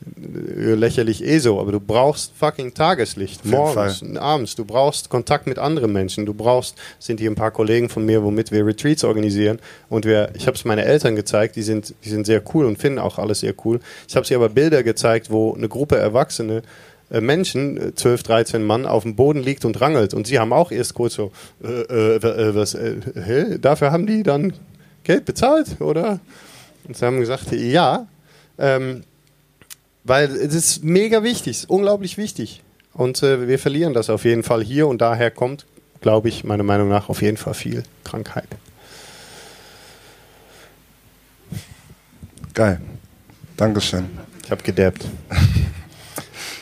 äh, 0.05 0.75
lächerlich 0.75 1.25
eh 1.25 1.39
so, 1.39 1.61
aber 1.61 1.73
du 1.73 1.81
brauchst 1.81 2.33
fucking 2.37 2.75
Tageslicht. 2.75 3.45
Morgens, 3.45 4.03
abends. 4.17 4.55
Du 4.55 4.65
brauchst 4.65 5.09
Kontakt 5.09 5.47
mit 5.47 5.59
anderen 5.59 5.93
Menschen. 5.93 6.27
Du 6.27 6.35
brauchst, 6.35 6.77
sind 6.99 7.21
hier 7.21 7.31
ein 7.31 7.35
paar 7.35 7.51
Kollegen 7.51 7.89
von 7.89 8.05
mir, 8.05 8.23
womit 8.23 8.53
wir 8.53 8.67
Retreats 8.67 9.05
organisieren. 9.05 9.59
Und 9.89 10.05
wir, 10.05 10.31
ich 10.35 10.47
habe 10.47 10.57
es 10.57 10.65
meinen 10.65 10.85
Eltern 10.85 11.17
gezeigt, 11.17 11.57
die 11.57 11.63
sind, 11.63 11.95
die 12.05 12.09
sind 12.09 12.27
sehr 12.27 12.43
cool 12.55 12.67
und 12.67 12.79
finden 12.79 12.99
auch 12.99 13.19
alles 13.19 13.41
sehr 13.41 13.55
cool. 13.65 13.81
Ich 14.09 14.17
habe 14.17 14.27
sie 14.27 14.35
aber 14.35 14.49
Bilder 14.49 14.83
gezeigt, 14.83 15.31
wo 15.31 15.55
eine 15.55 15.69
Gruppe 15.69 15.97
Erwachsene 15.97 16.63
Menschen, 17.11 17.77
äh, 17.77 17.95
12, 17.95 18.23
13 18.25 18.65
Mann, 18.65 18.87
auf 18.87 19.05
dem 19.05 19.17
Boden 19.17 19.43
liegt 19.43 19.65
und 19.65 19.81
rangelt. 19.81 20.15
Und 20.15 20.27
sie 20.27 20.39
haben 20.39 20.53
auch 20.53 20.73
erst 20.73 20.95
kurz 20.95 21.15
so, 21.15 21.33
äh, 21.63 21.69
äh, 21.69 22.17
äh, 22.17 22.55
was, 22.55 22.75
äh, 22.75 22.97
hä? 23.15 23.59
Dafür 23.61 23.93
haben 23.93 24.07
die 24.07 24.23
dann 24.23 24.53
Geld 25.05 25.25
bezahlt, 25.25 25.81
oder? 25.81 26.21
Und 26.87 26.97
sie 26.97 27.07
haben 27.07 27.21
gesagt, 27.21 27.53
ja. 27.53 28.07
Ähm, 28.59 29.05
weil 30.05 30.31
es 30.31 30.55
ist 30.55 30.85
mega 30.85 31.23
wichtig, 31.23 31.57
es 31.57 31.63
ist 31.65 31.71
unglaublich 31.71 32.17
wichtig. 32.17 32.63
Und 32.93 33.23
äh, 33.23 33.47
wir 33.47 33.59
verlieren 33.59 33.93
das 33.93 34.09
auf 34.09 34.25
jeden 34.25 34.43
Fall 34.43 34.63
hier 34.63 34.87
und 34.87 35.01
daher 35.01 35.31
kommt, 35.31 35.67
glaube 36.01 36.29
ich, 36.29 36.45
meiner 36.45 36.63
Meinung 36.63 36.89
nach 36.89 37.09
auf 37.09 37.23
jeden 37.23 37.37
Fall 37.37 37.55
viel 37.55 37.83
Krankheit. 38.05 38.49
Geil. 42.55 42.81
Dankeschön. 43.57 44.09
Ich 44.45 44.51
habe 44.51 44.63
gedabbt. 44.63 45.05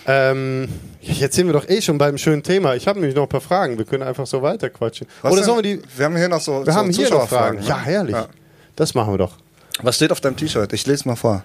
Ähm, 0.07 0.69
jetzt 1.01 1.35
sind 1.35 1.47
wir 1.47 1.53
doch 1.55 1.69
eh 1.69 1.81
schon 1.81 1.97
beim 1.99 2.19
schönen 2.19 2.43
Thema. 2.43 2.75
Ich 2.75 2.87
habe 2.87 2.99
nämlich 2.99 3.17
noch 3.17 3.23
ein 3.23 3.29
paar 3.29 3.41
Fragen. 3.41 3.79
Wir 3.79 3.85
können 3.85 4.03
einfach 4.03 4.27
so 4.27 4.43
weiterquatschen. 4.43 5.07
Was 5.23 5.33
Oder 5.33 5.41
denn? 5.41 5.47
sollen 5.47 5.65
wir 5.65 5.77
die. 5.77 5.83
Wir 5.97 6.05
haben 6.05 6.17
hier 6.17 6.29
noch 6.29 6.41
so, 6.41 6.65
Wir 6.65 6.73
so 6.73 6.79
haben 6.79 6.91
hier 6.91 7.11
noch 7.11 7.29
Fragen. 7.29 7.59
Zuschauerfragen, 7.59 7.61
ne? 7.61 7.67
Ja, 7.67 7.81
herrlich. 7.81 8.15
Ja. 8.15 8.29
Das 8.77 8.95
machen 8.95 9.13
wir 9.15 9.19
doch. 9.19 9.37
Was 9.83 9.97
steht 9.97 10.13
auf 10.13 10.21
deinem 10.21 10.37
T-Shirt? 10.37 10.73
Ich 10.73 10.87
lese 10.87 11.09
mal 11.09 11.17
vor. 11.17 11.45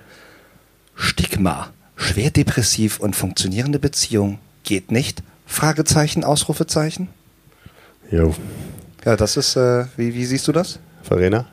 Stigma. 0.95 1.69
Schwer 1.95 2.31
depressiv 2.31 2.99
und 2.99 3.15
funktionierende 3.15 3.79
Beziehung 3.79 4.39
geht 4.63 4.91
nicht? 4.91 5.23
Fragezeichen, 5.45 6.23
Ausrufezeichen? 6.23 7.09
Jo. 8.11 8.35
Ja, 9.05 9.15
das 9.15 9.37
ist, 9.37 9.55
äh, 9.55 9.85
wie, 9.97 10.13
wie 10.13 10.25
siehst 10.25 10.47
du 10.47 10.51
das? 10.51 10.79
Verena? 11.03 11.45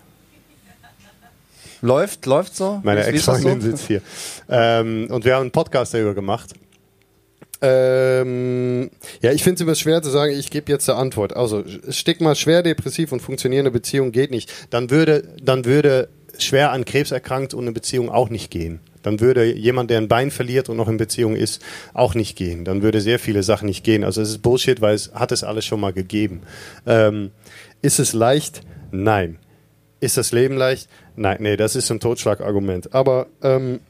Läuft, 1.83 2.27
läuft 2.27 2.57
so? 2.57 2.81
Meine 2.83 3.05
Ex-Freundin 3.05 3.61
so? 3.61 3.71
sitzt 3.71 3.87
hier. 3.87 4.03
Ähm, 4.49 5.09
und 5.11 5.25
wir 5.25 5.35
haben 5.35 5.43
einen 5.43 5.51
Podcast 5.51 5.95
darüber 5.95 6.15
gemacht. 6.15 6.55
Ähm, 7.67 8.91
ja, 9.23 9.33
ich 9.33 9.43
finde 9.43 9.57
es 9.57 9.61
immer 9.63 9.75
schwer 9.75 10.03
zu 10.03 10.11
sagen, 10.11 10.33
ich 10.33 10.51
gebe 10.51 10.71
jetzt 10.71 10.89
eine 10.89 10.99
Antwort. 10.99 11.35
Also, 11.35 11.65
Stigma 11.89 12.35
schwer 12.35 12.63
depressiv 12.63 13.11
und 13.13 13.21
funktionierende 13.21 13.71
Beziehung 13.71 14.13
geht 14.13 14.31
nicht. 14.31 14.53
Dann 14.71 14.91
würde, 14.91 15.25
dann 15.43 15.65
würde 15.65 16.09
schwer 16.39 16.71
an 16.71 16.85
Krebs 16.85 17.11
erkrankt 17.11 17.55
und 17.55 17.65
eine 17.65 17.73
Beziehung 17.73 18.09
auch 18.09 18.29
nicht 18.29 18.51
gehen. 18.51 18.81
Dann 19.03 19.21
würde 19.21 19.45
jemand, 19.53 19.91
der 19.91 19.99
ein 19.99 20.09
Bein 20.09 20.31
verliert 20.31 20.69
und 20.69 20.77
noch 20.77 20.89
in 20.89 20.97
Beziehung 20.97 21.35
ist, 21.35 21.63
auch 21.95 22.15
nicht 22.15 22.37
gehen. 22.37 22.65
Dann 22.65 22.83
würde 22.83 23.01
sehr 23.01 23.19
viele 23.19 23.43
Sachen 23.43 23.67
nicht 23.67 23.85
gehen. 23.85 24.05
Also 24.05 24.21
es 24.21 24.31
ist 24.31 24.43
Bullshit, 24.43 24.81
weil 24.81 24.95
es 24.95 25.13
hat 25.15 25.33
es 25.33 25.45
alles 25.45 25.65
schon 25.65 25.81
mal 25.81 25.93
gegeben. 25.93 26.43
Ähm, 26.87 27.31
ist 27.83 27.99
es 27.99 28.13
leicht? 28.13 28.63
Nein. 28.91 29.39
Ist 30.01 30.17
das 30.17 30.33
Leben 30.33 30.57
leicht? 30.57 30.89
Nein, 31.15 31.39
nee, 31.41 31.57
das 31.57 31.75
ist 31.75 31.91
ein 31.91 32.01
Totschlagargument. 32.01 32.95
Aber 32.95 33.29
ähm, 33.43 33.81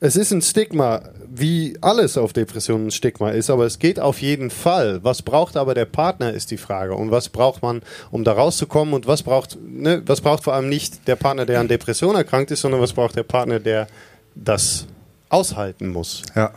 es 0.00 0.16
ist 0.16 0.30
ein 0.32 0.42
Stigma, 0.42 1.02
wie 1.28 1.76
alles 1.80 2.16
auf 2.18 2.32
Depressionen 2.32 2.88
ein 2.88 2.90
Stigma 2.90 3.30
ist, 3.30 3.50
aber 3.50 3.64
es 3.66 3.78
geht 3.78 3.98
auf 4.00 4.20
jeden 4.20 4.50
Fall. 4.50 5.00
Was 5.02 5.22
braucht 5.22 5.56
aber 5.56 5.74
der 5.74 5.84
Partner, 5.86 6.32
ist 6.32 6.50
die 6.50 6.56
Frage. 6.58 6.94
Und 6.94 7.10
was 7.10 7.28
braucht 7.28 7.62
man, 7.62 7.82
um 8.10 8.24
da 8.24 8.32
rauszukommen? 8.32 8.94
Und 8.94 9.06
was 9.06 9.22
braucht, 9.22 9.56
ne, 9.60 10.02
was 10.06 10.20
braucht 10.20 10.44
vor 10.44 10.54
allem 10.54 10.68
nicht 10.68 11.06
der 11.08 11.16
Partner, 11.16 11.46
der 11.46 11.60
an 11.60 11.68
Depression 11.68 12.14
erkrankt 12.14 12.50
ist, 12.50 12.60
sondern 12.60 12.80
was 12.80 12.92
braucht 12.92 13.16
der 13.16 13.22
Partner, 13.22 13.58
der 13.60 13.86
das 14.34 14.86
aushalten 15.28 15.88
muss? 15.88 16.22
Ja. 16.34 16.52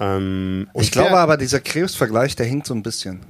Ähm, 0.00 0.68
Ich 0.74 0.90
glaube 0.90 1.10
der- 1.10 1.18
aber, 1.18 1.36
dieser 1.36 1.60
Krebsvergleich, 1.60 2.34
der 2.36 2.46
hinkt 2.46 2.66
so 2.66 2.74
ein 2.74 2.82
bisschen. 2.82 3.20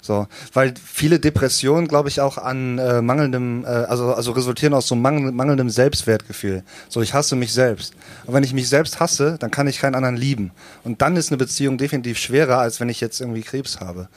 So, 0.00 0.28
weil 0.52 0.74
viele 0.82 1.18
Depressionen, 1.18 1.88
glaube 1.88 2.08
ich, 2.08 2.20
auch 2.20 2.38
an 2.38 2.78
äh, 2.78 3.02
mangelndem, 3.02 3.64
äh, 3.64 3.68
also, 3.68 4.14
also 4.14 4.32
resultieren 4.32 4.72
aus 4.72 4.86
so 4.86 4.94
mangel, 4.94 5.32
mangelndem 5.32 5.70
Selbstwertgefühl. 5.70 6.62
So, 6.88 7.02
ich 7.02 7.14
hasse 7.14 7.34
mich 7.34 7.52
selbst. 7.52 7.94
Und 8.24 8.32
wenn 8.32 8.44
ich 8.44 8.54
mich 8.54 8.68
selbst 8.68 9.00
hasse, 9.00 9.36
dann 9.40 9.50
kann 9.50 9.66
ich 9.66 9.80
keinen 9.80 9.96
anderen 9.96 10.16
lieben. 10.16 10.52
Und 10.84 11.02
dann 11.02 11.16
ist 11.16 11.30
eine 11.30 11.36
Beziehung 11.36 11.78
definitiv 11.78 12.18
schwerer, 12.18 12.58
als 12.58 12.78
wenn 12.78 12.88
ich 12.88 13.00
jetzt 13.00 13.20
irgendwie 13.20 13.42
Krebs 13.42 13.80
habe. 13.80 14.08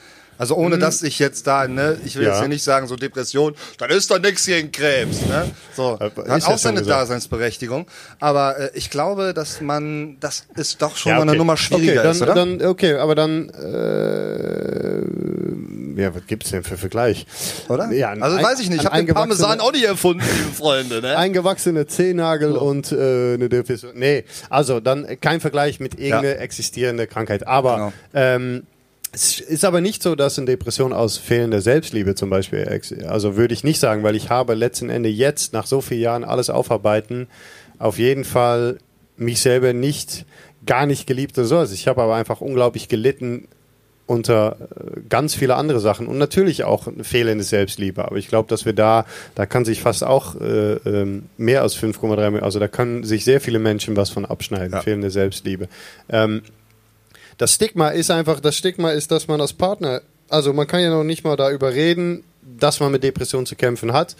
Also 0.42 0.56
ohne 0.56 0.76
dass 0.76 1.04
ich 1.04 1.20
jetzt 1.20 1.46
da, 1.46 1.68
ne, 1.68 1.96
ich 2.04 2.16
will 2.16 2.24
Ja. 2.24 2.30
jetzt 2.30 2.40
hier 2.40 2.48
nicht 2.48 2.64
sagen, 2.64 2.88
so 2.88 2.96
Depression, 2.96 3.54
dann 3.78 3.90
ist 3.90 4.10
doch 4.10 4.18
nichts 4.18 4.44
gegen 4.44 4.72
Krebs, 4.72 5.24
ne? 5.26 5.48
So, 5.76 5.96
Äh, 6.00 6.10
hat 6.28 6.42
ja 6.42 6.48
auch 6.48 6.58
seine 6.58 6.80
gesagt. 6.80 7.02
Daseinsberechtigung. 7.02 7.86
Aber 8.18 8.58
äh, 8.58 8.70
ich 8.74 8.90
glaube, 8.90 9.34
dass 9.34 9.60
man, 9.60 10.16
das 10.18 10.46
ist 10.56 10.82
doch 10.82 10.96
schon 10.96 11.10
Ja, 11.10 11.16
mal 11.18 11.22
eine 11.22 11.30
okay. 11.30 11.38
Nummer 11.38 11.56
schwieriger 11.56 11.92
okay, 11.92 12.02
dann, 12.02 12.10
ist, 12.16 12.22
oder? 12.22 12.34
Dann, 12.34 12.60
okay, 12.64 12.94
aber 12.94 13.14
dann, 13.14 13.50
äh, 13.50 15.02
ja, 16.02 16.12
was 16.12 16.26
gibt's 16.26 16.50
denn 16.50 16.64
für 16.64 16.76
Vergleich? 16.76 17.24
Oder? 17.68 17.92
Ja, 17.92 18.10
also 18.10 18.36
ein- 18.36 18.42
weiß 18.44 18.58
ich 18.58 18.68
nicht. 18.68 18.80
Ich 18.82 18.86
habe 18.90 18.96
den 19.04 19.14
Parmesan 19.14 19.60
auch 19.60 19.70
nicht 19.70 19.84
erfunden, 19.84 20.24
liebe 20.24 20.52
Freunde. 20.54 21.00
Ne? 21.02 21.16
Eingewachsene 21.16 21.86
Zehennagel 21.86 22.56
und 22.56 22.90
äh, 22.90 23.34
eine 23.34 23.48
Depression. 23.48 23.92
Nee, 23.94 24.24
also 24.50 24.80
dann 24.80 25.06
kein 25.20 25.40
Vergleich 25.40 25.78
mit 25.78 26.00
irgendeiner 26.00 26.40
existierenden 26.40 27.08
Krankheit. 27.08 27.46
Aber 27.46 27.74
Genau. 27.76 27.92
ähm, 28.14 28.66
es 29.12 29.40
ist 29.40 29.64
aber 29.64 29.80
nicht 29.80 30.02
so, 30.02 30.14
dass 30.14 30.38
eine 30.38 30.46
Depression 30.46 30.92
aus 30.92 31.18
fehlender 31.18 31.60
Selbstliebe 31.60 32.14
zum 32.14 32.30
Beispiel, 32.30 32.66
also 33.08 33.36
würde 33.36 33.52
ich 33.54 33.62
nicht 33.64 33.78
sagen, 33.78 34.02
weil 34.02 34.16
ich 34.16 34.30
habe 34.30 34.54
letzten 34.54 34.88
Endes 34.88 35.12
jetzt 35.16 35.52
nach 35.52 35.66
so 35.66 35.80
vielen 35.80 36.00
Jahren 36.00 36.24
alles 36.24 36.48
aufarbeiten, 36.50 37.28
auf 37.78 37.98
jeden 37.98 38.24
Fall 38.24 38.78
mich 39.16 39.40
selber 39.40 39.72
nicht, 39.72 40.24
gar 40.64 40.86
nicht 40.86 41.06
geliebt 41.06 41.36
oder 41.36 41.46
so. 41.46 41.58
Also 41.58 41.74
ich 41.74 41.88
habe 41.88 42.00
aber 42.02 42.14
einfach 42.14 42.40
unglaublich 42.40 42.88
gelitten 42.88 43.48
unter 44.06 44.56
äh, 44.60 45.00
ganz 45.08 45.34
viele 45.34 45.54
andere 45.56 45.80
Sachen 45.80 46.06
und 46.06 46.18
natürlich 46.18 46.64
auch 46.64 46.88
fehlende 47.02 47.44
Selbstliebe. 47.44 48.04
Aber 48.04 48.16
ich 48.16 48.28
glaube, 48.28 48.48
dass 48.48 48.64
wir 48.64 48.72
da, 48.72 49.04
da 49.34 49.46
kann 49.46 49.64
sich 49.64 49.80
fast 49.80 50.04
auch 50.04 50.40
äh, 50.40 50.72
ähm, 50.86 51.24
mehr 51.36 51.62
als 51.62 51.76
5,3, 51.76 52.08
Millionen- 52.08 52.42
also 52.42 52.58
da 52.58 52.68
können 52.68 53.04
sich 53.04 53.24
sehr 53.24 53.40
viele 53.40 53.58
Menschen 53.58 53.96
was 53.96 54.10
von 54.10 54.24
abschneiden, 54.24 54.72
Ja. 54.72 54.80
fehlende 54.80 55.10
Selbstliebe. 55.10 55.68
Ähm, 56.08 56.42
das 57.38 57.54
Stigma 57.54 57.88
ist 57.88 58.10
einfach, 58.10 58.40
das 58.40 58.56
Stigma 58.56 58.90
ist, 58.90 59.10
dass 59.10 59.28
man 59.28 59.40
als 59.40 59.52
Partner, 59.52 60.02
also 60.28 60.52
man 60.52 60.66
kann 60.66 60.80
ja 60.80 60.90
noch 60.90 61.04
nicht 61.04 61.24
mal 61.24 61.36
darüber 61.36 61.72
reden, 61.72 62.24
dass 62.58 62.80
man 62.80 62.92
mit 62.92 63.02
Depressionen 63.02 63.46
zu 63.46 63.56
kämpfen 63.56 63.92
hat. 63.92 64.16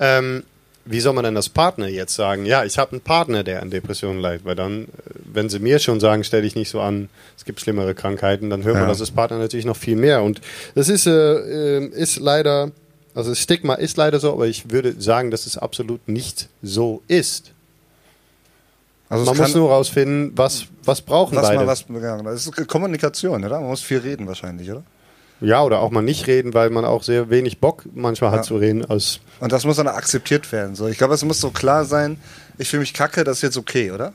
Ähm, 0.00 0.42
wie 0.86 1.00
soll 1.00 1.14
man 1.14 1.24
denn 1.24 1.36
als 1.36 1.48
Partner 1.48 1.88
jetzt 1.88 2.14
sagen, 2.14 2.44
ja, 2.44 2.62
ich 2.64 2.76
habe 2.76 2.92
einen 2.92 3.00
Partner, 3.00 3.42
der 3.42 3.62
an 3.62 3.70
Depressionen 3.70 4.20
leidet? 4.20 4.44
Weil 4.44 4.54
dann, 4.54 4.82
äh, 4.84 4.86
wenn 5.32 5.48
sie 5.48 5.58
mir 5.58 5.78
schon 5.78 5.98
sagen, 5.98 6.24
stell 6.24 6.42
dich 6.42 6.56
nicht 6.56 6.68
so 6.68 6.80
an, 6.80 7.08
es 7.38 7.44
gibt 7.46 7.60
schlimmere 7.60 7.94
Krankheiten, 7.94 8.50
dann 8.50 8.64
hört 8.64 8.74
man 8.74 8.82
Ja. 8.84 8.88
das 8.90 9.00
als 9.00 9.10
Partner 9.10 9.38
natürlich 9.38 9.64
noch 9.64 9.76
viel 9.78 9.96
mehr. 9.96 10.22
Und 10.22 10.42
das 10.74 10.88
ist, 10.90 11.06
äh, 11.06 11.78
äh, 11.78 11.86
ist 11.86 12.18
leider, 12.20 12.70
also 13.14 13.30
das 13.30 13.38
Stigma 13.38 13.74
ist 13.74 13.96
leider 13.96 14.20
so, 14.20 14.32
aber 14.32 14.46
ich 14.46 14.70
würde 14.70 14.94
sagen, 15.00 15.30
dass 15.30 15.46
es 15.46 15.56
absolut 15.56 16.06
nicht 16.06 16.48
so 16.62 17.02
ist. 17.08 17.52
Also 19.08 19.24
man 19.26 19.36
muss 19.36 19.54
nur 19.54 19.70
rausfinden, 19.70 20.32
was, 20.36 20.64
was 20.84 21.02
brauchen 21.02 21.36
was 21.36 21.48
beide. 21.48 21.58
mal 21.60 21.66
was, 21.66 21.84
ja, 21.88 22.22
das 22.22 22.46
ist 22.46 22.68
Kommunikation, 22.68 23.44
oder? 23.44 23.60
Man 23.60 23.68
muss 23.68 23.82
viel 23.82 23.98
reden 23.98 24.26
wahrscheinlich, 24.26 24.70
oder? 24.70 24.82
Ja, 25.40 25.62
oder 25.62 25.80
auch 25.80 25.90
mal 25.90 26.00
nicht 26.00 26.26
reden, 26.26 26.54
weil 26.54 26.70
man 26.70 26.84
auch 26.84 27.02
sehr 27.02 27.28
wenig 27.28 27.60
Bock 27.60 27.84
manchmal 27.94 28.30
Ja. 28.32 28.38
hat 28.38 28.44
zu 28.44 28.56
reden. 28.56 28.84
Als 28.84 29.20
Und 29.40 29.52
das 29.52 29.64
muss 29.64 29.76
dann 29.76 29.88
akzeptiert 29.88 30.50
werden. 30.52 30.74
So, 30.74 30.86
ich 30.86 30.96
glaube, 30.96 31.14
es 31.14 31.24
muss 31.24 31.40
so 31.40 31.50
klar 31.50 31.84
sein. 31.84 32.18
Ich 32.56 32.68
fühle 32.68 32.80
mich 32.80 32.94
kacke, 32.94 33.24
das 33.24 33.38
ist 33.38 33.42
jetzt 33.42 33.56
okay, 33.58 33.90
oder? 33.90 34.12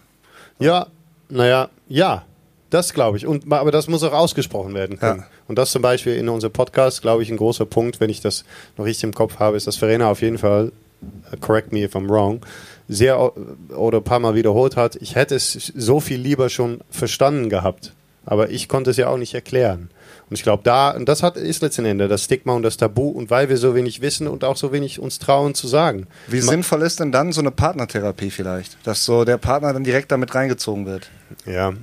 ja, 0.60 0.88
naja, 1.30 1.70
ja, 1.88 2.24
das 2.72 2.94
glaube 2.94 3.18
ich. 3.18 3.28
Und, 3.28 3.52
aber 3.52 3.72
das 3.72 3.88
muss 3.88 4.02
auch 4.04 4.14
ausgesprochen 4.14 4.74
werden 4.74 4.98
können. 4.98 5.20
Ja. 5.20 5.28
Und 5.48 5.58
das 5.60 5.72
zum 5.72 5.82
Beispiel 5.84 6.16
in 6.16 6.28
unserem 6.30 6.54
Podcast, 6.54 7.02
glaube 7.04 7.22
ich, 7.22 7.30
ein 7.30 7.38
großer 7.38 7.66
Punkt, 7.66 8.00
wenn 8.00 8.10
ich 8.10 8.22
das 8.22 8.46
noch 8.78 8.86
richtig 8.86 9.04
im 9.04 9.14
Kopf 9.14 9.38
habe, 9.40 9.56
ist, 9.58 9.68
dass 9.68 9.76
Verena 9.76 10.10
auf 10.10 10.22
jeden 10.24 10.38
Fall, 10.40 10.72
uh, 11.04 11.38
correct 11.40 11.72
me 11.72 11.84
if 11.84 11.96
I'm 11.96 12.10
wrong, 12.10 12.42
sehr 12.90 13.32
oder 13.78 14.00
ein 14.00 14.04
paar 14.04 14.20
Mal 14.20 14.36
wiederholt 14.36 14.76
hat, 14.76 14.98
ich 14.98 15.16
hätte 15.16 15.36
es 15.36 15.54
so 15.54 16.00
viel 16.02 16.20
lieber 16.20 16.50
schon 16.50 16.82
verstanden 16.90 17.50
gehabt. 17.50 17.94
Aber 18.26 18.50
ich 18.50 18.68
konnte 18.68 18.92
es 18.92 18.98
ja 18.98 19.08
auch 19.08 19.18
nicht 19.18 19.34
erklären. 19.34 19.90
Und 20.30 20.36
ich 20.36 20.44
glaube, 20.44 20.62
da, 20.64 20.92
und 20.92 21.10
das 21.10 21.24
hat, 21.24 21.38
ist 21.38 21.62
letzten 21.64 21.86
Endes 21.86 22.10
das 22.10 22.26
Stigma 22.26 22.54
und 22.54 22.62
das 22.62 22.78
Tabu 22.78 23.10
und 23.10 23.32
weil 23.32 23.50
wir 23.50 23.58
so 23.58 23.74
wenig 23.74 24.02
wissen 24.02 24.28
und 24.28 24.44
auch 24.44 24.58
so 24.58 24.72
wenig 24.72 25.00
uns 25.00 25.18
trauen 25.18 25.56
zu 25.56 25.68
sagen. 25.68 26.06
Wie 26.28 26.42
Ma- 26.42 26.52
sinnvoll 26.52 26.84
ist 26.84 27.00
denn 27.00 27.12
dann 27.12 27.32
so 27.32 27.42
eine 27.42 27.50
Partnertherapie 27.50 28.30
vielleicht? 28.30 28.78
Dass 28.86 29.06
so 29.06 29.26
der 29.26 29.38
Partner 29.38 29.74
dann 29.74 29.84
direkt 29.84 30.12
damit 30.12 30.36
reingezogen 30.36 30.86
wird. 30.86 31.10
Ja, 31.48 31.74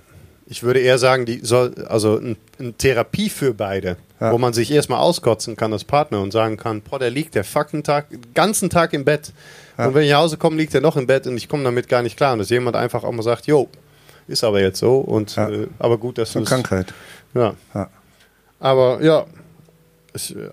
ich 0.47 0.63
würde 0.63 0.81
eher 0.81 0.99
sagen, 0.99 1.27
die 1.27 1.41
soll, 1.45 1.75
also 1.89 2.17
ein, 2.19 2.37
eine 2.59 2.73
Therapie 2.73 3.29
für 3.29 3.53
beide, 3.55 3.97
Ja. 4.21 4.33
wo 4.33 4.39
man 4.39 4.53
sich 4.53 4.71
erstmal 4.71 5.01
auskotzen 5.01 5.57
kann 5.57 5.73
als 5.73 5.85
Partner 5.85 6.21
und 6.23 6.33
sagen 6.33 6.57
kann, 6.57 6.81
boah, 6.83 6.99
der 6.99 7.11
liegt 7.11 7.35
der 7.35 7.45
fucking 7.45 7.83
Tag, 7.83 8.11
den 8.11 8.21
ganzen 8.35 8.71
Tag 8.71 8.93
im 8.93 9.05
Bett. 9.05 9.33
Und 9.77 9.93
wenn 9.95 10.05
ich 10.05 10.11
nach 10.11 10.21
Hause 10.21 10.37
komme, 10.39 10.57
liegt 10.57 10.75
er 10.75 10.81
noch 10.81 10.97
im 10.97 11.07
Bett 11.07 11.27
und 11.27 11.37
ich 11.37 11.49
komme 11.49 11.65
damit 11.65 11.89
gar 11.89 12.03
nicht 12.03 12.17
klar. 12.17 12.33
Und 12.33 12.39
dass 12.39 12.49
jemand 12.51 12.77
einfach 12.77 13.05
auch 13.05 13.13
mal 13.13 13.23
sagt, 13.23 13.47
jo, 13.47 13.69
ist 14.29 14.43
aber 14.45 14.61
jetzt 14.61 14.79
so 14.79 14.99
und 14.99 15.37
Ja. 15.37 15.49
äh, 15.51 15.67
aber 15.79 15.99
gut, 15.99 16.17
dass 16.19 16.33
du 16.33 16.43
Krankheit. 16.45 16.95
Ja. 17.35 17.55
Ja. 17.75 17.91
Aber 18.59 19.03
ja, 19.03 19.27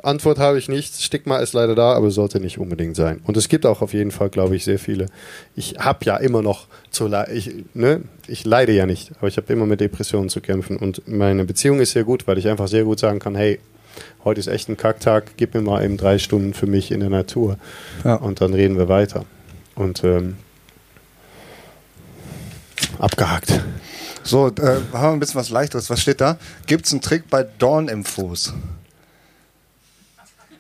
Antwort 0.04 0.40
habe 0.40 0.58
ich 0.58 0.70
nicht. 0.70 1.02
Stigma 1.02 1.38
ist 1.38 1.54
leider 1.54 1.76
da, 1.76 1.94
aber 1.94 2.12
sollte 2.12 2.40
nicht 2.40 2.58
unbedingt 2.58 2.96
sein. 2.96 3.22
Und 3.26 3.38
es 3.38 3.50
gibt 3.50 3.66
auch 3.66 3.82
auf 3.82 3.94
jeden 3.94 4.12
Fall, 4.12 4.30
glaube 4.30 4.56
ich, 4.56 4.64
sehr 4.64 4.80
viele. 4.80 5.08
Ich 5.56 5.76
habe 5.80 6.00
ja 6.06 6.18
immer 6.18 6.42
noch 6.42 6.68
zu 6.90 7.12
ich, 7.32 7.52
ne? 7.74 8.02
ich 8.28 8.46
leide 8.46 8.72
ja 8.72 8.86
nicht, 8.86 9.12
aber 9.18 9.28
ich 9.28 9.38
habe 9.38 9.52
immer 9.52 9.66
mit 9.66 9.80
Depressionen 9.80 10.30
zu 10.30 10.42
kämpfen. 10.42 10.78
Und 10.78 11.08
meine 11.08 11.46
Beziehung 11.46 11.80
ist 11.80 11.92
sehr 11.92 12.04
gut, 12.04 12.28
weil 12.28 12.38
ich 12.38 12.48
einfach 12.48 12.68
sehr 12.68 12.84
gut 12.84 13.00
sagen 13.00 13.20
kann, 13.20 13.36
hey, 13.36 13.60
heute 14.24 14.40
ist 14.40 14.48
echt 14.48 14.70
ein 14.70 14.78
Kacktag, 14.78 15.38
gib 15.38 15.54
mir 15.54 15.62
mal 15.62 15.84
eben 15.84 15.98
drei 15.98 16.18
Stunden 16.18 16.54
für 16.54 16.68
mich 16.68 16.92
in 16.92 17.00
der 17.00 17.10
Natur. 17.10 17.58
Ja. 18.04 18.16
Und 18.16 18.42
dann 18.42 18.54
reden 18.54 18.78
wir 18.78 18.90
weiter. 18.90 19.26
Und 19.76 20.04
ähm, 20.04 20.38
abgehakt. 23.00 23.62
So, 24.24 24.48
äh, 24.48 24.52
haben 24.52 24.92
wir 24.92 25.10
ein 25.10 25.20
bisschen 25.20 25.40
was 25.40 25.50
Leichteres. 25.50 25.90
Was 25.90 26.02
steht 26.02 26.22
da? 26.22 26.38
Gibt 26.66 26.86
es 26.86 26.92
einen 26.94 27.02
Trick 27.02 27.30
bei 27.30 27.44
Dorn 27.44 27.90
im 27.90 28.06
Fuß? 28.06 28.54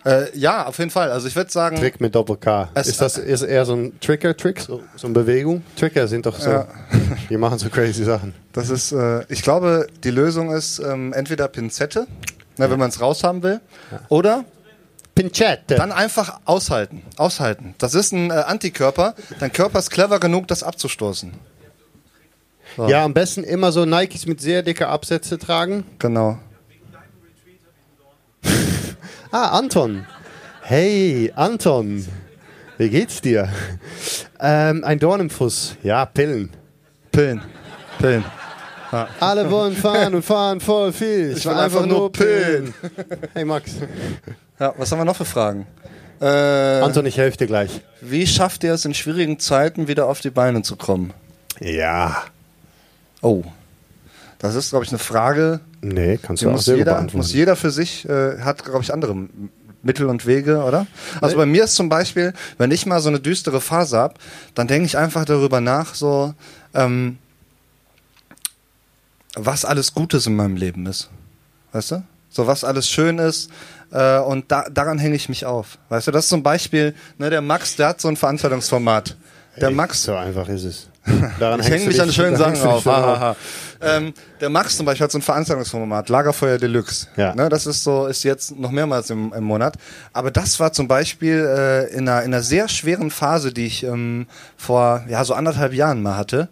Äh, 0.05 0.37
ja, 0.37 0.65
auf 0.65 0.77
jeden 0.79 0.91
Fall. 0.91 1.11
Also 1.11 1.27
ich 1.27 1.35
würde 1.35 1.49
sagen, 1.51 1.77
Trick 1.77 2.01
mit 2.01 2.13
Doppel-K. 2.13 2.69
Ist 2.75 2.99
das 2.99 3.17
ist 3.17 3.41
eher 3.41 3.65
so 3.65 3.73
ein 3.75 3.99
Trigger-Trick, 4.01 4.59
so, 4.59 4.81
so 4.95 5.07
eine 5.07 5.13
Bewegung? 5.13 5.63
Trigger 5.77 6.07
sind 6.07 6.25
doch 6.25 6.37
so, 6.39 6.49
Ja. 6.49 6.67
die 7.29 7.37
machen 7.37 7.57
so 7.57 7.69
crazy 7.69 8.03
Sachen. 8.03 8.33
das 8.51 8.69
ist, 8.69 8.91
äh, 8.91 9.23
ich 9.29 9.41
glaube, 9.43 9.87
die 10.03 10.11
Lösung 10.11 10.51
ist 10.51 10.79
ähm, 10.79 11.13
entweder 11.13 11.47
Pinzette, 11.47 12.07
ne, 12.57 12.69
wenn 12.69 12.79
man 12.79 12.89
es 12.89 12.99
raushaben 12.99 13.43
will, 13.43 13.61
oder 14.09 14.43
Pinchette. 15.15 15.75
dann 15.75 15.91
einfach 15.91 16.39
aushalten. 16.45 17.03
Aushalten. 17.17 17.75
Das 17.77 17.93
ist 17.93 18.11
ein 18.11 18.29
äh, 18.29 18.33
Antikörper. 18.33 19.15
Dein 19.39 19.53
Körper 19.53 19.79
ist 19.79 19.89
clever 19.89 20.19
genug, 20.19 20.47
das 20.47 20.63
abzustoßen. 20.63 21.31
So. 22.75 22.87
Ja, 22.87 23.03
am 23.05 23.13
besten 23.13 23.43
immer 23.43 23.71
so 23.71 23.85
Nikes 23.85 24.25
mit 24.25 24.41
sehr 24.41 24.63
dicker 24.63 24.89
Absätze 24.89 25.37
tragen. 25.37 25.85
Genau. 25.99 26.39
Ah, 29.35 29.57
Anton. 29.57 30.05
Hey, 30.61 31.33
Anton. 31.35 32.05
Wie 32.77 32.87
geht's 32.87 33.19
dir? 33.19 33.49
Ähm, 34.39 34.83
ein 34.83 34.99
Dorn 34.99 35.21
im 35.21 35.31
Fuß. 35.31 35.77
Ja, 35.81 36.05
Pillen. 36.05 36.51
Pillen. 37.11 37.41
Pillen. 37.97 38.23
Alle 39.19 39.49
wollen 39.49 39.75
fahren 39.75 40.13
und 40.13 40.21
fahren 40.21 40.59
voll 40.59 40.93
viel. 40.93 41.35
Ich, 41.35 41.47
will 41.47 41.53
einfach 41.53 41.87
nur 41.87 42.11
Pillen. 42.11 42.75
Hey 43.33 43.43
Max. 43.43 43.71
Ja, 44.59 44.71
was 44.77 44.91
haben 44.91 44.99
wir 44.99 45.05
noch 45.05 45.15
für 45.15 45.25
Fragen? 45.25 45.65
Äh, 46.21 46.27
Anton, 46.27 47.07
ich 47.07 47.17
helfe 47.17 47.37
dir 47.37 47.47
gleich. 47.47 47.81
wie 48.01 48.27
schafft 48.27 48.63
ihr 48.63 48.73
es 48.75 48.85
in 48.85 48.93
schwierigen 48.93 49.39
Zeiten 49.39 49.87
wieder 49.87 50.05
auf 50.05 50.21
die 50.21 50.29
Beine 50.29 50.61
zu 50.61 50.75
kommen? 50.75 51.11
Ja. 51.59 52.21
Oh. 53.23 53.43
Das 54.43 54.55
ist, 54.55 54.71
glaube 54.71 54.83
ich, 54.83 54.91
eine 54.91 54.99
Frage, 54.99 55.61
Nee, 55.81 56.19
kannst 56.21 56.41
die 56.41 56.45
du 56.47 56.51
auch 56.51 56.59
selber 56.59 56.79
jeder, 56.79 56.91
beantworten. 56.95 57.17
muss 57.17 57.31
jeder 57.33 57.55
für 57.55 57.71
sich, 57.71 58.07
äh, 58.09 58.39
hat, 58.41 58.65
glaube 58.65 58.81
ich, 58.83 58.93
andere 58.93 59.15
Mittel 59.83 60.05
und 60.07 60.25
Wege, 60.25 60.63
oder? 60.63 60.85
Also 61.21 61.37
bei 61.37 61.45
mir 61.45 61.63
ist 61.63 61.75
zum 61.75 61.87
Beispiel, 61.87 62.33
wenn 62.57 62.69
ich 62.71 62.85
mal 62.85 62.99
so 62.99 63.07
eine 63.07 63.21
düstere 63.21 63.61
Phase 63.61 63.97
habe, 63.97 64.15
dann 64.53 64.67
denke 64.67 64.85
ich 64.85 64.97
einfach 64.97 65.23
darüber 65.23 65.61
nach, 65.61 65.95
so, 65.95 66.33
ähm, 66.73 67.17
was 69.35 69.63
alles 69.63 69.93
Gutes 69.93 70.27
in 70.27 70.35
meinem 70.35 70.57
Leben 70.57 70.85
ist. 70.87 71.09
Weißt 71.71 71.91
du? 71.91 72.03
So 72.29 72.45
was 72.45 72.65
alles 72.65 72.89
schön 72.89 73.19
ist. 73.19 73.49
Äh, 73.91 74.19
und 74.19 74.51
da, 74.51 74.65
daran 74.69 74.99
hänge 74.99 75.15
ich 75.15 75.29
mich 75.29 75.45
auf. 75.45 75.77
Weißt 75.87 76.07
du, 76.07 76.11
das 76.11 76.25
ist 76.25 76.29
zum 76.29 76.43
Beispiel, 76.43 76.93
ne, 77.17 77.29
der 77.29 77.41
Max, 77.41 77.77
der 77.77 77.87
hat 77.87 78.01
so 78.01 78.09
ein 78.09 78.17
Veranstaltungsformat. 78.17 79.15
Der 79.61 79.69
Ey, 79.69 79.73
Max, 79.73 80.03
So 80.03 80.15
einfach 80.15 80.49
ist 80.49 80.63
es. 80.65 80.89
Daran 81.39 81.59
ich 81.59 81.67
hänge 81.69 81.85
mich 81.87 82.01
an 82.01 82.11
schönen 82.11 82.35
Sachen 82.37 82.61
auf. 82.61 82.85
Ha, 82.85 82.91
ha, 83.01 83.19
ha. 83.19 83.35
Ähm, 83.83 84.13
der 84.39 84.49
Max 84.49 84.77
zum 84.77 84.85
Beispiel 84.85 85.03
hat 85.03 85.11
so 85.11 85.17
ein 85.17 85.21
Veranstaltungsformat, 85.21 86.09
Lagerfeuer 86.09 86.57
Deluxe. 86.57 87.07
Ja. 87.17 87.35
Ne, 87.35 87.49
das 87.49 87.65
ist 87.65 87.83
so, 87.83 88.07
ist 88.07 88.23
jetzt 88.23 88.57
noch 88.57 88.71
mehrmals 88.71 89.09
im, 89.09 89.33
im 89.33 89.43
Monat. 89.43 89.77
Aber 90.13 90.31
das 90.31 90.59
war 90.59 90.73
zum 90.73 90.87
Beispiel 90.87 91.45
äh, 91.45 91.93
in, 91.93 92.07
einer, 92.07 92.23
in 92.23 92.33
einer 92.33 92.43
sehr 92.43 92.67
schweren 92.69 93.11
Phase, 93.11 93.51
die 93.51 93.65
ich 93.65 93.83
ähm, 93.83 94.27
vor 94.57 95.03
ja 95.07 95.23
so 95.23 95.33
anderthalb 95.33 95.73
Jahren 95.73 96.01
mal 96.01 96.17
hatte. 96.17 96.49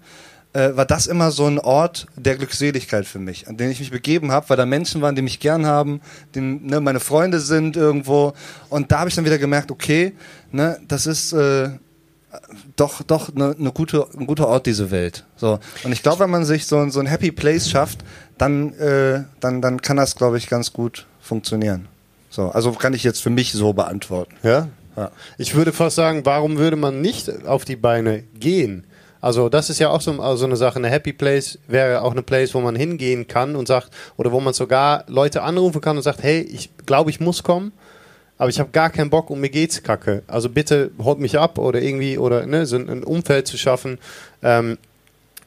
Äh, 0.54 0.76
war 0.76 0.86
das 0.86 1.08
immer 1.08 1.32
so 1.32 1.48
ein 1.48 1.60
Ort 1.60 2.08
der 2.18 2.36
Glückseligkeit 2.36 3.06
für 3.06 3.20
mich, 3.20 3.48
an 3.48 3.56
den 3.56 3.72
ich 3.72 3.80
mich 3.80 3.92
begeben 3.92 4.34
habe, 4.34 4.50
weil 4.50 4.58
da 4.58 4.66
Menschen 4.66 5.02
waren, 5.02 5.16
die 5.16 5.22
mich 5.22 5.40
gern 5.40 5.66
haben, 5.66 6.02
die 6.36 6.42
ne, 6.42 6.82
meine 6.82 7.00
Freunde 7.00 7.40
sind 7.40 7.78
irgendwo. 7.78 8.34
Und 8.68 8.92
da 8.92 9.00
habe 9.00 9.10
ich 9.10 9.16
dann 9.16 9.24
wieder 9.24 9.38
gemerkt, 9.38 9.72
okay, 9.72 10.14
ne, 10.52 10.78
das 10.90 11.06
ist 11.06 11.32
äh, 11.32 11.70
doch, 12.76 13.04
doch 13.04 13.30
eine 13.36 13.56
ne 13.58 13.72
gute, 13.72 14.08
ein 14.18 14.26
guter 14.28 14.48
Ort, 14.48 14.66
diese 14.66 14.92
Welt. 14.92 15.26
So. 15.36 15.60
Und 15.84 15.92
ich 15.92 16.04
glaube, 16.04 16.20
wenn 16.22 16.30
man 16.30 16.46
sich 16.46 16.66
so, 16.66 16.78
ein- 16.78 16.92
so 16.92 17.00
ein 17.00 17.06
Happy 17.08 17.32
Place 17.32 17.70
schafft, 17.70 18.00
dann, 18.38 18.74
äh, 18.74 19.24
dann, 19.40 19.62
dann 19.62 19.82
kann 19.82 19.98
das, 19.98 20.16
glaube 20.16 20.38
ich, 20.38 20.48
ganz 20.48 20.74
gut 20.74 21.06
funktionieren. 21.22 21.88
So, 22.30 22.50
also 22.50 22.72
kann 22.72 22.94
ich 22.94 23.04
jetzt 23.04 23.22
für 23.22 23.30
mich 23.30 23.52
so 23.52 23.74
beantworten. 23.74 24.36
Ja? 24.44 24.70
Ja. 24.96 25.12
Ich 25.38 25.56
würde 25.56 25.74
fast 25.74 25.96
sagen, 25.96 26.22
warum 26.26 26.58
würde 26.58 26.76
man 26.78 27.02
nicht 27.02 27.46
auf 27.46 27.66
die 27.66 27.76
Beine 27.76 28.24
gehen? 28.40 28.86
Also 29.20 29.50
das 29.50 29.70
ist 29.70 29.80
ja 29.80 29.90
auch 29.90 30.02
so, 30.02 30.36
so 30.36 30.46
eine 30.46 30.56
Sache. 30.56 30.78
Eine 30.78 30.90
Happy 30.90 31.14
Place 31.14 31.60
wäre 31.68 32.02
auch 32.02 32.12
eine 32.12 32.24
Place, 32.24 32.54
wo 32.56 32.62
man 32.62 32.76
hingehen 32.76 33.28
kann 33.28 33.56
und 33.56 33.68
sagt, 33.68 33.92
oder 34.18 34.32
wo 34.32 34.40
man 34.40 34.54
sogar 34.54 35.04
Leute 35.08 35.44
anrufen 35.44 35.80
kann 35.80 35.96
und 35.98 36.04
sagt, 36.04 36.24
hey, 36.24 36.42
ich 36.42 36.72
glaube, 36.88 37.12
ich 37.12 37.20
muss 37.20 37.44
kommen, 37.44 37.72
aber 38.42 38.50
ich 38.50 38.60
habe 38.60 38.72
gar 38.72 38.90
keinen 38.90 39.12
Bock 39.12 39.30
und 39.30 39.40
mir 39.40 39.52
geht's 39.52 39.84
kacke. 39.84 40.24
Also 40.26 40.50
bitte 40.50 40.90
holt 40.98 41.20
mich 41.20 41.38
ab 41.38 41.60
oder 41.60 41.80
irgendwie, 41.80 42.18
oder 42.18 42.48
ne, 42.48 42.66
so 42.66 42.76
ein 42.76 43.04
Umfeld 43.04 43.46
zu 43.46 43.56
schaffen, 43.56 44.00
ähm, 44.42 44.80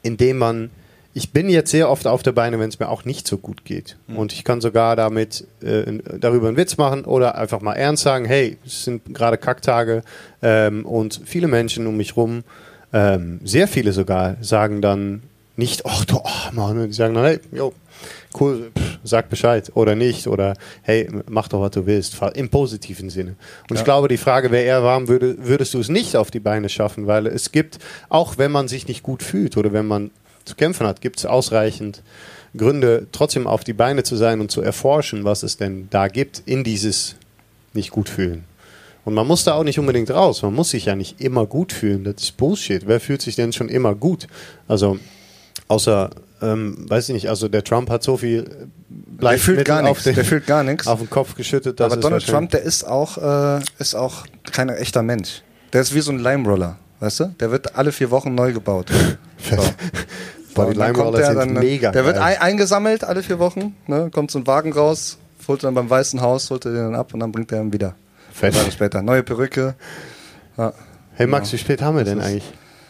in 0.01 0.15
dem 0.15 0.37
man, 0.37 0.69
ich 1.13 1.33
bin 1.33 1.49
jetzt 1.49 1.71
sehr 1.71 1.89
oft 1.89 2.07
auf 2.07 2.23
der 2.23 2.31
Beine, 2.31 2.57
wenn 2.57 2.69
es 2.69 2.79
mir 2.79 2.87
auch 2.87 3.03
nicht 3.03 3.27
so 3.27 3.37
gut 3.37 3.65
geht. 3.65 3.97
Und 4.15 4.31
ich 4.31 4.45
kann 4.45 4.61
sogar 4.61 4.95
damit 4.95 5.45
äh, 5.61 5.99
darüber 6.21 6.47
einen 6.47 6.55
Witz 6.55 6.77
machen 6.77 7.03
oder 7.03 7.37
einfach 7.37 7.59
mal 7.59 7.73
ernst 7.73 8.03
sagen, 8.03 8.23
hey, 8.23 8.55
es 8.65 8.85
sind 8.85 9.13
gerade 9.13 9.37
Kacktage 9.37 10.01
ähm, 10.41 10.85
und 10.85 11.19
viele 11.25 11.49
Menschen 11.49 11.87
um 11.87 11.97
mich 11.97 12.15
rum, 12.15 12.45
ähm, 12.93 13.41
sehr 13.43 13.67
viele 13.67 13.91
sogar, 13.91 14.37
sagen 14.39 14.81
dann 14.81 15.21
nicht, 15.57 15.85
ach 15.85 16.05
du 16.05 16.21
Mann, 16.53 16.87
die 16.87 16.93
sagen 16.93 17.13
dann, 17.13 17.25
hey, 17.25 17.39
jo, 17.51 17.73
cool, 18.39 18.71
pff, 18.77 18.99
sag 19.03 19.29
Bescheid 19.29 19.71
oder 19.75 19.95
nicht 19.95 20.27
oder 20.27 20.55
hey, 20.81 21.09
mach 21.29 21.47
doch, 21.47 21.61
was 21.61 21.71
du 21.71 21.85
willst, 21.85 22.17
im 22.35 22.49
positiven 22.49 23.09
Sinne. 23.09 23.35
Und 23.69 23.77
ich 23.77 23.83
glaube, 23.83 24.07
die 24.07 24.17
Frage 24.17 24.51
wäre 24.51 24.63
eher, 24.63 24.83
warum 24.83 25.07
würde, 25.07 25.35
würdest 25.39 25.73
du 25.73 25.79
es 25.79 25.89
nicht 25.89 26.15
auf 26.15 26.31
die 26.31 26.39
Beine 26.39 26.69
schaffen? 26.69 27.07
Weil 27.07 27.27
es 27.27 27.51
gibt, 27.51 27.79
auch 28.09 28.37
wenn 28.37 28.51
man 28.51 28.67
sich 28.67 28.87
nicht 28.87 29.03
gut 29.03 29.23
fühlt 29.23 29.57
oder 29.57 29.73
wenn 29.73 29.87
man 29.87 30.11
zu 30.45 30.55
kämpfen 30.55 30.85
hat, 30.85 31.01
gibt 31.01 31.19
es 31.19 31.25
ausreichend 31.25 32.03
Gründe, 32.55 33.07
trotzdem 33.11 33.47
auf 33.47 33.63
die 33.63 33.73
Beine 33.73 34.03
zu 34.03 34.15
sein 34.15 34.39
und 34.39 34.51
zu 34.51 34.61
erforschen, 34.61 35.23
was 35.23 35.43
es 35.43 35.57
denn 35.57 35.87
da 35.89 36.07
gibt 36.07 36.43
in 36.45 36.63
dieses 36.63 37.15
nicht 37.73 37.91
gut 37.91 38.09
fühlen. 38.09 38.45
Und 39.03 39.13
man 39.13 39.27
muss 39.27 39.43
da 39.43 39.53
auch 39.53 39.63
nicht 39.63 39.77
unbedingt 39.77 40.09
raus. 40.09 40.41
Man 40.41 40.55
muss 40.55 40.71
sich 40.71 40.85
ja 40.85 40.95
nicht 40.95 41.21
immer 41.21 41.45
gut 41.45 41.71
fühlen. 41.71 42.03
Das 42.03 42.15
ist 42.23 42.37
Bullshit. 42.37 42.87
Wer 42.87 42.99
fühlt 42.99 43.21
sich 43.21 43.35
denn 43.35 43.53
schon 43.53 43.69
immer 43.69 43.93
gut? 43.93 44.27
Also, 44.67 44.97
außer, 45.67 46.09
ähm, 46.41 46.89
weiß 46.89 47.09
ich 47.09 47.13
nicht, 47.13 47.29
also 47.29 47.47
der 47.47 47.63
Trump 47.63 47.89
hat 47.89 48.03
so 48.03 48.17
viel 48.17 48.67
Der 48.89 49.37
fühlt 49.39 49.65
gar 49.65 49.81
nichts. 49.81 50.03
Der 50.03 50.25
fühlt 50.25 50.45
gar 50.47 50.63
nichts. 50.63 50.87
auf 50.87 50.99
den 50.99 51.09
Kopf 51.09 51.35
geschüttet. 51.35 51.79
Aber 51.81 51.97
Donald 51.97 52.25
Trump, 52.25 52.51
der 52.51 52.61
ist 52.61 52.83
auch, 52.85 53.17
äh, 53.57 53.61
ist 53.79 53.95
auch 53.95 54.25
kein 54.51 54.69
echter 54.69 55.01
Mensch. 55.01 55.41
Der 55.73 55.81
ist 55.81 55.93
wie 55.93 56.01
so 56.01 56.11
ein 56.11 56.19
Lime-Roller, 56.19 56.77
weißt 56.99 57.19
du? 57.21 57.25
Der 57.39 57.51
wird 57.51 57.75
alle 57.75 57.91
vier 57.91 58.11
Wochen 58.11 58.35
neu 58.35 58.53
gebaut. 58.53 58.91
So. 59.47 59.57
Boah, 60.55 60.71
die 60.71 60.79
Lime 60.79 60.97
Roller 60.97 61.17
der 61.17 61.27
sind 61.27 61.37
dann, 61.37 61.53
mega 61.53 61.91
Der 61.91 62.05
wird 62.05 62.17
ein, 62.17 62.37
eingesammelt 62.39 63.03
alle 63.03 63.21
vier 63.21 63.37
Wochen, 63.37 63.75
ne? 63.85 64.09
kommt 64.11 64.31
so 64.31 64.39
ein 64.39 64.47
Wagen 64.47 64.73
raus, 64.73 65.17
holt 65.47 65.63
dann 65.63 65.75
beim 65.75 65.87
Weißen 65.87 66.19
Haus, 66.21 66.49
holt 66.49 66.65
er 66.65 66.71
den 66.71 66.81
dann 66.85 66.95
ab 66.95 67.13
und 67.13 67.19
dann 67.19 67.31
bringt 67.31 67.51
er 67.51 67.61
ihn 67.61 67.71
wieder. 67.71 67.93
Fett. 68.31 68.55
Später. 68.73 69.01
Neue 69.03 69.21
Perücke. 69.21 69.75
Ja. 70.57 70.73
Hey 71.13 71.27
Max, 71.27 71.53
wie 71.53 71.57
spät 71.57 71.81
haben 71.81 71.97
wir 71.97 72.05
denn 72.05 72.21
eigentlich? 72.21 72.43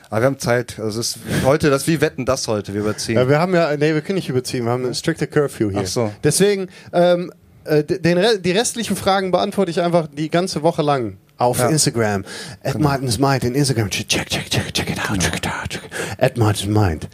Aber 0.09 0.21
wir 0.21 0.25
haben 0.27 0.39
Zeit. 0.39 0.79
Also 0.79 0.99
es 0.99 1.15
ist 1.15 1.19
heute, 1.43 1.69
das 1.69 1.87
wie 1.87 2.01
wetten 2.01 2.25
das 2.25 2.47
heute, 2.47 2.73
wir 2.73 2.81
überziehen. 2.81 3.15
Ja, 3.15 3.27
wir 3.27 3.39
haben 3.39 3.53
ja, 3.53 3.75
nee, 3.77 3.93
wir 3.93 4.01
können 4.01 4.15
nicht 4.17 4.29
überziehen, 4.29 4.65
wir 4.65 4.71
haben 4.71 4.85
eine 4.85 4.95
strikte 4.95 5.27
Curfew 5.27 5.71
hier. 5.71 5.81
Ach 5.83 5.87
so. 5.87 6.11
Deswegen, 6.23 6.67
ähm, 6.93 7.31
äh, 7.65 7.83
den, 7.83 8.19
die 8.41 8.51
restlichen 8.51 8.95
Fragen 8.95 9.31
beantworte 9.31 9.71
ich 9.71 9.81
einfach 9.81 10.07
die 10.11 10.29
ganze 10.29 10.61
Woche 10.63 10.81
lang 10.83 11.17
auf 11.37 11.59
Ja. 11.59 11.69
Instagram. 11.69 12.23
At 12.63 12.79
Martin's 12.79 13.17
Mind 13.19 13.43
in 13.43 13.55
Instagram. 13.55 13.89
Check, 13.89 14.07
check, 14.07 14.29
check, 14.29 14.49
check, 14.73 14.89
it 14.89 14.99
out, 15.09 15.19
check 15.19 15.35
it 15.35 15.47
out. 15.47 15.69
Check 15.69 15.83
it. 15.85 15.91
At 16.23 16.37
Martin's 16.37 16.67
Mind. 16.67 17.07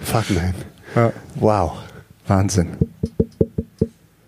Fuck, 0.00 0.30
man. 0.30 0.54
Ja. 0.94 1.12
Wow. 1.36 1.72
Wahnsinn. 2.26 2.76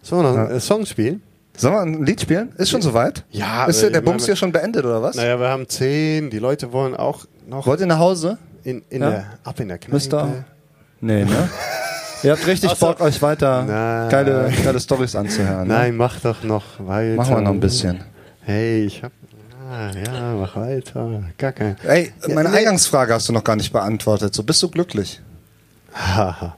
Wir 0.07 0.23
noch 0.23 0.35
Ja. 0.35 0.47
einen 0.47 0.61
Song 0.61 0.85
spielen? 0.87 1.23
Sollen 1.57 1.75
wir 1.75 1.81
ein 1.83 2.05
Lied 2.05 2.21
spielen? 2.21 2.53
Ist 2.57 2.71
schon 2.71 2.83
soweit? 2.83 3.25
Ja, 3.31 3.67
Ist 3.67 3.79
äh, 3.79 3.83
der, 3.83 3.91
der 3.91 4.01
ich 4.01 4.05
meine- 4.07 4.13
Bums 4.17 4.27
hier 4.27 4.37
schon 4.37 4.51
beendet 4.53 4.85
oder 4.85 5.03
was? 5.03 5.17
Naja, 5.17 5.39
wir 5.39 5.49
haben 5.49 5.69
zehn. 5.69 6.31
Die 6.31 6.39
Leute 6.41 6.73
wollen 6.73 6.95
auch 6.97 7.25
noch 7.47 7.67
Wollt 7.67 7.81
ihr 7.81 7.87
nach 7.87 7.99
Hause? 7.99 8.39
in, 8.65 8.83
in 8.91 9.03
Ja? 9.03 9.11
der, 9.11 9.25
ab 9.45 9.61
in 9.61 9.69
der 9.69 9.79
Kneipe. 9.79 9.93
Müsst 9.95 10.13
ihr? 10.13 10.45
Nee, 11.01 11.25
ne? 11.25 11.49
ihr 12.23 12.33
habt 12.33 12.47
richtig 12.47 12.71
Ach 12.73 12.77
so. 12.77 12.87
Bock, 12.87 13.01
euch 13.03 13.21
weiter 13.23 13.63
Nein. 13.63 14.09
geile, 14.11 14.51
geile 14.65 14.81
Stories 14.81 15.15
anzuhören. 15.15 15.69
Ne? 15.69 15.75
Nein, 15.75 15.97
mach 15.97 16.19
doch 16.21 16.43
noch 16.43 16.65
weiter. 16.79 17.17
Machen 17.17 17.35
wir 17.37 17.41
noch 17.43 17.51
ein 17.53 17.61
bisschen. 17.61 18.01
Hey, 18.43 18.85
ich 18.85 19.03
hab. 19.03 19.13
Ah, 19.71 19.91
ja, 19.91 20.35
mach 20.35 20.57
weiter. 20.57 21.23
Gar 21.39 21.53
kein. 21.53 21.77
Ey, 21.85 22.13
Ja, 22.27 22.35
meine 22.35 22.49
nee. 22.51 22.59
Eingangsfrage 22.59 23.13
hast 23.15 23.29
du 23.29 23.33
noch 23.33 23.45
gar 23.45 23.57
nicht 23.57 23.73
beantwortet. 23.73 24.35
So, 24.35 24.43
bist 24.43 24.63
du 24.63 24.69
glücklich? 24.69 25.21
Haha. 25.95 26.57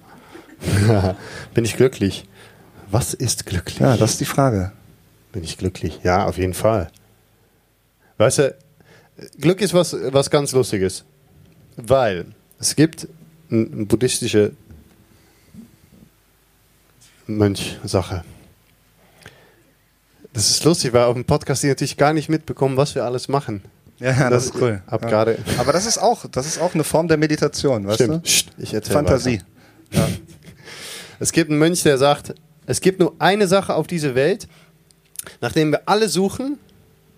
Bin 1.54 1.64
ich 1.64 1.76
glücklich? 1.76 2.28
Was 2.90 3.14
ist 3.14 3.46
glücklich? 3.46 3.78
Ja, 3.80 3.96
das 3.96 4.12
ist 4.12 4.20
die 4.20 4.24
Frage. 4.26 4.72
Bin 5.36 5.44
ich 5.44 5.58
glücklich? 5.58 6.00
Ja, 6.02 6.24
auf 6.24 6.38
jeden 6.38 6.54
Fall. 6.54 6.90
Weißt 8.16 8.38
du, 8.38 8.56
Glück 9.38 9.60
ist 9.60 9.74
was, 9.74 9.92
was 9.92 10.30
ganz 10.30 10.52
Lustiges. 10.52 11.04
Weil 11.76 12.24
es 12.58 12.74
gibt 12.74 13.06
eine 13.50 13.84
buddhistische 13.84 14.52
Mönch-Sache. 17.26 18.24
Das 20.32 20.48
ist 20.48 20.64
lustig, 20.64 20.94
weil 20.94 21.04
auf 21.04 21.12
dem 21.12 21.26
Podcast 21.26 21.62
die 21.62 21.66
natürlich 21.66 21.98
gar 21.98 22.14
nicht 22.14 22.30
mitbekommen, 22.30 22.78
was 22.78 22.94
wir 22.94 23.04
alles 23.04 23.28
machen. 23.28 23.60
Ja, 23.98 24.30
das, 24.30 24.46
ist 24.46 24.54
cool. 24.54 24.82
Hab 24.86 25.02
ja. 25.02 25.08
gerade. 25.08 25.38
Aber 25.58 25.72
das 25.72 25.84
ist 25.84 25.98
auch, 25.98 26.24
das 26.30 26.46
ist 26.46 26.58
auch 26.58 26.72
eine 26.72 26.84
Form 26.84 27.08
der 27.08 27.18
Meditation, 27.18 27.86
weißt 27.86 27.96
Stimmt. 27.96 28.14
du? 28.14 28.20
Psst, 28.20 28.48
ich 28.56 28.72
erzähl 28.72 28.94
Fantasie. 28.94 29.42
weiter. 29.90 30.08
Es 31.18 31.32
gibt 31.32 31.50
einen 31.50 31.58
Mönch, 31.58 31.82
der 31.82 31.96
sagt, 31.96 32.34
es 32.66 32.80
gibt 32.80 33.00
nur 33.00 33.14
eine 33.18 33.46
Sache 33.48 33.74
auf 33.74 33.86
dieser 33.86 34.14
Welt, 34.14 34.48
nachdem 35.40 35.72
wir 35.72 35.82
alle 35.86 36.08
suchen, 36.08 36.58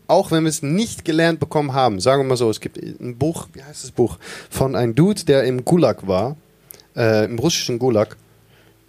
auch 0.06 0.30
wenn 0.30 0.44
wir 0.44 0.48
es 0.48 0.62
nicht 0.62 1.04
gelernt 1.04 1.38
bekommen 1.38 1.74
haben. 1.74 2.00
Sagen 2.00 2.22
wir 2.22 2.28
mal 2.28 2.36
so, 2.36 2.50
es 2.50 2.60
gibt 2.60 2.78
ein 2.78 3.16
Buch, 3.16 3.48
wie 3.52 3.62
heißt 3.62 3.84
das 3.84 3.90
Buch, 3.90 4.18
von 4.50 4.74
einem 4.74 4.94
Dude, 4.94 5.24
der 5.24 5.44
im 5.44 5.64
Gulag 5.64 6.06
war, 6.06 6.36
äh, 6.96 7.26
im 7.26 7.38
russischen 7.38 7.78
Gulag. 7.78 8.16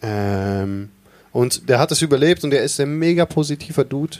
Ähm, 0.01 0.89
und 1.31 1.69
der 1.69 1.79
hat 1.79 1.91
es 1.91 2.01
überlebt 2.01 2.43
und 2.43 2.51
der 2.51 2.63
ist 2.63 2.79
ein 2.79 2.97
mega 2.97 3.25
positiver 3.25 3.83
Dude. 3.83 4.17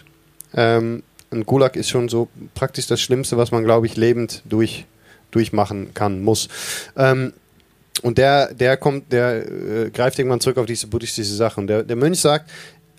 Ähm, 0.53 1.03
ein 1.31 1.45
Gulag 1.45 1.75
ist 1.75 1.89
schon 1.89 2.09
so 2.09 2.27
praktisch 2.53 2.87
das 2.87 2.99
Schlimmste, 2.99 3.37
was 3.37 3.51
man, 3.51 3.63
glaube 3.63 3.85
ich, 3.85 3.95
lebend 3.95 4.43
durch, 4.45 4.85
durchmachen 5.31 5.93
kann, 5.93 6.21
muss. 6.21 6.49
Ähm, 6.97 7.33
und 8.01 8.17
der, 8.17 8.53
der 8.53 8.77
kommt, 8.77 9.11
der 9.11 9.45
äh, 9.45 9.89
greift 9.89 10.19
irgendwann 10.19 10.39
zurück 10.39 10.57
auf 10.57 10.65
diese 10.65 10.87
buddhistische 10.87 11.33
Sache. 11.33 11.59
Und 11.59 11.67
der, 11.67 11.83
der 11.83 11.95
Mönch 11.95 12.19
sagt, 12.19 12.49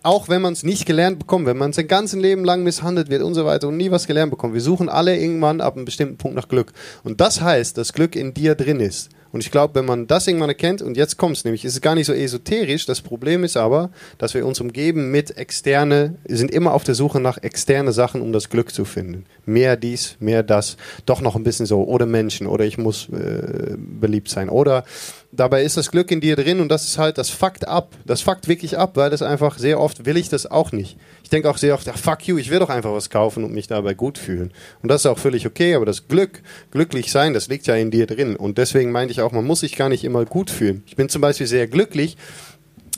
auch 0.03 0.29
wenn 0.29 0.43
man 0.43 0.53
es 0.53 0.63
nicht 0.63 0.87
gelernt 0.87 1.19
bekommt, 1.19 1.47
wenn 1.47 1.59
man 1.59 1.73
sein 1.73 1.89
ganzes 1.89 2.19
Leben 2.19 2.45
lang 2.45 2.63
misshandelt 2.63 3.11
wird 3.11 3.23
und 3.23 3.35
so 3.35 3.45
weiter 3.45 3.69
und 3.69 3.77
nie 3.77 3.91
was 3.91 4.07
gelernt 4.07 4.31
bekommt, 4.31 4.55
wir 4.55 4.61
suchen 4.61 4.89
alle 4.89 5.17
irgendwann 5.17 5.61
ab 5.61 5.77
einem 5.77 5.85
bestimmten 5.85 6.17
Punkt 6.17 6.37
nach 6.37 6.49
Glück. 6.49 6.73
Und 7.05 7.21
das 7.21 7.41
heißt, 7.41 7.77
dass 7.77 7.93
Glück 7.93 8.17
in 8.17 8.33
dir 8.35 8.55
drin 8.55 8.81
ist. 8.81 9.11
Und 9.33 9.41
ich 9.45 9.51
glaube, 9.51 9.77
wenn 9.77 9.85
man 9.85 10.07
das 10.07 10.27
irgendwann 10.27 10.49
erkennt, 10.49 10.83
und 10.83 10.97
jetzt 10.97 11.17
kommt 11.17 11.37
es 11.37 11.45
nämlich, 11.45 11.65
ist 11.65 11.75
es 11.75 11.81
gar 11.81 11.95
nicht 11.95 12.07
so 12.07 12.13
esoterisch, 12.13 12.87
das 12.87 13.01
Problem 13.01 13.45
ist 13.45 13.57
aber, 13.57 13.91
dass 14.19 14.35
wir 14.35 14.45
uns 14.45 14.61
umgeben 14.61 15.11
mit 15.11 15.37
externe, 15.37 16.17
sind 16.27 16.51
immer 16.51 16.75
auf 16.75 16.83
der 16.83 16.97
Suche 16.97 17.21
nach 17.21 17.39
externe 17.39 17.93
Sachen, 17.93 18.23
um 18.23 18.33
das 18.33 18.49
Glück 18.49 18.73
zu 18.73 18.85
finden. 18.85 19.27
Mehr 19.47 19.77
dies, 19.77 20.17
mehr 20.19 20.43
das, 20.43 20.77
doch 21.07 21.21
noch 21.21 21.37
ein 21.37 21.45
bisschen 21.45 21.67
so, 21.67 21.85
oder 21.85 22.07
Menschen, 22.07 22.49
oder 22.49 22.65
ich 22.65 22.77
muss 22.77 23.09
äh, 23.11 23.77
beliebt 23.79 24.29
sein, 24.29 24.49
oder 24.49 24.85
dabei 25.33 25.63
ist 25.63 25.77
das 25.77 25.91
Glück 25.91 26.11
in 26.11 26.21
dir 26.21 26.37
drin 26.37 26.61
und 26.61 26.69
das 26.69 26.85
ist 26.87 26.99
halt, 26.99 27.19
das 27.19 27.31
fuckt 27.31 27.67
ab. 27.69 27.95
Das 28.05 28.23
fuckt 28.23 28.49
wirklich 28.49 28.79
ab, 28.79 28.93
weil 28.97 29.11
das 29.11 29.23
einfach 29.23 29.59
sehr 29.59 29.81
oft 29.81 30.05
will 30.07 30.17
ich 30.17 30.29
das 30.29 30.47
auch 30.47 30.73
nicht. 30.73 30.97
Ich 31.23 31.31
denke 31.31 31.49
auch 31.49 31.59
sehr 31.59 31.75
oft, 31.75 31.89
ach, 31.89 31.97
fuck 31.97 32.27
you, 32.27 32.39
ich 32.39 32.51
will 32.51 32.59
doch 32.59 32.69
einfach 32.69 32.93
was 32.93 33.11
kaufen 33.11 33.45
und 33.45 33.53
mich 33.53 33.67
dabei 33.67 33.95
gut 33.95 34.19
fühlen. 34.19 34.53
Und 34.83 34.91
das 34.91 35.03
ist 35.03 35.07
auch 35.07 35.19
völlig 35.19 35.47
okay, 35.47 35.75
aber 35.75 35.87
das 35.87 36.09
Glück, 36.09 36.43
glücklich 36.71 37.13
sein, 37.13 37.35
das 37.35 37.49
liegt 37.49 37.67
ja 37.67 37.77
in 37.77 37.91
dir 37.91 38.07
drin. 38.07 38.37
Und 38.37 38.59
deswegen 38.59 38.93
meinte 38.93 39.13
ich 39.13 39.21
auch, 39.21 39.33
man 39.33 39.45
muss 39.45 39.61
sich 39.61 39.77
gar 39.77 39.89
nicht 39.89 40.05
immer 40.05 40.25
gut 40.25 40.51
fühlen. 40.51 40.83
Ich 40.87 40.97
bin 40.97 41.09
zum 41.09 41.21
Beispiel 41.21 41.47
sehr 41.47 41.67
glücklich, 41.67 42.17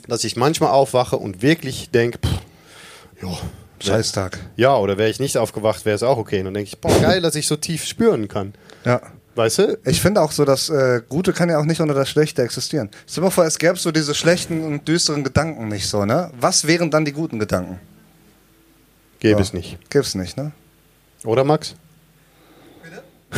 dass 0.07 0.23
ich 0.23 0.35
manchmal 0.35 0.71
aufwache 0.71 1.17
und 1.17 1.41
wirklich 1.41 1.91
denke, 1.91 2.19
ja, 3.21 3.37
Scheißtag. 3.79 4.39
ja, 4.55 4.75
oder 4.77 4.97
wäre 4.97 5.09
ich 5.09 5.19
nicht 5.19 5.37
aufgewacht, 5.37 5.85
wäre 5.85 5.95
es 5.95 6.03
auch 6.03 6.17
okay. 6.17 6.39
Und 6.39 6.45
dann 6.45 6.53
denke 6.55 6.69
ich, 6.69 6.79
boah, 6.79 6.97
geil, 7.01 7.21
dass 7.21 7.35
ich 7.35 7.47
so 7.47 7.55
tief 7.55 7.85
spüren 7.85 8.27
kann. 8.27 8.53
Ja. 8.85 9.01
Weißt 9.35 9.57
du? 9.59 9.79
Ich 9.85 9.99
finde 9.99 10.21
auch 10.21 10.31
so, 10.31 10.45
das 10.45 10.69
äh, 10.69 11.01
Gute 11.09 11.33
kann 11.33 11.49
ja 11.49 11.57
auch 11.57 11.65
nicht 11.65 11.81
unter 11.81 11.95
das 11.95 12.07
Schlechte 12.09 12.43
existieren. 12.43 12.89
Stell 13.07 13.21
dir 13.21 13.25
mal 13.27 13.31
vor, 13.31 13.45
es 13.45 13.57
gäbe 13.57 13.77
so 13.77 13.91
diese 13.91 14.13
schlechten 14.13 14.63
und 14.63 14.87
düsteren 14.87 15.23
Gedanken 15.23 15.67
nicht 15.69 15.87
so, 15.87 16.05
ne? 16.05 16.29
Was 16.39 16.67
wären 16.67 16.91
dann 16.91 17.03
die 17.03 17.13
guten 17.13 17.39
Gedanken? 17.39 17.79
Gäbe 19.19 19.41
es 19.41 19.53
nicht. 19.53 19.77
Gibt's 19.89 20.13
nicht, 20.15 20.37
ne? 20.37 20.51
Oder 21.23 21.43
Max? 21.43 21.75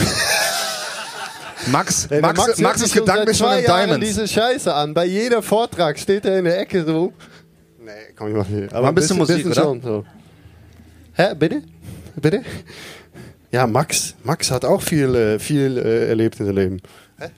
Max, 1.67 2.03
Ey, 2.05 2.09
der 2.09 2.21
Max, 2.21 2.45
hört 2.47 2.59
Max 2.59 2.79
sich 2.79 2.87
ist 2.89 2.95
schon 2.97 3.05
gedanklich 3.05 3.37
schon 3.37 3.47
Jahren 3.47 3.63
Diamonds. 3.89 4.05
diese 4.05 4.27
Scheiße 4.27 4.73
an. 4.73 4.93
Bei 4.93 5.05
jeder 5.05 5.41
Vortrag 5.41 5.97
steht 5.97 6.25
er 6.25 6.37
in 6.39 6.45
der 6.45 6.59
Ecke 6.59 6.83
so. 6.83 7.13
Nee, 7.79 7.91
komm, 8.15 8.29
ich 8.29 8.35
mach 8.35 8.47
nicht. 8.47 8.71
Aber 8.73 8.83
Mal 8.83 8.89
ein 8.89 8.95
bisschen 8.95 9.17
Musik, 9.17 9.45
oder? 9.45 9.55
schon 9.55 9.81
so. 9.81 10.05
Hä, 11.13 11.33
bitte? 11.35 11.63
Bitte? 12.17 12.41
Ja, 13.55 13.67
Max. 13.67 14.15
Max 14.25 14.51
hat 14.51 14.65
auch 14.65 14.81
viel, 14.81 15.15
äh, 15.15 15.39
viel 15.39 15.77
äh, 15.77 16.09
erlebt 16.09 16.41
in 16.41 16.45
seinem 16.45 16.57
Leben. 16.57 16.81
Hä? 17.17 17.29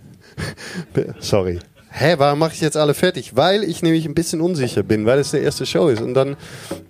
Sorry. 1.20 1.60
Hä, 1.92 2.16
warum 2.18 2.40
mache 2.40 2.54
ich 2.56 2.62
jetzt 2.62 2.76
alle 2.76 2.96
fertig? 2.96 3.36
Weil 3.36 3.64
ich 3.64 3.84
nämlich 3.84 4.04
ein 4.08 4.16
bisschen 4.16 4.42
unsicher 4.42 4.82
bin, 4.82 5.06
weil 5.06 5.20
es 5.20 5.30
der 5.30 5.44
erste 5.44 5.68
Show 5.68 5.90
ist. 5.90 6.02
Und 6.02 6.16
dann 6.16 6.36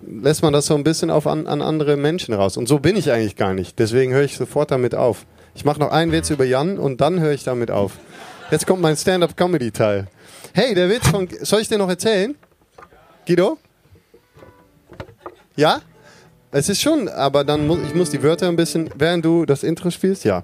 lässt 0.06 0.42
man 0.42 0.54
das 0.54 0.64
so 0.64 0.74
ein 0.76 0.82
bisschen 0.82 1.10
auf 1.10 1.26
an, 1.26 1.46
an 1.46 1.60
andere 1.60 1.98
Menschen 1.98 2.32
raus. 2.32 2.56
Und 2.56 2.68
so 2.68 2.78
bin 2.78 2.96
ich 2.96 3.12
eigentlich 3.12 3.36
gar 3.36 3.52
nicht. 3.52 3.78
Deswegen 3.78 4.14
höre 4.14 4.24
ich 4.24 4.34
sofort 4.34 4.70
damit 4.70 4.94
auf. 4.94 5.26
Ich 5.54 5.66
mache 5.66 5.78
noch 5.78 5.90
einen 5.90 6.10
Witz 6.10 6.30
über 6.30 6.46
Jan 6.46 6.78
und 6.78 7.02
dann 7.02 7.20
höre 7.20 7.32
ich 7.32 7.44
damit 7.44 7.70
auf. 7.70 7.98
Jetzt 8.50 8.66
kommt 8.66 8.80
mein 8.80 8.96
Stand-up-Comedy-Teil. 8.96 10.06
Hey, 10.54 10.74
der 10.74 10.88
Witz 10.88 11.06
von. 11.06 11.28
Soll 11.42 11.60
ich 11.60 11.68
dir 11.68 11.76
noch 11.76 11.90
erzählen? 11.90 12.34
Guido? 13.26 13.58
Ja? 15.54 15.82
Es 16.50 16.68
ist 16.68 16.80
schon, 16.80 17.08
aber 17.08 17.44
dann 17.44 17.66
muss 17.66 17.78
ich 17.86 17.94
muss 17.94 18.10
die 18.10 18.22
Wörter 18.22 18.48
ein 18.48 18.56
bisschen, 18.56 18.90
während 18.96 19.24
du 19.24 19.44
das 19.44 19.62
Intro 19.62 19.90
spielst, 19.90 20.24
ja. 20.24 20.42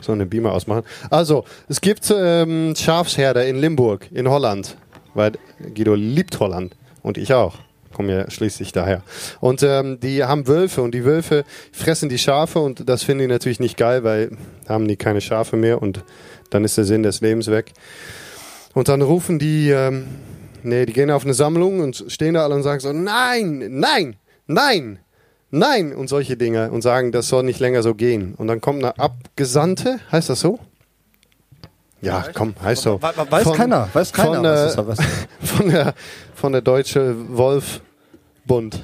So 0.00 0.12
einen 0.12 0.30
Beamer 0.30 0.52
ausmachen. 0.52 0.84
Also, 1.10 1.44
es 1.68 1.80
gibt 1.80 2.10
ähm, 2.16 2.74
Schafsherder 2.74 3.46
in 3.46 3.58
Limburg, 3.58 4.08
in 4.12 4.28
Holland. 4.28 4.76
Weil 5.12 5.32
Guido 5.74 5.94
liebt 5.94 6.40
Holland. 6.40 6.74
Und 7.02 7.18
ich 7.18 7.34
auch. 7.34 7.58
Komme 7.92 8.12
ja 8.12 8.30
schließlich 8.30 8.72
daher. 8.72 9.02
Und 9.40 9.62
ähm, 9.62 9.98
die 10.00 10.24
haben 10.24 10.46
Wölfe 10.46 10.80
und 10.80 10.94
die 10.94 11.04
Wölfe 11.04 11.44
fressen 11.72 12.08
die 12.08 12.18
Schafe 12.18 12.60
und 12.60 12.88
das 12.88 13.02
finden 13.02 13.22
die 13.22 13.26
natürlich 13.26 13.58
nicht 13.58 13.76
geil, 13.76 14.04
weil 14.04 14.30
haben 14.68 14.86
die 14.86 14.96
keine 14.96 15.20
Schafe 15.20 15.56
mehr 15.56 15.82
und 15.82 16.04
dann 16.50 16.64
ist 16.64 16.78
der 16.78 16.84
Sinn 16.84 17.02
des 17.02 17.20
Lebens 17.20 17.48
weg. 17.48 17.72
Und 18.74 18.88
dann 18.88 19.02
rufen 19.02 19.40
die, 19.40 19.70
ähm, 19.70 20.06
nee, 20.62 20.86
die 20.86 20.92
gehen 20.92 21.10
auf 21.10 21.24
eine 21.24 21.34
Sammlung 21.34 21.80
und 21.80 22.04
stehen 22.06 22.34
da 22.34 22.44
alle 22.44 22.54
und 22.54 22.62
sagen 22.62 22.80
so, 22.80 22.92
nein, 22.92 23.66
nein, 23.68 24.16
nein, 24.46 25.00
nein 25.50 25.94
und 25.94 26.08
solche 26.08 26.36
Dinge 26.36 26.70
und 26.70 26.82
sagen, 26.82 27.12
das 27.12 27.28
soll 27.28 27.42
nicht 27.42 27.60
länger 27.60 27.82
so 27.82 27.94
gehen. 27.94 28.34
Und 28.36 28.46
dann 28.48 28.60
kommt 28.60 28.78
eine 28.84 28.98
Abgesandte, 28.98 30.00
heißt 30.12 30.28
das 30.30 30.40
so? 30.40 30.58
Ja, 32.02 32.24
komm, 32.34 32.54
heißt 32.62 32.82
so. 32.82 33.00
We- 33.02 33.12
we- 33.14 33.30
weiß 33.30 33.52
keiner, 33.52 33.88
weiß 33.92 34.12
keiner, 34.12 34.34
Von, 34.34 34.42
was 34.42 34.76
das 34.76 34.86
was- 34.86 34.98
von, 35.56 35.68
der, 35.68 35.94
von 36.34 36.52
der 36.52 36.62
Deutsche 36.62 37.14
Wolfbund. 37.36 38.82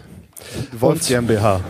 Wolf 0.78 1.06
GmbH. 1.06 1.60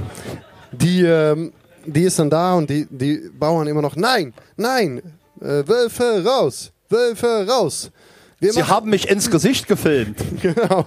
Die, 0.73 1.03
ähm, 1.03 1.53
die 1.87 2.03
ist 2.03 2.19
dann 2.19 2.29
da 2.31 2.55
und 2.55 2.69
die, 2.69 2.87
die 2.91 3.31
Bauern 3.39 3.69
immer 3.69 3.81
noch, 3.81 3.95
nein, 3.95 4.35
nein, 4.57 4.99
äh, 5.41 5.63
Wölfe 5.67 6.25
raus, 6.27 6.73
Wölfe 6.91 7.47
raus. 7.49 7.91
Wir 8.39 8.53
Sie 8.53 8.65
haben 8.65 8.91
mich 8.91 9.09
ins 9.09 9.31
Gesicht 9.31 9.67
gefilmt. 9.67 10.19
genau. 10.43 10.87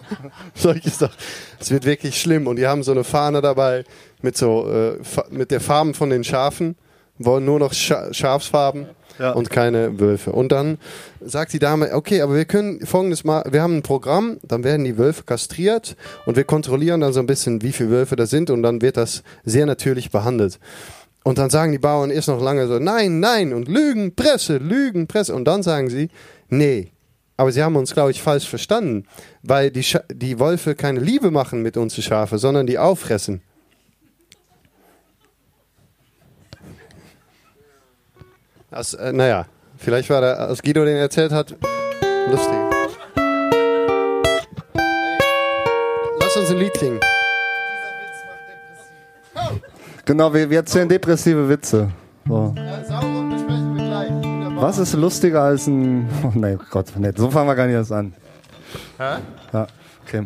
Solche 0.54 0.89
Sachen. 0.89 1.16
Es 1.60 1.72
wird 1.72 1.86
wirklich 1.86 2.20
schlimm. 2.22 2.45
Und 2.47 2.58
die 2.58 2.68
haben 2.68 2.84
so 2.84 2.91
eine 2.91 3.04
Fahne 3.04 3.41
dabei 3.41 3.84
mit 4.22 4.38
so 4.38 4.70
äh, 4.70 4.97
mit 5.32 5.50
der 5.52 5.60
Farben 5.60 5.93
von 5.93 6.10
den 6.12 6.24
Schafen, 6.24 6.76
wollen 7.18 7.45
nur 7.45 7.60
noch 7.60 7.74
Scha 7.74 8.14
Schafsfarben 8.14 8.86
Ja. 9.18 9.32
und 9.32 9.50
keine 9.50 10.00
Wölfe. 10.00 10.32
Und 10.32 10.52
dann 10.52 10.78
sagt 11.22 11.52
die 11.54 11.60
Dame, 11.60 11.93
okay, 11.93 12.22
aber 12.22 12.36
wir 12.36 12.45
können 12.45 12.86
folgendes 12.86 13.24
mal, 13.24 13.43
wir 13.50 13.62
haben 13.62 13.78
ein 13.78 13.84
Programm, 13.84 14.38
dann 14.43 14.64
werden 14.64 14.84
die 14.86 14.97
Wölfe 14.97 15.24
kastriert 15.24 15.95
und 16.26 16.36
wir 16.38 16.43
kontrollieren 16.43 17.02
dann 17.02 17.14
so 17.14 17.20
ein 17.20 17.26
bisschen, 17.28 17.62
wie 17.64 17.72
viele 17.72 17.89
Wölfe 17.89 18.16
das 18.16 18.30
sind 18.30 18.50
und 18.52 18.62
dann 18.64 18.82
wird 18.82 18.95
das 18.95 19.24
sehr 19.43 19.66
natürlich 19.66 20.12
behandelt. 20.12 20.60
Und 21.24 21.38
dann 21.38 21.50
sagen 21.50 21.72
die 21.72 21.80
Bauern 21.80 22.12
erst 22.12 22.28
noch 22.30 22.41
lange 22.41 22.68
so, 22.68 22.80
nein, 22.80 23.20
nein, 23.20 23.54
und 23.54 23.68
Lügen, 23.68 24.16
Presse, 24.16 24.58
Lügen, 24.58 25.08
Presse. 25.08 25.36
Und 25.36 25.45
dann 25.45 25.64
sagen 25.64 25.89
sie, 25.89 26.10
nee, 26.47 26.91
aber 27.40 27.54
sie 27.54 27.64
haben 27.64 27.78
uns, 27.78 27.94
glaube 27.94 28.12
ich, 28.12 28.22
falsch 28.22 28.50
verstanden, 28.50 29.06
weil 29.44 29.72
die, 29.72 29.82
Scha 29.82 30.02
die 30.12 30.42
Wölfe 30.42 30.76
keine 30.76 31.00
Liebe 31.00 31.32
machen 31.32 31.62
mit 31.62 31.78
uns 31.78 31.96
die 31.96 32.02
Schafe, 32.02 32.38
sondern 32.38 32.68
die 32.68 32.78
auffressen. 32.78 33.42
Das, 38.70 38.94
äh, 38.94 39.14
naja, 39.14 39.46
vielleicht 39.78 40.10
war 40.10 40.20
der, 40.20 40.38
als 40.38 40.62
Guido 40.62 40.84
den 40.84 40.98
erzählt 40.98 41.32
hat, 41.32 41.56
lustig. 42.30 42.58
Lass 46.20 46.36
uns 46.36 46.52
ein 46.52 46.58
Lied 46.58 46.74
klingen. 46.74 47.00
Genau, 50.04 50.34
wir, 50.34 50.50
wir 50.50 50.58
erzählen 50.58 50.90
depressive 50.90 51.48
Witze. 51.48 51.90
So. 52.28 52.54
Was 54.60 54.78
ist 54.78 54.93
lustiger 54.93 55.43
als 55.43 55.68
ein. 55.68 56.07
Oh 56.24 56.32
nein, 56.36 56.60
Gott, 56.70 56.88
nee, 56.97 57.12
so 57.16 57.30
fangen 57.30 57.47
wir 57.47 57.55
gar 57.55 57.66
nicht 57.66 57.76
erst 57.76 57.91
an. 57.91 58.14
Hä? 58.97 59.20
Ja, 59.53 59.68
okay. 60.05 60.24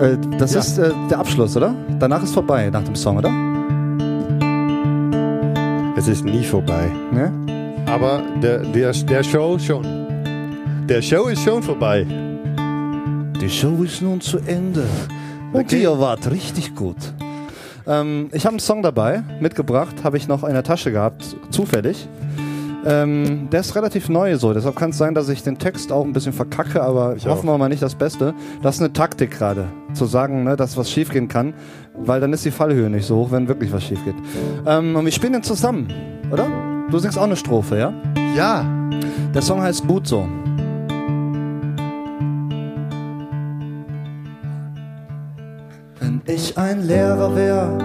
Äh, 0.00 0.16
das 0.38 0.54
ist 0.54 0.78
äh, 0.78 0.90
der 1.10 1.18
Abschluss, 1.18 1.56
oder? 1.56 1.74
Danach 1.98 2.22
ist 2.22 2.32
vorbei, 2.32 2.70
nach 2.70 2.84
dem 2.84 2.94
Song, 2.94 3.18
oder? 3.18 3.30
Es 5.96 6.08
ist 6.08 6.24
nie 6.24 6.44
vorbei. 6.44 6.90
Ne? 7.12 7.32
Aber 7.86 8.22
der, 8.42 8.58
der, 8.58 8.92
der 8.92 9.22
Show 9.24 9.58
schon. 9.58 9.84
Der 10.86 11.02
Show 11.02 11.26
ist 11.26 11.42
schon 11.42 11.62
vorbei. 11.62 12.06
Die 13.40 13.50
Show 13.50 13.82
ist 13.82 14.00
nun 14.02 14.20
zu 14.20 14.38
Ende. 14.38 14.84
Und 15.52 15.60
Okay. 15.64 15.82
ihr 15.82 15.98
wart 15.98 16.30
richtig 16.30 16.74
gut. 16.76 16.96
Ähm, 17.86 18.28
ich 18.32 18.44
habe 18.46 18.52
einen 18.52 18.60
Song 18.60 18.82
dabei, 18.82 19.22
mitgebracht, 19.40 19.96
habe 20.04 20.16
ich 20.16 20.28
noch 20.28 20.44
in 20.44 20.52
der 20.54 20.62
Tasche 20.62 20.92
gehabt, 20.92 21.24
zufällig. 21.50 22.08
Ähm, 22.84 23.48
der 23.50 23.60
ist 23.60 23.76
relativ 23.76 24.08
neu 24.08 24.36
so, 24.36 24.54
deshalb 24.54 24.74
kann 24.76 24.90
es 24.90 24.96
sein, 24.98 25.14
dass 25.14 25.28
ich 25.28 25.42
den 25.42 25.58
Text 25.58 25.92
auch 25.92 26.04
ein 26.04 26.12
bisschen 26.14 26.32
verkacke, 26.32 26.82
aber 26.82 27.14
Ich 27.16 27.26
hoffen 27.26 27.48
auch. 27.48 27.54
wir 27.54 27.58
mal 27.58 27.68
nicht 27.68 27.82
das 27.82 27.94
Beste. 27.94 28.32
Das 28.62 28.76
ist 28.76 28.80
eine 28.80 28.92
Taktik 28.92 29.32
gerade, 29.32 29.66
zu 29.92 30.06
sagen, 30.06 30.44
ne, 30.44 30.56
dass 30.56 30.76
was 30.78 30.90
schiefgehen 30.90 31.28
kann, 31.28 31.52
weil 31.94 32.20
dann 32.20 32.32
ist 32.32 32.44
die 32.44 32.50
Fallhöhe 32.50 32.88
nicht 32.88 33.04
so 33.06 33.16
hoch, 33.16 33.30
wenn 33.32 33.48
wirklich 33.48 33.70
was 33.72 33.84
schief 33.84 34.02
geht. 34.04 34.14
Ähm, 34.66 34.96
und 34.96 35.04
wir 35.04 35.12
spielen 35.12 35.34
den 35.34 35.42
zusammen, 35.42 35.88
oder? 36.32 36.46
Du 36.90 36.98
singst 36.98 37.18
auch 37.18 37.24
eine 37.24 37.36
Strophe, 37.36 37.78
ja? 37.78 37.92
Ja. 38.34 38.64
Der 39.34 39.42
Song 39.42 39.60
heißt 39.62 39.86
Gut 39.86 40.06
so. 40.06 40.26
Wenn 45.98 46.22
ich 46.26 46.56
ein 46.56 46.86
Lehrer 46.86 47.34
wär, 47.36 47.78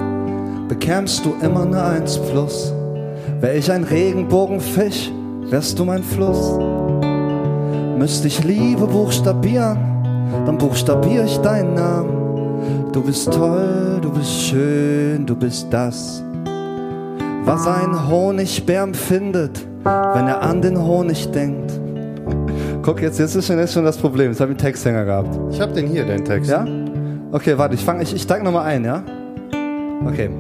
bekämst 0.68 1.26
du 1.26 1.36
immer 1.42 1.64
eine 1.64 1.84
Eins 1.84 2.18
plus. 2.18 2.74
Wär 3.46 3.58
ich 3.58 3.72
ein 3.72 3.84
Regenbogenfisch, 3.84 5.12
wärst 5.52 5.78
du 5.78 5.86
mein 5.86 6.02
Fluss. 6.02 6.58
Müsste 7.96 8.28
ich 8.28 8.44
Liebe 8.44 8.88
buchstabieren, 8.88 9.78
dann 10.48 10.58
buchstabier 10.58 11.26
ich 11.26 11.38
deinen 11.38 11.76
Namen. 11.76 12.90
Du 12.92 13.04
bist 13.04 13.32
toll, 13.32 14.00
du 14.02 14.12
bist 14.12 14.32
schön, 14.32 15.28
du 15.28 15.36
bist 15.36 15.68
das, 15.70 16.24
Was 17.44 17.68
ein 17.68 18.10
Honigbär 18.10 18.82
empfindet, 18.82 19.64
wenn 19.84 20.28
er 20.28 20.42
an 20.42 20.64
den 20.64 20.84
Honig 20.84 21.30
denkt. 21.30 21.80
Guck, 22.82 23.04
jetzt, 23.04 23.20
jetzt 23.20 23.36
ist 23.36 23.46
schon, 23.46 23.60
jetzt 23.60 23.74
schon 23.74 23.86
das 23.86 23.98
Problem. 23.98 24.32
Jetzt 24.32 24.40
habe 24.40 24.54
ich 24.54 24.58
einen 24.58 24.66
Texthänger 24.66 25.06
gehabt. 25.06 25.40
Ich 25.52 25.62
habe 25.62 25.72
den 25.72 25.86
hier, 25.86 26.04
den 26.04 26.26
Text. 26.26 26.50
Ja? 26.50 26.66
Okay, 27.32 27.56
warte, 27.56 27.76
ich 27.76 27.86
fange, 27.86 28.02
ich, 28.02 28.12
ich 28.12 28.24
steig 28.24 28.42
nochmal 28.42 28.66
ein, 28.66 28.84
ja? 28.84 29.04
Okay. 30.04 30.32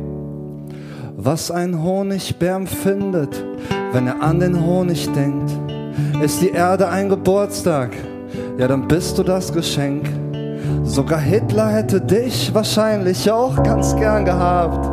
Was 1.18 1.49
ein 1.49 1.82
Honigbär 1.82 2.55
empfindet, 2.55 3.41
wenn 3.93 4.05
er 4.07 4.22
an 4.22 4.41
den 4.41 4.61
Honig 4.61 5.09
denkt. 5.13 5.49
Ist 6.22 6.41
die 6.41 6.49
Erde 6.49 6.89
ein 6.89 7.07
Geburtstag? 7.07 7.91
Ja, 8.57 8.68
dann 8.68 8.86
bist 8.86 9.18
du 9.18 9.24
das 9.24 9.53
Geschenk. 9.53 10.05
Sogar 10.84 11.20
Hitler 11.20 11.70
hätte 11.70 12.01
dich 12.01 12.53
wahrscheinlich 12.53 13.32
auch 13.32 13.63
ganz 13.63 13.95
gern 13.95 14.26
gehabt. 14.26 14.86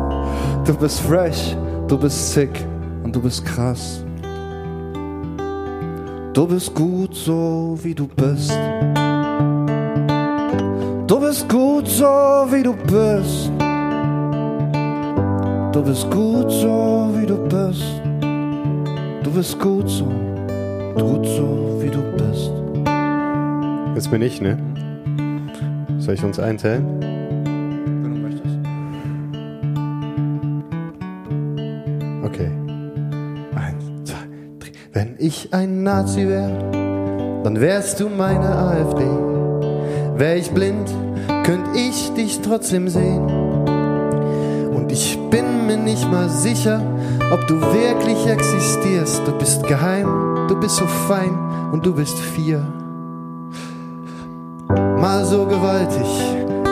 Du 0.65 0.73
bist 0.77 1.01
fresh, 1.01 1.57
du 1.89 1.97
bist 1.97 2.31
sick 2.31 2.57
und 3.03 3.13
du 3.13 3.21
bist 3.21 3.45
krass. 3.45 4.01
Du 6.31 6.47
bist 6.47 6.73
gut 6.73 7.13
so 7.13 7.77
wie 7.83 7.93
du 7.93 8.07
bist. 8.07 8.57
Du 11.05 11.19
bist 11.19 11.49
gut 11.49 11.85
so 11.89 12.47
wie 12.49 12.63
du 12.63 12.73
bist. 12.73 13.51
Du 15.73 15.81
bist 15.81 16.07
gut 16.11 16.51
so 16.51 17.09
wie 17.15 17.25
du 17.25 17.35
bist. 17.47 17.81
Du 19.23 19.31
bist 19.31 19.59
gut 19.59 19.89
so, 19.89 20.05
gut 20.93 21.25
so 21.25 21.79
wie 21.81 21.89
du 21.89 21.99
bist. 22.15 22.51
Jetzt 23.95 24.11
bin 24.11 24.21
ich, 24.21 24.39
ne? 24.39 24.55
Soll 25.97 26.13
ich 26.13 26.23
uns 26.23 26.37
einteilen? 26.37 26.85
Wenn 27.01 28.13
du 28.13 28.19
möchtest. 28.19 28.55
Okay. 32.23 32.51
Eins, 33.55 33.83
zwei, 34.03 34.27
drei. 34.59 34.69
Wenn 34.93 35.15
ich 35.17 35.51
ein 35.55 35.81
Nazi 35.81 36.27
wäre, 36.27 37.41
dann 37.43 37.59
wärst 37.59 37.99
du 37.99 38.09
meine 38.09 38.47
AfD. 38.47 39.07
Wär 40.17 40.37
ich 40.37 40.51
blind, 40.51 40.87
könnt 41.43 41.75
ich 41.75 42.13
dich 42.13 42.41
trotzdem 42.41 42.87
sehen. 42.89 43.32
Nicht 45.93 46.09
mal 46.09 46.27
sicher, 46.27 46.81
ob 47.31 47.45
du 47.45 47.61
wirklich 47.61 48.25
existierst. 48.25 49.21
Du 49.27 49.31
bist 49.33 49.61
geheim, 49.67 50.07
du 50.47 50.59
bist 50.59 50.77
so 50.77 50.85
fein 51.07 51.37
und 51.71 51.85
du 51.85 51.93
bist 51.93 52.17
vier. 52.17 52.65
Mal 54.99 55.23
so 55.23 55.45
gewaltig 55.45 56.07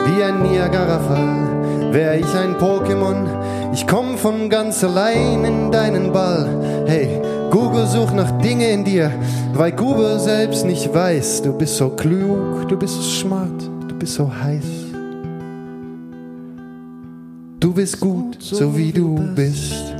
wie 0.06 0.24
ein 0.24 0.42
Niagara-Fall. 0.42 1.92
Wär 1.92 2.18
ich 2.18 2.34
ein 2.34 2.56
Pokémon, 2.56 3.28
ich 3.72 3.86
komm 3.86 4.18
von 4.18 4.50
ganz 4.50 4.82
allein 4.82 5.44
in 5.44 5.70
deinen 5.70 6.12
Ball. 6.12 6.84
Hey, 6.86 7.22
Google 7.52 7.86
sucht 7.86 8.16
nach 8.16 8.32
Dinge 8.40 8.72
in 8.72 8.82
dir, 8.82 9.12
weil 9.54 9.70
Google 9.70 10.18
selbst 10.18 10.66
nicht 10.66 10.92
weiß. 10.92 11.42
Du 11.42 11.52
bist 11.52 11.76
so 11.76 11.90
klug, 11.90 12.66
du 12.66 12.76
bist 12.76 12.94
so 12.94 13.02
smart, 13.02 13.62
du 13.86 13.94
bist 13.94 14.14
so 14.14 14.28
heiß. 14.28 14.81
Du 17.72 17.76
bist 17.76 17.98
gut, 18.00 18.36
so 18.38 18.76
wie 18.76 18.92
du 18.92 19.14
bist. 19.34 19.94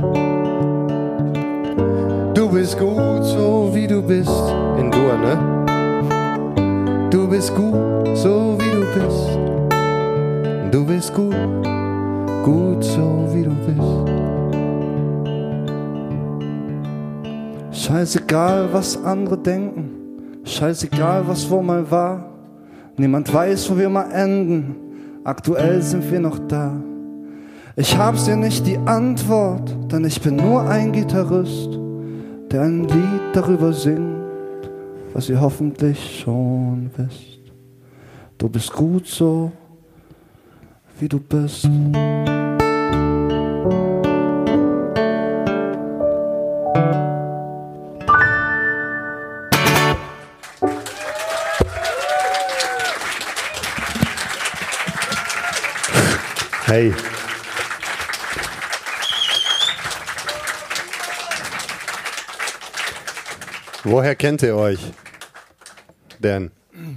Du 2.34 2.50
bist 2.50 2.78
gut, 2.78 3.24
so 3.24 3.70
wie 3.72 3.86
du 3.86 4.02
bist. 4.02 4.28
In 4.78 4.90
Dur, 4.90 5.16
ne? 5.16 7.08
Du 7.10 7.26
bist 7.26 7.54
gut, 7.54 8.14
so 8.14 8.58
wie 8.60 8.72
du 8.72 8.84
bist. 8.92 9.38
Du 10.70 10.84
bist 10.84 11.14
gut, 11.14 11.34
gut, 12.44 12.84
so 12.84 13.26
wie 13.32 13.44
du 13.44 13.54
bist. 13.64 13.80
Scheißegal, 17.86 18.70
was 18.70 19.02
andere 19.02 19.38
denken. 19.38 19.88
Scheißegal, 20.44 21.26
was 21.26 21.50
wo 21.50 21.62
mal 21.62 21.90
war. 21.90 22.34
Niemand 22.98 23.32
weiß, 23.32 23.70
wo 23.70 23.78
wir 23.78 23.88
mal 23.88 24.10
enden. 24.12 24.76
Aktuell 25.24 25.80
sind 25.80 26.12
wir 26.12 26.20
noch 26.20 26.38
da. 26.38 26.74
Ich 27.74 27.96
hab's 27.96 28.26
dir 28.26 28.36
nicht 28.36 28.66
die 28.66 28.76
Antwort, 28.76 29.74
denn 29.90 30.04
ich 30.04 30.20
bin 30.20 30.36
nur 30.36 30.68
ein 30.68 30.92
Gitarrist, 30.92 31.70
der 32.50 32.62
ein 32.62 32.86
Lied 32.86 33.22
darüber 33.32 33.72
singt, 33.72 34.20
was 35.14 35.30
ihr 35.30 35.40
hoffentlich 35.40 36.20
schon 36.20 36.90
wisst. 36.98 37.40
Du 38.36 38.50
bist 38.50 38.70
gut 38.74 39.06
so, 39.06 39.52
wie 41.00 41.08
du 41.08 41.18
bist. 41.18 41.66
Hey. 56.66 56.92
Woher 63.84 64.14
kennt 64.14 64.42
ihr 64.42 64.56
euch? 64.56 64.78
Dan. 66.20 66.50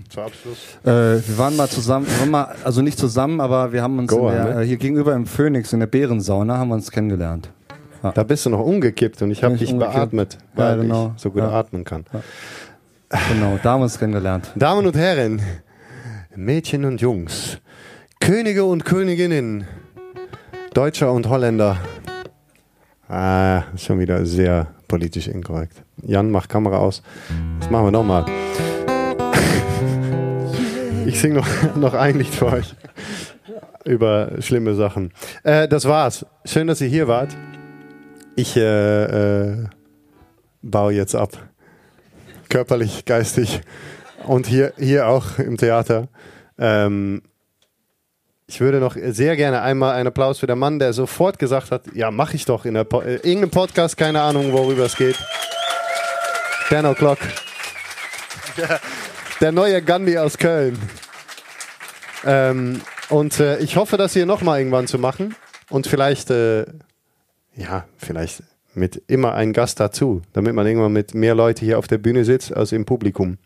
Zum 0.10 0.24
Abschluss. 0.24 0.58
Äh, 0.84 0.88
wir 1.28 1.38
waren 1.38 1.56
mal 1.56 1.68
zusammen, 1.68 2.08
wir 2.08 2.20
waren 2.22 2.30
mal, 2.32 2.56
also 2.64 2.82
nicht 2.82 2.98
zusammen, 2.98 3.42
aber 3.42 3.74
wir 3.74 3.82
haben 3.82 4.00
uns 4.00 4.10
Goa, 4.10 4.32
in 4.32 4.46
der, 4.46 4.56
ne? 4.56 4.62
äh, 4.64 4.66
hier 4.66 4.78
gegenüber 4.78 5.14
im 5.14 5.26
Phoenix 5.26 5.74
in 5.74 5.80
der 5.82 5.88
Bärensauna 5.88 6.58
haben 6.58 6.70
wir 6.70 6.76
uns 6.76 6.90
kennengelernt. 6.92 7.50
Da 8.14 8.22
bist 8.24 8.46
du 8.46 8.52
noch 8.52 8.60
umgekippt 8.60 9.22
und 9.24 9.32
ich 9.32 9.44
habe 9.44 9.58
dich 9.58 9.72
umgekippt. 9.74 9.96
beatmet, 9.96 10.38
Ja, 10.56 10.64
weil 10.64 10.78
genau. 10.82 11.14
ich 11.16 11.22
so 11.22 11.32
gut 11.32 11.42
Ja. 11.42 11.50
atmen 11.50 11.84
kann. 11.84 12.06
Genau, 13.32 13.58
da 13.64 13.72
haben 13.72 13.80
wir 13.80 13.86
uns 13.86 13.98
kennengelernt. 13.98 14.52
Damen 14.56 14.86
und 14.86 14.96
Herren, 14.96 15.42
Mädchen 16.36 16.86
und 16.86 17.02
Jungs, 17.02 17.58
Könige 18.20 18.64
und 18.64 18.86
Königinnen, 18.86 19.66
Deutscher 20.76 21.12
und 21.12 21.28
Holländer. 21.30 21.78
Ah, 23.10 23.64
ist 23.74 23.86
schon 23.86 24.00
wieder 24.00 24.24
sehr 24.26 24.68
politisch 24.88 25.28
inkorrekt. 25.28 25.84
Jan, 26.04 26.32
mach 26.32 26.48
Kamera 26.48 26.78
aus. 26.78 27.02
Das 27.60 27.70
machen 27.70 27.86
wir 27.88 27.92
nochmal. 27.92 28.26
Ich 31.08 31.20
singe 31.22 31.36
noch, 31.36 31.76
noch 31.76 31.94
ein 31.94 32.18
Lied 32.18 32.34
für 32.34 32.48
euch 32.48 32.74
über 33.86 34.32
schlimme 34.40 34.74
Sachen. 34.74 35.12
Äh, 35.44 35.68
das 35.68 35.86
war's. 35.86 36.26
Schön, 36.44 36.68
dass 36.68 36.82
ihr 36.82 36.88
hier 36.88 37.08
wart. 37.08 37.38
Ich 38.36 38.58
äh, 38.58 39.04
äh, 39.52 39.68
baue 40.62 40.94
jetzt 40.94 41.16
ab. 41.16 41.38
Körperlich, 42.50 43.06
geistig 43.06 43.62
und 44.26 44.48
hier, 44.48 44.74
hier 44.78 45.08
auch 45.08 45.40
im 45.40 45.58
Theater. 45.58 46.08
Ähm, 46.58 47.22
ich 48.48 48.62
würde 48.62 48.80
noch 48.80 48.96
sehr 48.96 49.36
gerne 49.36 49.62
einmal 49.62 49.96
einen 49.96 50.08
Applaus 50.08 50.40
für 50.40 50.48
den 50.48 50.60
Mann, 50.60 50.78
der 50.80 50.94
sofort 50.94 51.40
gesagt 51.40 51.72
hat, 51.72 51.84
ja, 51.94 52.12
mache 52.12 52.36
ich 52.36 52.46
doch 52.46 52.66
in 52.66 52.76
der 52.76 52.84
po 52.84 53.02
äh, 53.02 53.16
irgendeinem 53.16 53.52
Podcast, 53.52 53.98
keine 53.98 54.22
Ahnung, 54.22 54.54
worüber 54.54 54.86
es 54.86 54.96
geht. 54.96 55.18
Dan 56.70 56.86
O'Clock. 56.86 57.18
Der, 58.58 58.80
der 59.42 59.52
neue 59.52 59.82
Gandhi 59.82 60.18
aus 60.18 60.38
Köln. 60.38 60.80
Ähm, 62.24 62.82
und 63.10 63.40
äh, 63.40 63.58
ich 63.60 63.76
hoffe, 63.76 63.98
das 63.98 64.14
hier 64.14 64.26
nochmal 64.26 64.60
irgendwann 64.60 64.88
zu 64.88 64.98
machen. 64.98 65.36
Und 65.70 65.88
vielleicht, 65.88 66.30
äh, 66.30 66.66
ja, 67.56 67.86
vielleicht 67.98 68.44
mit 68.74 69.02
immer 69.08 69.34
ein 69.34 69.54
Gast 69.54 69.80
dazu, 69.80 70.22
damit 70.34 70.54
man 70.54 70.66
irgendwann 70.66 70.94
mit 70.94 71.14
mehr 71.14 71.36
Leute 71.36 71.66
hier 71.66 71.80
auf 71.80 71.88
der 71.88 71.98
Bühne 71.98 72.26
sitzt 72.26 72.56
als 72.56 72.72
im 72.72 72.86
Publikum. 72.86 73.38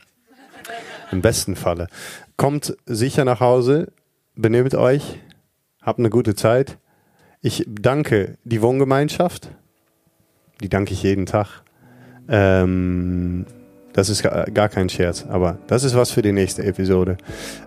Im 1.12 1.22
besten 1.22 1.56
Falle. 1.56 1.88
Kommt 2.38 2.78
sicher 2.86 3.26
nach 3.26 3.40
Hause, 3.40 3.88
benehmt 4.42 4.76
euch, 4.76 5.20
habt 5.82 6.00
eine 6.00 6.10
gute 6.10 6.36
Zeit. 6.36 6.78
Ich 7.42 7.66
danke 7.68 8.38
die 8.44 8.62
Wohngemeinschaft, 8.62 9.50
die 10.62 10.70
danke 10.70 10.94
ich 10.94 11.04
jeden 11.04 11.26
Tag. 11.26 11.64
Ähm, 12.28 13.46
das 13.94 14.10
ist 14.10 14.24
gar 14.24 14.70
kein 14.70 14.88
Scherz, 14.88 15.26
aber 15.28 15.58
das 15.68 15.84
ist 15.84 15.96
was 15.96 16.12
für 16.12 16.22
die 16.22 16.32
nächste 16.32 16.64
Episode. 16.64 17.18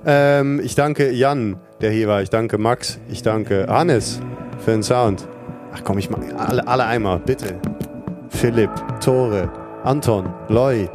Ähm, 0.06 0.60
ich 0.62 0.74
danke 0.74 1.10
Jan, 1.10 1.56
der 1.80 1.90
hier 1.90 2.08
war. 2.08 2.22
Ich 2.22 2.30
danke 2.30 2.58
Max. 2.58 2.98
Ich 3.10 3.22
danke 3.22 3.66
Hannes 3.68 4.20
für 4.64 4.70
den 4.70 4.82
Sound. 4.82 5.26
Ach 5.74 5.82
komm, 5.84 5.98
ich 5.98 6.10
mach 6.10 6.20
alle, 6.36 6.66
alle 6.66 6.84
einmal, 6.84 7.18
bitte. 7.18 7.60
Philipp, 8.28 8.70
Tore, 9.00 9.50
Anton, 9.84 10.32
Loy. 10.48 10.88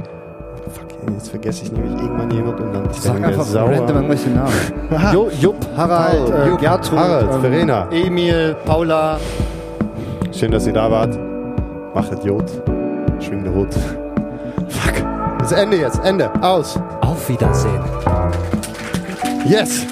Jetzt 1.13 1.29
vergesse 1.29 1.63
ich 1.63 1.71
nämlich 1.71 2.01
irgendwann 2.01 2.31
jemand 2.31 2.59
und 2.59 2.73
dann 2.73 2.85
ist 2.89 3.01
Sag 3.01 3.17
der 3.17 3.27
einfach 3.29 3.43
sauer. 3.43 3.69
random 3.71 3.95
irgendwelche 3.95 4.29
Namen. 4.29 4.51
Aha. 4.91 5.13
Jo, 5.13 5.29
Jupp, 5.39 5.55
Harald, 5.75 6.25
Paul, 6.25 6.35
äh, 6.41 6.47
Jupp, 6.49 6.59
Gertrud, 6.59 6.99
Harald, 6.99 7.29
ähm, 7.33 7.41
Verena. 7.41 7.87
Emil, 7.91 8.55
Paula. 8.65 9.19
Schön, 10.31 10.51
dass 10.51 10.67
ihr 10.67 10.73
da 10.73 10.91
wart. 10.91 11.17
Machet 11.95 12.23
Jod. 12.23 12.45
Schwingt 13.19 13.47
Rot. 13.47 13.73
Fuck. 14.67 14.93
Das 15.39 15.51
Ende 15.53 15.77
jetzt. 15.77 15.99
Ende. 16.03 16.29
Aus. 16.41 16.79
Auf 17.01 17.27
Wiedersehen. 17.29 17.81
Yes. 19.47 19.85